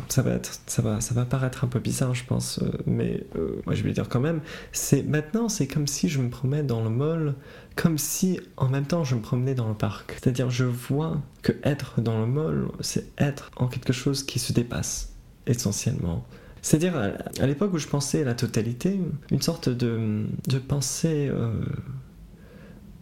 ça 0.07 0.21
va, 0.21 0.32
être, 0.32 0.59
ça, 0.67 0.82
va, 0.82 1.01
ça 1.01 1.13
va 1.15 1.26
paraître 1.26 1.63
un 1.63 1.67
peu 1.67 1.80
bizarre, 1.80 2.13
je 2.13 2.24
pense, 2.26 2.59
euh, 2.59 2.69
mais 2.86 3.26
euh, 3.36 3.61
moi 3.65 3.74
je 3.74 3.82
vais 3.82 3.89
le 3.89 3.95
dire 3.95 4.07
quand 4.07 4.19
même, 4.19 4.41
c'est 4.71 5.03
maintenant, 5.03 5.49
c'est 5.49 5.67
comme 5.67 5.88
si 5.88 6.09
je 6.09 6.21
me 6.21 6.30
promenais 6.30 6.63
dans 6.63 6.84
le 6.84 6.89
mall, 6.89 7.34
comme 7.76 7.97
si 7.97 8.39
en 8.57 8.69
même 8.69 8.86
temps 8.86 9.03
je 9.03 9.15
me 9.15 9.21
promenais 9.21 9.55
dans 9.55 9.67
le 9.67 9.74
parc. 9.74 10.13
C'est-à-dire, 10.13 10.49
je 10.51 10.65
vois 10.65 11.21
que 11.41 11.53
être 11.63 12.01
dans 12.01 12.19
le 12.19 12.28
mall, 12.28 12.67
c'est 12.82 13.07
être 13.17 13.49
en 13.55 13.67
quelque 13.67 13.93
chose 13.93 14.24
qui 14.24 14.38
se 14.38 14.53
dépasse, 14.53 15.13
essentiellement. 15.47 16.24
C'est-à-dire, 16.61 16.95
à, 17.39 17.45
l'époque 17.45 17.74
où 17.74 17.78
je 17.78 17.88
pensais 17.88 18.21
à 18.21 18.26
la 18.26 18.36
totalité, 18.36 18.99
une 19.32 19.41
sorte 19.41 19.69
de, 19.69 20.26
pensée 20.67 21.30
euh, 21.30 21.51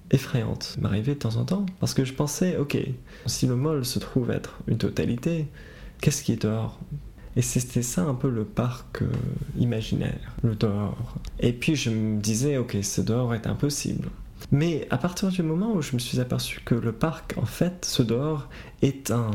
effrayante 0.09 0.77
m'arrivait 0.81 1.13
de 1.13 1.19
temps 1.19 1.35
en 1.35 1.45
temps. 1.45 1.65
Parce 1.79 1.93
que 1.93 2.03
je 2.03 2.13
pensais, 2.13 2.57
ok, 2.57 2.77
si 3.27 3.45
le 3.45 3.55
mol 3.55 3.85
se 3.85 3.99
trouve 3.99 4.31
être 4.31 4.57
une 4.67 4.79
totalité, 4.79 5.47
qu'est-ce 6.01 6.23
qui 6.23 6.33
est 6.33 6.41
dehors 6.41 6.79
Et 7.37 7.41
c'était 7.41 7.81
ça 7.83 8.01
un 8.03 8.15
peu 8.15 8.29
le 8.29 8.43
parc 8.43 9.01
euh, 9.01 9.07
imaginaire, 9.57 10.35
le 10.43 10.55
dehors. 10.55 11.15
Et 11.39 11.53
puis 11.53 11.75
je 11.75 11.89
me 11.89 12.19
disais, 12.19 12.57
ok, 12.57 12.77
ce 12.81 13.01
dehors 13.01 13.33
est 13.33 13.47
impossible. 13.47 14.09
Mais 14.51 14.87
à 14.89 14.97
partir 14.97 15.29
du 15.29 15.43
moment 15.43 15.71
où 15.73 15.81
je 15.83 15.93
me 15.93 15.99
suis 15.99 16.19
aperçu 16.19 16.61
que 16.65 16.73
le 16.73 16.91
parc, 16.91 17.35
en 17.37 17.45
fait, 17.45 17.85
ce 17.85 18.01
dehors, 18.01 18.49
est 18.81 19.11
un 19.11 19.29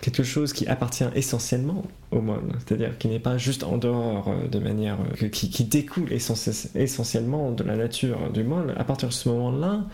quelque 0.00 0.22
chose 0.22 0.52
qui 0.52 0.66
appartient 0.68 1.04
essentiellement 1.14 1.82
au 2.10 2.20
mol, 2.20 2.42
c'est-à-dire 2.58 2.96
qui 2.98 3.08
n'est 3.08 3.18
pas 3.18 3.36
juste 3.38 3.64
en 3.64 3.78
dehors 3.78 4.28
euh, 4.28 4.46
de 4.48 4.58
manière 4.58 4.98
euh, 5.22 5.28
qui, 5.28 5.50
qui 5.50 5.64
découle 5.64 6.08
essen- 6.12 6.68
essentiellement 6.76 7.50
de 7.50 7.64
la 7.64 7.74
nature 7.76 8.30
du 8.32 8.44
mol. 8.44 8.74
À 8.76 8.84
partir 8.84 9.08
de 9.08 9.14
ce 9.14 9.28
moment-là, 9.30 9.84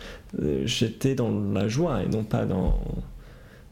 j'étais 0.64 1.14
dans 1.14 1.30
la 1.52 1.66
joie 1.68 2.02
et 2.02 2.08
non 2.08 2.24
pas 2.24 2.44
dans 2.44 2.78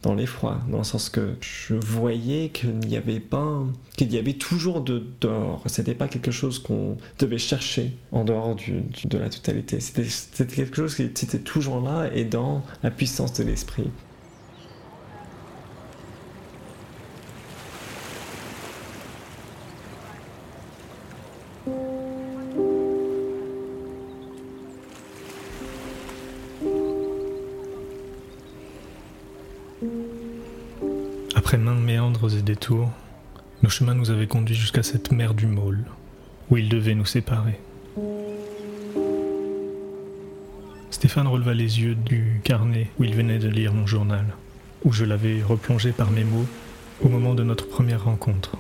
dans 0.02 0.14
l'effroi, 0.14 0.60
dans 0.68 0.78
le 0.78 0.84
sens 0.84 1.08
que 1.08 1.34
je 1.40 1.74
voyais 1.74 2.50
qu'il 2.50 2.78
n'y 2.78 2.96
avait 2.96 3.20
pas, 3.20 3.64
qu'il 3.96 4.12
y 4.12 4.18
avait 4.18 4.34
toujours 4.34 4.80
de 4.80 5.04
dehors. 5.20 5.62
C'était 5.66 5.94
pas 5.94 6.08
quelque 6.08 6.30
chose 6.30 6.58
qu'on 6.58 6.96
devait 7.18 7.38
chercher 7.38 7.96
en 8.12 8.24
dehors 8.24 8.56
de 8.56 9.18
la 9.18 9.28
totalité. 9.28 9.80
C'était 9.80 10.46
quelque 10.46 10.76
chose 10.76 10.94
qui 10.94 11.02
était 11.02 11.38
toujours 11.38 11.80
là 11.80 12.10
et 12.14 12.24
dans 12.24 12.62
la 12.82 12.90
puissance 12.90 13.32
de 13.34 13.44
l'esprit. 13.44 13.90
Détours, 32.58 32.90
nos 33.62 33.68
chemins 33.68 33.94
nous 33.94 34.10
avaient 34.10 34.26
conduits 34.26 34.56
jusqu'à 34.56 34.82
cette 34.82 35.12
mer 35.12 35.32
du 35.32 35.46
môle, 35.46 35.84
où 36.50 36.56
ils 36.56 36.68
devaient 36.68 36.96
nous 36.96 37.06
séparer. 37.06 37.60
Stéphane 40.90 41.28
releva 41.28 41.54
les 41.54 41.80
yeux 41.80 41.94
du 41.94 42.40
carnet 42.42 42.88
où 42.98 43.04
il 43.04 43.14
venait 43.14 43.38
de 43.38 43.48
lire 43.48 43.72
mon 43.72 43.86
journal, 43.86 44.26
où 44.84 44.92
je 44.92 45.04
l'avais 45.04 45.40
replongé 45.40 45.92
par 45.92 46.10
mes 46.10 46.24
mots 46.24 46.46
au 47.00 47.08
moment 47.08 47.34
de 47.34 47.44
notre 47.44 47.68
première 47.68 48.04
rencontre. 48.04 48.56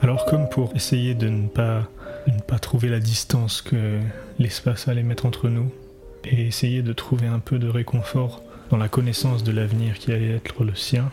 Alors 0.00 0.24
comme 0.26 0.48
pour 0.48 0.76
essayer 0.76 1.16
de 1.16 1.28
ne 1.28 1.48
pas, 1.48 1.88
de 2.28 2.32
ne 2.32 2.40
pas 2.42 2.60
trouver 2.60 2.88
la 2.88 3.00
distance 3.00 3.60
que 3.60 3.98
l'espace 4.38 4.86
allait 4.86 5.02
mettre 5.02 5.26
entre 5.26 5.48
nous, 5.48 5.72
et 6.24 6.46
essayer 6.46 6.82
de 6.82 6.92
trouver 6.92 7.26
un 7.26 7.40
peu 7.40 7.58
de 7.58 7.68
réconfort 7.68 8.42
dans 8.70 8.76
la 8.76 8.88
connaissance 8.88 9.44
de 9.44 9.52
l'avenir 9.52 9.98
qui 9.98 10.12
allait 10.12 10.36
être 10.36 10.64
le 10.64 10.74
sien, 10.74 11.10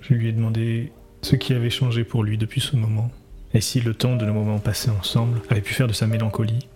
je 0.00 0.14
lui 0.14 0.28
ai 0.28 0.32
demandé 0.32 0.92
ce 1.22 1.36
qui 1.36 1.52
avait 1.52 1.70
changé 1.70 2.04
pour 2.04 2.24
lui 2.24 2.36
depuis 2.36 2.60
ce 2.60 2.76
moment 2.76 3.10
Et 3.54 3.60
si 3.60 3.80
le 3.80 3.94
temps 3.94 4.16
de 4.16 4.26
nos 4.26 4.32
moments 4.32 4.58
passés 4.58 4.90
ensemble 4.90 5.40
avait 5.48 5.60
pu 5.60 5.74
faire 5.74 5.86
de 5.86 5.92
sa 5.92 6.06
mélancolie, 6.06 6.66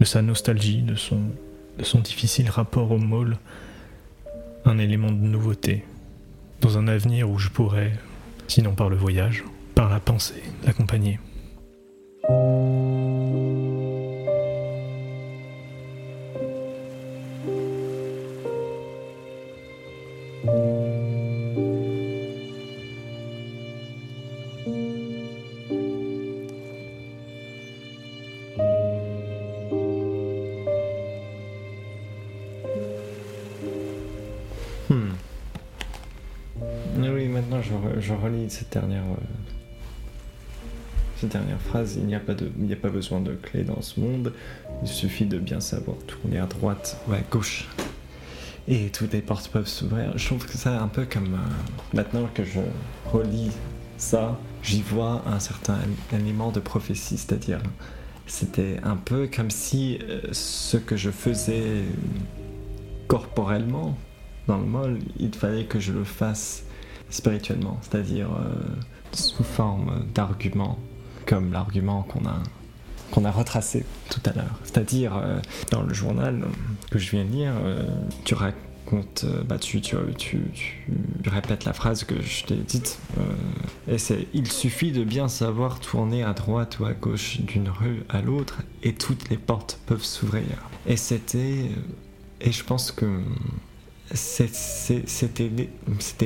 de 0.00 0.04
sa 0.04 0.22
nostalgie, 0.22 0.82
de 0.82 0.96
son, 0.96 1.20
difficile 2.00 2.50
rapport 2.50 2.90
au 2.90 2.98
môle, 2.98 3.36
un 4.64 4.78
élément 4.78 5.12
de 5.12 5.16
nouveauté, 5.16 5.84
dans 6.60 6.78
un 6.78 6.88
avenir 6.88 7.30
où 7.30 7.38
je 7.38 7.48
pourrais, 7.48 7.92
sinon 8.48 8.72
par 8.74 8.88
le 8.88 8.96
voyage, 8.96 9.44
par 9.74 9.88
la 9.88 10.00
pensée, 10.00 10.42
l'accompagner. 10.64 11.20
Il 41.96 42.06
n'y 42.06 42.14
a, 42.14 42.20
pas 42.20 42.32
a 42.32 42.76
pas 42.76 42.88
besoin 42.88 43.20
de 43.20 43.32
clé 43.34 43.62
dans 43.62 43.80
ce 43.82 44.00
monde. 44.00 44.32
Il 44.82 44.88
suffit 44.88 45.26
de 45.26 45.38
bien 45.38 45.60
savoir 45.60 45.96
tourner 46.06 46.38
à 46.38 46.46
droite 46.46 46.98
ou 47.08 47.12
à 47.12 47.20
gauche. 47.30 47.68
Et 48.68 48.90
toutes 48.90 49.12
les 49.12 49.22
portes 49.22 49.48
peuvent 49.48 49.68
s'ouvrir. 49.68 50.16
Je 50.16 50.26
trouve 50.26 50.44
que 50.46 50.56
c'est 50.56 50.68
un 50.68 50.88
peu 50.88 51.04
comme. 51.04 51.34
euh, 51.34 51.94
maintenant 51.94 52.28
que 52.34 52.44
je 52.44 52.60
relis 53.12 53.52
ça, 53.96 54.38
j'y 54.62 54.82
vois 54.82 55.22
un 55.26 55.38
certain 55.38 55.78
élément 56.12 56.50
de 56.50 56.60
prophétie, 56.60 57.16
c'est-à-dire. 57.16 57.60
C'était 58.26 58.80
un 58.82 58.96
peu 58.96 59.28
comme 59.34 59.50
si 59.50 59.98
euh, 60.02 60.20
ce 60.32 60.76
que 60.76 60.96
je 60.96 61.10
faisais 61.10 61.84
corporellement 63.06 63.96
dans 64.48 64.58
le 64.58 64.64
mol, 64.66 64.98
il 65.18 65.32
fallait 65.34 65.64
que 65.64 65.78
je 65.78 65.92
le 65.92 66.04
fasse 66.04 66.64
spirituellement, 67.10 67.78
c'est-à-dire 67.82 68.28
euh, 68.32 68.54
sous 69.12 69.44
forme 69.44 70.04
d'argument, 70.14 70.78
comme 71.26 71.52
l'argument 71.52 72.02
qu'on 72.04 72.24
a, 72.24 73.28
a 73.28 73.30
retracé 73.30 73.84
tout 74.08 74.20
à 74.24 74.32
l'heure. 74.32 74.58
C'est-à-dire, 74.64 75.16
euh, 75.16 75.40
dans 75.70 75.82
le 75.82 75.92
journal 75.92 76.44
que 76.90 76.98
je 76.98 77.10
viens 77.10 77.24
de 77.24 77.30
lire, 77.30 77.52
euh, 77.62 77.84
tu 78.24 78.34
racontes, 78.34 79.24
euh, 79.24 79.42
bah, 79.42 79.58
tu, 79.58 79.80
tu, 79.80 79.96
tu, 80.16 80.40
répètes 81.26 81.64
la 81.64 81.72
phrase 81.72 82.04
que 82.04 82.22
je 82.22 82.44
t'ai 82.44 82.54
dite, 82.54 82.98
et 83.88 83.98
c'est 83.98 84.28
«Il 84.34 84.50
suffit 84.50 84.92
de 84.92 85.02
bien 85.02 85.28
savoir 85.28 85.80
tourner 85.80 86.22
à 86.22 86.32
droite 86.32 86.78
ou 86.78 86.84
à 86.86 86.92
gauche 86.92 87.40
d'une 87.40 87.68
rue 87.68 88.04
à 88.08 88.22
l'autre, 88.22 88.62
et 88.84 88.94
toutes 88.94 89.28
les 89.28 89.36
portes 89.36 89.80
peuvent 89.86 90.04
s'ouvrir.» 90.04 90.44
Et 90.86 90.96
c'était... 90.96 91.70
Et 92.40 92.52
je 92.52 92.62
pense 92.62 92.92
que 92.92 93.22
c'était 94.14 95.50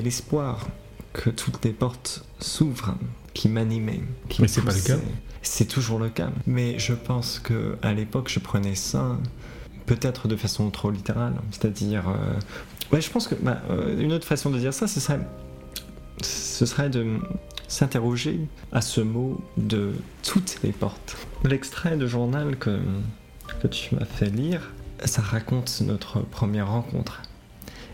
l'espoir 0.03 0.66
que 1.12 1.30
toutes 1.30 1.64
les 1.64 1.72
portes 1.72 2.24
s'ouvrent 2.40 2.94
qui 3.34 3.48
m'animait. 3.48 4.02
qui 4.28 4.42
Mais 4.42 4.48
c'est 4.48 4.62
pas 4.62 4.72
le 4.72 4.80
cas. 4.80 4.96
C'est 5.42 5.66
toujours 5.66 5.98
le 5.98 6.08
cas. 6.10 6.30
Mais 6.46 6.78
je 6.78 6.92
pense 6.92 7.38
que 7.38 7.76
à 7.82 7.92
l'époque, 7.94 8.28
je 8.28 8.38
prenais 8.40 8.74
ça 8.74 9.16
peut-être 9.86 10.28
de 10.28 10.36
façon 10.36 10.70
trop 10.70 10.90
littérale. 10.90 11.34
C'est-à-dire. 11.50 12.08
euh, 12.08 12.38
Ouais, 12.92 13.00
je 13.00 13.08
pense 13.10 13.28
que 13.28 13.36
bah, 13.36 13.62
euh, 13.70 13.98
une 14.00 14.12
autre 14.12 14.26
façon 14.26 14.50
de 14.50 14.58
dire 14.58 14.74
ça, 14.74 14.88
ce 14.88 14.98
serait, 14.98 15.20
ce 16.22 16.66
serait 16.66 16.90
de 16.90 17.18
s'interroger 17.68 18.40
à 18.72 18.80
ce 18.80 19.00
mot 19.00 19.40
de 19.56 19.92
toutes 20.24 20.58
les 20.64 20.72
portes. 20.72 21.16
L'extrait 21.44 21.96
de 21.96 22.06
journal 22.08 22.56
que, 22.56 22.80
que 23.62 23.68
tu 23.68 23.94
m'as 23.94 24.04
fait 24.04 24.28
lire, 24.28 24.72
ça 25.04 25.22
raconte 25.22 25.80
notre 25.86 26.20
première 26.20 26.68
rencontre. 26.70 27.22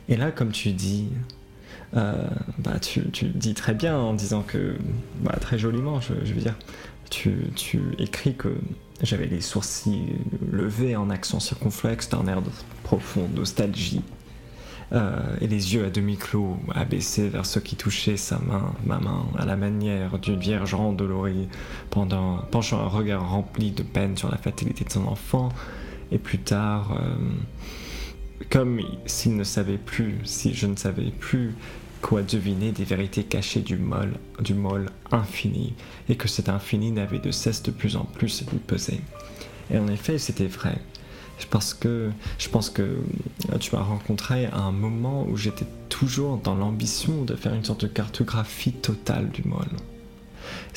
Et 0.09 0.17
là, 0.17 0.31
comme 0.31 0.51
tu 0.51 0.73
dis, 0.73 1.09
bah, 1.93 2.79
tu, 2.81 3.11
tu 3.11 3.27
dis 3.27 3.55
très 3.55 3.75
bien 3.75 3.97
en 3.97 4.15
disant 4.15 4.43
que, 4.43 4.77
bah, 5.23 5.37
très 5.41 5.59
joliment, 5.59 6.01
je, 6.01 6.13
veux 6.15 6.41
dire, 6.41 6.57
tu, 7.11 7.51
tu 7.55 7.81
écris 7.99 8.35
que 8.35 8.55
j'avais 9.03 9.27
les 9.27 9.41
sourcils 9.41 10.15
levés 10.51 10.97
en 10.97 11.11
accent 11.11 11.41
circonflexe 11.41 12.09
d'un 12.09 12.27
air 12.27 12.43
de 12.43 12.51
profonde 12.83 13.35
nostalgie. 13.35 14.03
euh, 14.93 15.19
et 15.41 15.47
les 15.49 15.75
yeux 15.75 15.85
à 15.85 15.91
demi 15.91 16.17
clos, 16.17 16.57
abaissés 16.75 17.29
vers 17.29 17.45
ce 17.45 17.59
qui 17.59 17.77
touchait 17.77 18.17
sa 18.17 18.39
main, 18.39 18.73
ma 18.85 18.99
main, 18.99 19.27
à 19.39 19.45
la 19.45 19.57
manière 19.57 20.19
d'une 20.19 20.39
vierge 20.39 20.75
endolorie, 20.75 21.49
pendant, 21.91 22.39
penchant 22.51 22.81
un 22.81 22.89
regard 22.89 23.29
rempli 23.29 23.73
de 23.73 23.83
peine 23.83 24.17
sur 24.17 24.31
la 24.31 24.37
fatalité 24.37 24.85
de 24.85 24.91
son 24.93 25.07
enfant, 25.07 25.49
et 26.13 26.19
plus 26.19 26.39
tard, 26.39 26.99
euh, 27.01 27.17
comme 28.51 28.81
s'il 29.07 29.37
ne 29.37 29.45
savait 29.45 29.79
plus, 29.79 30.17
si 30.25 30.55
je 30.55 30.67
ne 30.67 30.77
savais 30.77 31.11
plus 31.11 31.55
quoi 32.03 32.23
deviner 32.23 32.73
des 32.73 32.85
vérités 32.85 33.25
cachées 33.25 33.61
du 33.61 33.77
mol, 33.77 34.13
du 34.41 34.55
mol 34.55 34.91
infini, 35.11 35.75
et 36.09 36.17
que 36.17 36.29
cet 36.29 36.49
infini 36.49 36.93
n'avait 36.93 37.19
de 37.19 37.31
cesse 37.31 37.63
de 37.63 37.71
plus 37.71 37.97
en 37.97 38.05
plus 38.05 38.45
lui 38.53 38.59
peser. 38.59 39.01
Et 39.71 39.79
en 39.79 39.89
effet, 39.89 40.19
c'était 40.19 40.47
vrai. 40.47 40.79
Parce 41.51 41.75
que 41.75 42.11
je 42.39 42.49
pense 42.49 42.71
que 42.71 42.83
euh, 42.83 43.59
tu 43.61 43.75
m'as 43.75 43.83
rencontré 43.83 44.47
à 44.47 44.59
un 44.59 44.73
moment 44.73 45.27
où 45.29 45.37
j'étais 45.37 45.67
toujours 45.89 46.39
dans 46.39 46.55
l'ambition 46.55 47.25
de 47.25 47.35
faire 47.35 47.55
une 47.55 47.65
sorte 47.65 47.83
de 47.83 47.89
cartographie 47.89 48.73
totale 48.73 49.29
du 49.31 49.43
mol. 49.45 49.67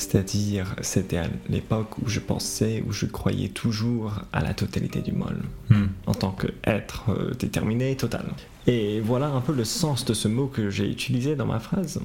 C'est-à-dire, 0.00 0.74
c'était 0.80 1.18
à 1.18 1.28
l'époque 1.50 1.98
où 1.98 2.08
je 2.08 2.20
pensais, 2.20 2.82
où 2.88 2.92
je 2.92 3.04
croyais 3.04 3.48
toujours 3.48 4.14
à 4.32 4.42
la 4.42 4.54
totalité 4.54 5.02
du 5.02 5.12
mol 5.12 5.36
Hmm. 5.70 5.86
en 6.06 6.14
tant 6.14 6.32
qu'être 6.32 7.10
euh, 7.10 7.32
déterminé, 7.38 7.94
total. 7.94 8.24
Et 8.66 9.00
voilà 9.00 9.28
un 9.28 9.40
peu 9.40 9.52
le 9.52 9.62
sens 9.64 10.04
de 10.04 10.14
ce 10.14 10.26
mot 10.26 10.48
que 10.48 10.68
j'ai 10.68 10.90
utilisé 10.90 11.36
dans 11.36 11.46
ma 11.46 11.60
phrase, 11.60 12.00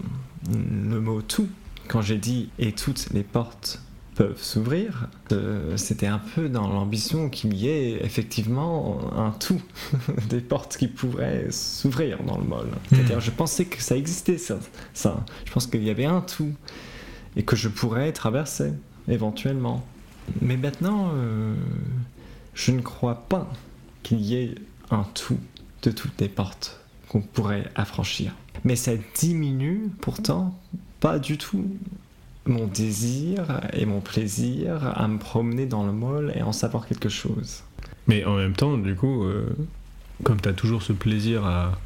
le 0.51 0.99
mot 1.01 1.23
tout. 1.23 1.47
Quand 1.87 2.03
j'ai 2.03 2.17
dit 2.17 2.49
et 2.59 2.73
toutes 2.73 3.09
les 3.11 3.23
portes 3.23 3.81
peuvent 4.13 4.41
s'ouvrir, 4.41 5.07
euh, 5.31 5.77
c'était 5.77 6.05
un 6.05 6.21
peu 6.35 6.47
dans 6.47 6.67
l'ambition 6.67 7.27
qu'il 7.29 7.55
y 7.55 7.67
ait 7.67 8.05
effectivement 8.05 8.99
un 9.17 9.31
tout, 9.31 9.61
des 10.29 10.41
portes 10.41 10.77
qui 10.77 10.87
pourraient 10.87 11.47
s'ouvrir 11.49 12.21
dans 12.21 12.37
le 12.37 12.43
mol. 12.43 12.67
C'est-à-dire, 12.89 13.19
je 13.19 13.31
pensais 13.31 13.65
que 13.65 13.81
ça 13.81 13.97
existait, 13.97 14.37
ça. 14.37 14.59
ça. 14.93 15.25
Je 15.45 15.51
pense 15.51 15.65
qu'il 15.65 15.83
y 15.83 15.89
avait 15.89 16.05
un 16.05 16.21
tout 16.21 16.53
et 17.35 17.43
que 17.43 17.55
je 17.55 17.69
pourrais 17.69 18.11
traverser 18.11 18.73
éventuellement. 19.07 19.85
Mais 20.41 20.57
maintenant, 20.57 21.11
euh, 21.13 21.55
je 22.53 22.71
ne 22.71 22.81
crois 22.81 23.25
pas 23.29 23.51
qu'il 24.03 24.21
y 24.21 24.35
ait 24.35 24.55
un 24.91 25.03
tout 25.13 25.39
de 25.83 25.91
toutes 25.91 26.19
les 26.19 26.29
portes 26.29 26.79
qu'on 27.09 27.21
pourrait 27.21 27.69
affranchir. 27.75 28.33
Mais 28.63 28.75
ça 28.75 28.93
diminue 29.15 29.89
pourtant 30.01 30.57
pas 30.99 31.19
du 31.19 31.37
tout 31.37 31.65
mon 32.47 32.67
désir 32.67 33.61
et 33.73 33.85
mon 33.85 34.01
plaisir 34.01 34.93
à 34.95 35.07
me 35.07 35.17
promener 35.17 35.65
dans 35.65 35.85
le 35.85 35.91
mall 35.91 36.31
et 36.35 36.43
en 36.43 36.51
savoir 36.51 36.87
quelque 36.87 37.09
chose. 37.09 37.63
Mais 38.07 38.23
en 38.25 38.35
même 38.35 38.53
temps, 38.53 38.77
du 38.77 38.95
coup, 38.95 39.23
euh, 39.23 39.47
comme 40.23 40.39
tu 40.39 40.49
as 40.49 40.53
toujours 40.53 40.83
ce 40.83 40.93
plaisir 40.93 41.45
à, 41.45 41.79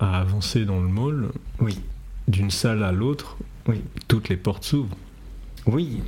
à 0.00 0.20
avancer 0.20 0.64
dans 0.64 0.80
le 0.80 0.88
mall, 0.88 1.28
Oui, 1.60 1.78
d'une 2.26 2.50
salle 2.50 2.82
à 2.82 2.92
l'autre, 2.92 3.36
oui, 3.68 3.82
toutes 4.08 4.28
les 4.28 4.36
portes 4.36 4.64
s'ouvrent. 4.64 4.96
oui. 5.66 6.00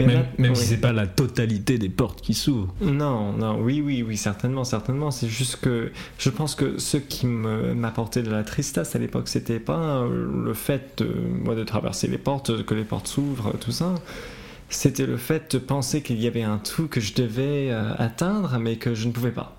Mais 0.00 0.06
Même, 0.06 0.16
là- 0.16 0.26
même 0.38 0.50
oui. 0.52 0.56
si 0.56 0.64
c'est 0.66 0.76
pas 0.80 0.92
la 0.92 1.08
totalité 1.08 1.76
des 1.76 1.88
portes 1.88 2.20
qui 2.20 2.32
s'ouvrent. 2.32 2.72
Non, 2.80 3.32
non, 3.32 3.58
oui, 3.60 3.82
oui, 3.84 4.04
oui, 4.06 4.16
certainement, 4.16 4.62
certainement. 4.62 5.10
C'est 5.10 5.26
juste 5.26 5.56
que 5.60 5.90
je 6.18 6.30
pense 6.30 6.54
que 6.54 6.78
ce 6.78 6.98
qui 6.98 7.26
m'apportait 7.26 8.22
de 8.22 8.30
la 8.30 8.44
tristesse 8.44 8.94
à 8.94 9.00
l'époque, 9.00 9.26
c'était 9.26 9.58
pas 9.58 10.02
euh, 10.02 10.44
le 10.44 10.54
fait 10.54 11.02
de, 11.02 11.12
moi, 11.42 11.56
de 11.56 11.64
traverser 11.64 12.06
les 12.06 12.18
portes, 12.18 12.64
que 12.64 12.74
les 12.74 12.84
portes 12.84 13.08
s'ouvrent, 13.08 13.54
tout 13.58 13.72
ça. 13.72 13.92
C'était 14.68 15.04
le 15.04 15.16
fait 15.16 15.50
de 15.56 15.58
penser 15.58 16.00
qu'il 16.00 16.20
y 16.22 16.28
avait 16.28 16.42
un 16.44 16.58
tout 16.58 16.86
que 16.86 17.00
je 17.00 17.14
devais 17.14 17.70
euh, 17.72 17.92
atteindre, 17.98 18.56
mais 18.60 18.76
que 18.76 18.94
je 18.94 19.08
ne 19.08 19.12
pouvais 19.12 19.32
pas. 19.32 19.57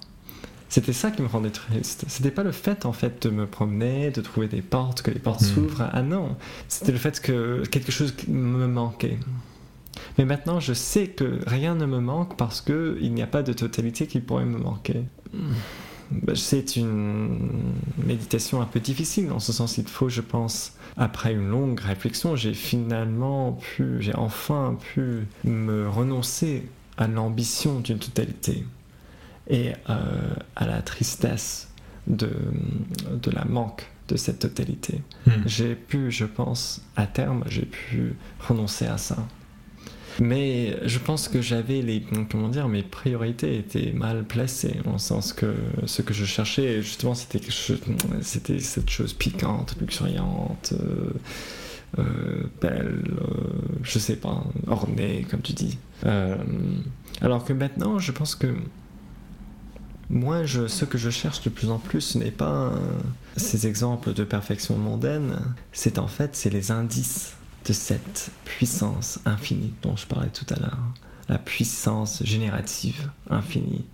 C'était 0.69 0.93
ça 0.93 1.09
qui 1.09 1.21
me 1.23 1.27
rendait 1.27 1.49
triste. 1.49 2.05
C'était 2.07 2.29
pas 2.31 2.43
le 2.43 2.51
fait, 2.51 2.85
en 2.85 2.93
fait, 2.93 3.23
de 3.27 3.31
me 3.31 3.47
promener, 3.47 4.11
de 4.11 4.21
trouver 4.21 4.47
des 4.47 4.61
portes, 4.61 5.01
que 5.01 5.09
les 5.11 5.19
portes 5.19 5.41
Mm. 5.41 5.45
s'ouvrent. 5.45 5.89
Ah 5.91 6.03
non, 6.03 6.35
c'était 6.67 6.91
le 6.91 6.99
fait 6.99 7.19
que 7.19 7.63
quelque 7.65 7.91
chose 7.91 8.13
me 8.27 8.67
manquait. 8.67 9.17
Mais 10.17 10.25
maintenant, 10.25 10.59
je 10.59 10.73
sais 10.73 11.07
que 11.07 11.39
rien 11.47 11.73
ne 11.75 11.85
me 11.85 11.99
manque 11.99 12.37
parce 12.37 12.61
que 12.61 12.97
il 13.01 13.13
n'y 13.13 13.21
a 13.23 13.27
pas 13.27 13.41
de 13.41 13.51
totalité 13.53 14.05
qui 14.07 14.19
pourrait 14.19 14.45
me 14.45 14.59
manquer. 14.59 15.01
Bah, 16.11 16.33
C'est 16.35 16.75
une 16.75 17.49
méditation 18.05 18.61
un 18.61 18.65
peu 18.65 18.79
difficile, 18.79 19.31
en 19.31 19.39
ce 19.39 19.51
sens, 19.53 19.77
il 19.77 19.87
faut, 19.87 20.09
je 20.09 20.21
pense, 20.21 20.73
après 20.97 21.33
une 21.33 21.49
longue 21.49 21.79
réflexion, 21.79 22.35
j'ai 22.35 22.53
finalement 22.53 23.53
pu, 23.53 23.97
j'ai 24.01 24.15
enfin 24.15 24.77
pu 24.93 25.27
me 25.43 25.87
renoncer 25.89 26.63
à 26.97 27.07
l'ambition 27.07 27.79
d'une 27.79 27.99
totalité 27.99 28.65
et 29.49 29.73
euh, 29.89 30.33
à 30.55 30.65
la 30.67 30.81
tristesse 30.81 31.69
de, 32.07 32.29
de 33.21 33.31
la 33.31 33.45
manque 33.45 33.89
de 34.07 34.17
cette 34.17 34.39
totalité. 34.39 35.01
Hmm. 35.27 35.31
J'ai 35.45 35.75
pu, 35.75 36.11
je 36.11 36.25
pense, 36.25 36.81
à 36.95 37.05
terme, 37.05 37.43
j'ai 37.47 37.65
pu 37.65 38.15
renoncer 38.39 38.85
à 38.85 38.97
ça. 38.97 39.27
Mais 40.19 40.75
je 40.85 40.99
pense 40.99 41.29
que 41.29 41.41
j'avais 41.41 41.81
les. 41.81 42.03
Comment 42.29 42.49
dire 42.49 42.67
Mes 42.67 42.83
priorités 42.83 43.57
étaient 43.57 43.93
mal 43.93 44.25
placées, 44.25 44.77
en 44.85 44.97
sens 44.97 45.31
que 45.31 45.53
ce 45.85 46.01
que 46.01 46.13
je 46.13 46.25
cherchais, 46.25 46.81
justement, 46.81 47.13
c'était 47.13 47.39
c'était 48.21 48.59
cette 48.59 48.89
chose 48.89 49.13
piquante, 49.13 49.75
luxuriante. 49.79 50.73
Euh, 50.73 51.11
euh, 51.97 52.43
belle, 52.61 53.03
je 53.81 53.97
sais 53.97 54.17
pas, 54.17 54.43
ornée, 54.67 55.25
comme 55.29 55.41
tu 55.41 55.53
dis. 55.53 55.77
alors 57.21 57.45
que 57.45 57.53
maintenant, 57.53 57.97
je 57.97 58.11
pense 58.11 58.35
que 58.35 58.47
moi, 60.09 60.47
ce 60.47 60.85
que 60.85 60.97
je 60.97 61.09
cherche 61.09 61.41
de 61.41 61.49
plus 61.49 61.69
en 61.69 61.77
plus, 61.77 62.01
ce 62.01 62.17
n'est 62.17 62.31
pas 62.31 62.73
ces 63.37 63.67
exemples 63.67 64.13
de 64.13 64.23
perfection 64.23 64.75
mondaine, 64.77 65.39
c'est 65.71 65.99
en 65.99 66.07
fait, 66.07 66.35
c'est 66.35 66.49
les 66.49 66.71
indices 66.71 67.33
de 67.65 67.73
cette 67.73 68.31
puissance 68.45 69.19
infinie 69.25 69.73
dont 69.81 69.95
je 69.95 70.07
parlais 70.07 70.29
tout 70.29 70.45
à 70.49 70.59
l'heure, 70.59 70.93
la 71.27 71.37
puissance 71.37 72.23
générative 72.23 73.11
infinie. 73.29 73.85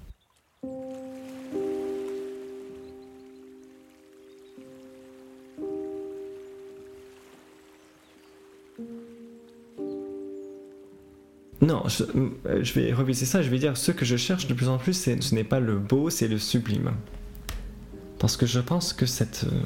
Non, 11.65 11.83
je, 11.87 12.73
vais 12.73 12.93
reviser 12.93 13.25
ça, 13.25 13.41
je 13.41 13.49
vais 13.49 13.57
dire 13.57 13.75
ce 13.75 13.91
que 13.91 14.05
je 14.05 14.17
cherche 14.17 14.45
de 14.45 14.53
plus 14.53 14.69
en 14.69 14.77
plus, 14.77 14.93
ce 14.93 15.33
n'est 15.33 15.43
pas 15.43 15.59
le 15.59 15.79
beau, 15.79 16.11
c'est 16.11 16.27
le 16.27 16.37
sublime. 16.37 16.91
Parce 18.19 18.37
que 18.37 18.45
je 18.45 18.59
pense 18.59 18.93
que 18.93 19.07
cette 19.07 19.45
euh, 19.51 19.57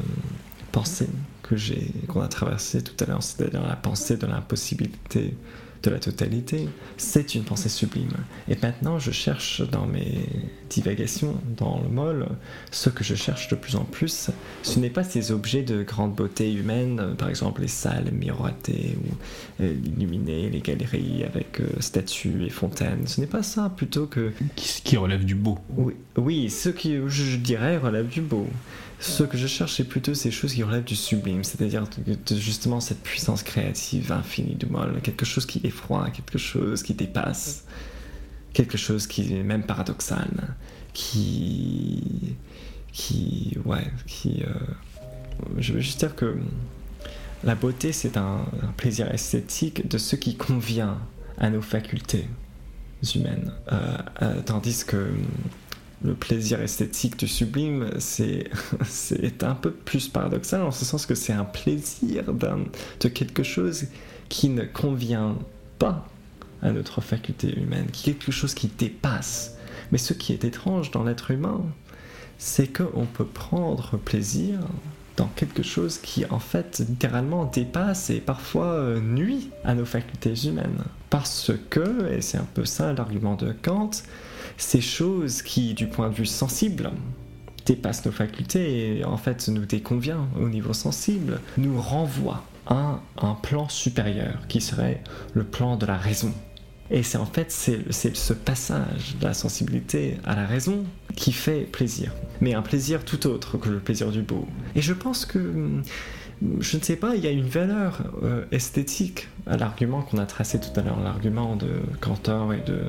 pensée 0.71 1.09
que 1.43 1.57
j'ai, 1.57 1.91
qu'on 2.07 2.21
a 2.21 2.29
traversée 2.29 2.81
tout 2.81 2.95
à 3.03 3.05
l'heure, 3.05 3.21
c'est-à-dire 3.21 3.61
la 3.61 3.75
pensée 3.75 4.15
de 4.15 4.25
l'impossibilité 4.27 5.35
de 5.83 5.89
la 5.89 5.99
totalité, 5.99 6.67
c'est 6.97 7.35
une 7.35 7.43
pensée 7.43 7.69
sublime. 7.69 8.11
Et 8.49 8.55
maintenant, 8.61 8.99
je 8.99 9.11
cherche 9.11 9.61
dans 9.69 9.85
mes 9.85 10.25
divagations, 10.69 11.35
dans 11.57 11.79
le 11.81 11.89
molle, 11.89 12.27
ce 12.71 12.89
que 12.89 13.03
je 13.03 13.15
cherche 13.15 13.47
de 13.47 13.55
plus 13.55 13.75
en 13.75 13.83
plus, 13.83 14.29
ce 14.63 14.79
n'est 14.79 14.89
pas 14.89 15.03
ces 15.03 15.31
objets 15.31 15.63
de 15.63 15.83
grande 15.83 16.13
beauté 16.13 16.51
humaine, 16.51 17.15
par 17.17 17.29
exemple 17.29 17.61
les 17.61 17.67
salles 17.67 18.11
miroitées 18.11 18.97
ou 19.01 19.63
euh, 19.63 19.73
illuminées, 19.85 20.49
les 20.49 20.61
galeries 20.61 21.23
avec 21.23 21.59
euh, 21.59 21.67
statues 21.79 22.45
et 22.45 22.49
fontaines. 22.49 23.07
Ce 23.07 23.21
n'est 23.21 23.27
pas 23.27 23.43
ça, 23.43 23.71
plutôt 23.75 24.05
que... 24.05 24.31
Qui, 24.55 24.81
qui 24.81 24.97
relève 24.97 25.25
du 25.25 25.35
beau. 25.35 25.57
Oui, 25.77 25.93
oui, 26.17 26.49
ce 26.49 26.69
qui, 26.69 26.97
je 27.07 27.37
dirais, 27.37 27.77
relève 27.77 28.07
du 28.07 28.21
beau. 28.21 28.47
Ce 28.99 29.23
que 29.23 29.37
je 29.37 29.47
cherche, 29.47 29.75
c'est 29.77 29.85
plutôt 29.85 30.13
ces 30.13 30.29
choses 30.29 30.53
qui 30.53 30.61
relèvent 30.61 30.83
du 30.83 30.95
sublime, 30.95 31.43
c'est-à-dire 31.43 31.85
justement 32.31 32.81
cette 32.81 33.01
puissance 33.01 33.43
créative 33.43 34.11
infinie 34.11 34.55
du 34.55 34.65
molle, 34.65 34.99
quelque 35.01 35.25
chose 35.25 35.45
qui 35.45 35.61
effroie, 35.63 36.09
quelque 36.09 36.37
chose 36.37 36.83
qui 36.83 36.93
dépasse, 36.93 37.63
quelque 38.51 38.77
chose 38.77 39.07
qui 39.07 39.33
est 39.33 39.43
même 39.43 39.63
paradoxal, 39.63 40.55
qui. 40.93 42.35
qui. 42.91 43.57
ouais, 43.63 43.87
qui. 44.05 44.43
Euh, 44.43 44.53
je 45.57 45.73
veux 45.73 45.79
juste 45.79 45.99
dire 45.99 46.15
que 46.15 46.37
la 47.45 47.55
beauté, 47.55 47.93
c'est 47.93 48.17
un, 48.17 48.45
plaisir 48.75 49.09
esthétique 49.13 49.87
de 49.87 49.97
ce 49.97 50.17
qui 50.17 50.35
convient 50.35 50.97
à 51.37 51.49
nos 51.49 51.61
facultés 51.61 52.27
humaines, 53.15 53.53
euh, 53.71 53.97
euh, 54.21 54.41
tandis 54.45 54.83
que 54.85 55.07
le 56.03 56.13
plaisir 56.13 56.61
esthétique 56.61 57.17
du 57.17 57.27
sublime, 57.27 57.89
c'est, 57.99 58.49
un 59.43 59.55
peu 59.55 59.71
plus 59.71 60.07
paradoxal 60.07 60.61
en 60.61 60.71
ce 60.71 60.85
sens 60.85 61.05
que 61.05 61.15
c'est 61.15 61.33
un 61.33 61.45
plaisir 61.45 62.33
de 62.33 63.07
quelque 63.09 63.43
chose 63.43 63.87
qui 64.29 64.49
ne 64.49 64.63
convient 64.63 65.37
pas 65.77 66.07
à 66.61 66.71
notre 66.71 67.01
faculté 67.01 67.57
humaine, 67.57 67.87
quelque 67.91 68.31
chose 68.31 68.53
qui 68.53 68.67
dépasse. 68.67 69.57
Mais 69.91 69.97
ce 69.97 70.13
qui 70.13 70.33
est 70.33 70.43
étrange 70.43 70.91
dans 70.91 71.03
l'être 71.03 71.31
humain, 71.31 71.61
c'est 72.37 72.67
qu'on 72.67 73.05
peut 73.05 73.25
prendre 73.25 73.97
plaisir 73.97 74.59
dans 75.17 75.27
quelque 75.35 75.63
chose 75.63 75.97
qui 75.97 76.25
en 76.29 76.39
fait 76.39 76.81
littéralement 76.87 77.45
dépasse 77.45 78.09
et 78.09 78.21
parfois 78.21 78.67
euh, 78.67 79.01
nuit 79.01 79.49
à 79.65 79.75
nos 79.75 79.85
facultés 79.85 80.33
humaines. 80.47 80.83
Parce 81.09 81.51
que, 81.69 82.09
et 82.13 82.21
c'est 82.21 82.37
un 82.37 82.47
peu 82.53 82.63
ça 82.63 82.93
l'argument 82.93 83.35
de 83.35 83.51
Kant, 83.51 83.91
ces 84.59 84.81
choses 84.81 85.41
qui, 85.41 85.73
du 85.73 85.87
point 85.87 86.09
de 86.09 86.15
vue 86.15 86.25
sensible, 86.25 86.91
dépassent 87.65 88.05
nos 88.05 88.11
facultés 88.11 88.97
et 88.97 89.05
en 89.05 89.17
fait 89.17 89.47
nous 89.47 89.65
déconvient 89.65 90.27
au 90.39 90.49
niveau 90.49 90.73
sensible, 90.73 91.39
nous 91.57 91.79
renvoient 91.79 92.43
à 92.67 92.99
un 93.21 93.33
plan 93.35 93.69
supérieur 93.69 94.47
qui 94.47 94.61
serait 94.61 95.01
le 95.33 95.43
plan 95.43 95.75
de 95.75 95.85
la 95.85 95.97
raison. 95.97 96.33
Et 96.91 97.03
c'est 97.03 97.17
en 97.17 97.25
fait 97.25 97.51
c'est 97.51 98.15
ce 98.15 98.33
passage 98.33 99.15
de 99.19 99.25
la 99.25 99.33
sensibilité 99.33 100.17
à 100.25 100.35
la 100.35 100.45
raison 100.45 100.83
qui 101.15 101.31
fait 101.31 101.61
plaisir, 101.61 102.11
mais 102.41 102.53
un 102.53 102.63
plaisir 102.63 103.05
tout 103.05 103.27
autre 103.27 103.57
que 103.57 103.69
le 103.69 103.79
plaisir 103.79 104.11
du 104.11 104.23
beau. 104.23 104.47
Et 104.75 104.81
je 104.81 104.93
pense 104.93 105.25
que 105.25 105.39
je 106.59 106.77
ne 106.77 106.81
sais 106.81 106.95
pas, 106.95 107.15
il 107.15 107.23
y 107.23 107.27
a 107.27 107.31
une 107.31 107.47
valeur 107.47 108.01
euh, 108.23 108.45
esthétique 108.51 109.27
à 109.45 109.57
l'argument 109.57 110.01
qu'on 110.01 110.17
a 110.17 110.25
tracé 110.25 110.59
tout 110.59 110.77
à 110.79 110.83
l'heure, 110.83 110.99
l'argument 110.99 111.55
de 111.55 111.69
Cantor 112.01 112.53
et 112.53 112.61
de 112.61 112.81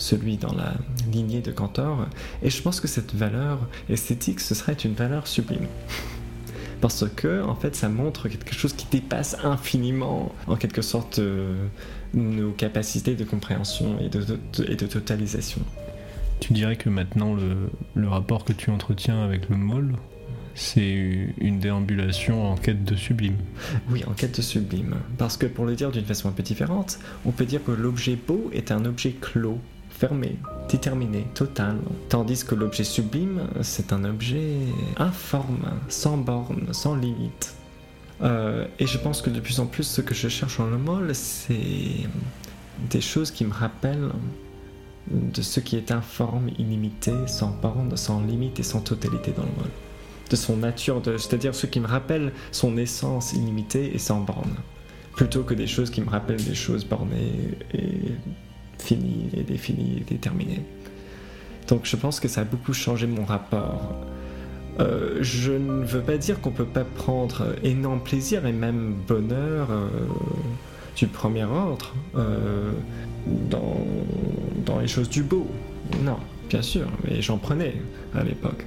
celui 0.00 0.36
dans 0.36 0.52
la 0.52 0.74
lignée 1.12 1.40
de 1.40 1.52
Cantor. 1.52 2.06
Et 2.42 2.50
je 2.50 2.62
pense 2.62 2.80
que 2.80 2.88
cette 2.88 3.14
valeur 3.14 3.58
esthétique, 3.88 4.40
ce 4.40 4.54
serait 4.54 4.72
une 4.72 4.94
valeur 4.94 5.26
sublime. 5.26 5.66
Parce 6.80 7.04
que, 7.14 7.42
en 7.42 7.54
fait, 7.54 7.76
ça 7.76 7.88
montre 7.88 8.28
quelque 8.28 8.54
chose 8.54 8.72
qui 8.72 8.86
dépasse 8.90 9.36
infiniment, 9.44 10.32
en 10.46 10.56
quelque 10.56 10.80
sorte, 10.80 11.18
euh, 11.18 11.66
nos 12.14 12.52
capacités 12.52 13.14
de 13.14 13.24
compréhension 13.24 13.98
et 14.00 14.08
de, 14.08 14.38
et 14.66 14.76
de, 14.76 14.86
totalisation. 14.86 15.60
Tu 16.40 16.54
dirais 16.54 16.76
que 16.76 16.88
maintenant, 16.88 17.34
le, 17.34 17.70
le 17.94 18.08
rapport 18.08 18.44
que 18.44 18.54
tu 18.54 18.70
entretiens 18.70 19.22
avec 19.22 19.50
le 19.50 19.56
mol, 19.56 19.94
c'est 20.54 21.28
une 21.38 21.58
déambulation 21.58 22.50
en 22.50 22.56
quête 22.56 22.84
de 22.84 22.96
sublime. 22.96 23.36
Oui, 23.90 24.02
en 24.06 24.12
quête 24.12 24.36
de 24.36 24.42
sublime. 24.42 24.96
Parce 25.18 25.36
que 25.36 25.46
pour 25.46 25.64
le 25.64 25.74
dire 25.74 25.90
d'une 25.90 26.04
façon 26.04 26.28
un 26.28 26.32
peu 26.32 26.42
différente, 26.42 26.98
on 27.24 27.30
peut 27.30 27.44
dire 27.44 27.62
que 27.64 27.72
l'objet 27.72 28.16
beau 28.16 28.50
est 28.52 28.72
un 28.72 28.84
objet 28.84 29.14
clos, 29.20 29.60
fermé, 30.00 30.38
déterminé, 30.70 31.26
total. 31.34 31.76
Tandis 32.08 32.42
que 32.42 32.54
l'objet 32.54 32.84
sublime, 32.84 33.42
c'est 33.60 33.92
un 33.92 34.04
objet 34.04 34.56
informe, 34.96 35.68
sans 35.90 36.16
borne, 36.16 36.72
sans 36.72 36.94
limite. 36.94 37.54
Euh, 38.22 38.66
et 38.78 38.86
je 38.86 38.96
pense 38.96 39.20
que 39.20 39.28
de 39.28 39.40
plus 39.40 39.60
en 39.60 39.66
plus, 39.66 39.84
ce 39.84 40.00
que 40.00 40.14
je 40.14 40.28
cherche 40.28 40.58
en 40.58 40.66
le 40.66 40.78
mol, 40.78 41.14
c'est 41.14 42.08
des 42.90 43.00
choses 43.02 43.30
qui 43.30 43.44
me 43.44 43.52
rappellent 43.52 44.10
de 45.10 45.42
ce 45.42 45.60
qui 45.60 45.76
est 45.76 45.90
informe, 45.90 46.48
illimité, 46.58 47.12
sans 47.26 47.50
borne, 47.50 47.94
sans 47.98 48.22
limite 48.22 48.58
et 48.58 48.62
sans 48.62 48.80
totalité 48.80 49.32
dans 49.36 49.42
le 49.42 49.52
mol. 49.58 49.70
De 50.30 50.36
son 50.36 50.56
nature, 50.56 51.02
c'est-à-dire 51.04 51.54
ce 51.54 51.66
qui 51.66 51.78
me 51.78 51.86
rappelle 51.86 52.32
son 52.52 52.78
essence 52.78 53.34
illimitée 53.34 53.94
et 53.94 53.98
sans 53.98 54.20
borne. 54.20 54.54
Plutôt 55.14 55.42
que 55.42 55.52
des 55.52 55.66
choses 55.66 55.90
qui 55.90 56.00
me 56.00 56.08
rappellent 56.08 56.42
des 56.42 56.54
choses 56.54 56.86
bornées 56.86 57.58
et 57.74 58.12
fini 58.80 59.28
et 59.36 59.42
défini 59.42 59.98
et 59.98 60.04
déterminé. 60.04 60.60
Donc 61.68 61.82
je 61.84 61.96
pense 61.96 62.20
que 62.20 62.28
ça 62.28 62.42
a 62.42 62.44
beaucoup 62.44 62.72
changé 62.72 63.06
mon 63.06 63.24
rapport. 63.24 63.94
Euh, 64.80 65.18
je 65.20 65.52
ne 65.52 65.84
veux 65.84 66.00
pas 66.00 66.16
dire 66.16 66.40
qu'on 66.40 66.50
peut 66.50 66.64
pas 66.64 66.84
prendre 66.84 67.54
énorme 67.62 68.00
plaisir 68.00 68.46
et 68.46 68.52
même 68.52 68.94
bonheur 69.06 69.68
euh, 69.70 69.88
du 70.96 71.06
premier 71.06 71.44
ordre 71.44 71.94
euh, 72.16 72.72
dans, 73.50 73.76
dans 74.64 74.78
les 74.80 74.88
choses 74.88 75.08
du 75.08 75.22
beau. 75.22 75.46
Non, 76.02 76.16
bien 76.48 76.62
sûr, 76.62 76.86
mais 77.04 77.20
j'en 77.20 77.38
prenais 77.38 77.74
à 78.14 78.24
l'époque. 78.24 78.64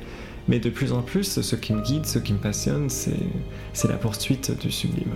Mais 0.48 0.60
de 0.60 0.70
plus 0.70 0.92
en 0.92 1.02
plus, 1.02 1.42
ce 1.42 1.56
qui 1.56 1.74
me 1.74 1.82
guide, 1.82 2.06
ce 2.06 2.20
qui 2.20 2.34
me 2.34 2.38
passionne, 2.38 2.90
c'est 2.90 3.88
la 3.88 3.96
poursuite 3.96 4.58
du 4.60 4.72
sublime. 4.72 5.14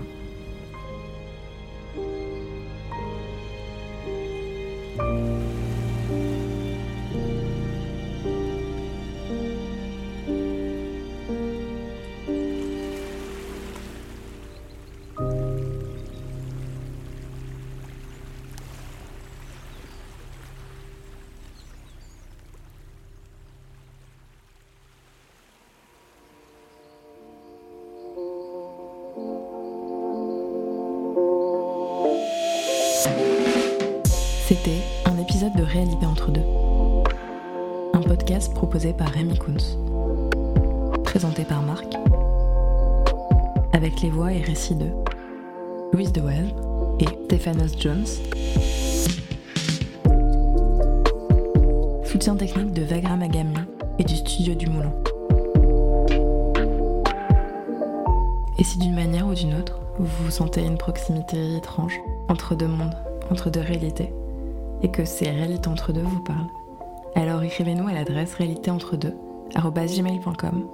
L'adresse 68.67 69.99
réalitéentre2 69.99 70.65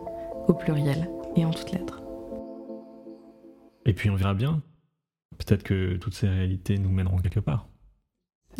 au 0.47 0.53
pluriel 0.53 1.09
et 1.35 1.45
en 1.45 1.51
toutes 1.51 1.71
lettres. 1.71 2.01
Et 3.85 3.93
puis 3.93 4.09
on 4.09 4.15
verra 4.15 4.33
bien. 4.33 4.61
Peut-être 5.37 5.63
que 5.63 5.97
toutes 5.97 6.13
ces 6.13 6.27
réalités 6.27 6.77
nous 6.77 6.89
mèneront 6.89 7.17
quelque 7.17 7.39
part. 7.39 7.67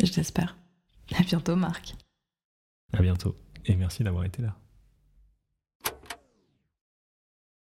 Je 0.02 0.12
l'espère. 0.16 0.56
À 1.14 1.22
bientôt, 1.22 1.56
Marc. 1.56 1.94
À 2.92 3.00
bientôt. 3.00 3.34
Et 3.66 3.76
merci 3.76 4.02
d'avoir 4.02 4.24
été 4.24 4.42
là. 4.42 4.56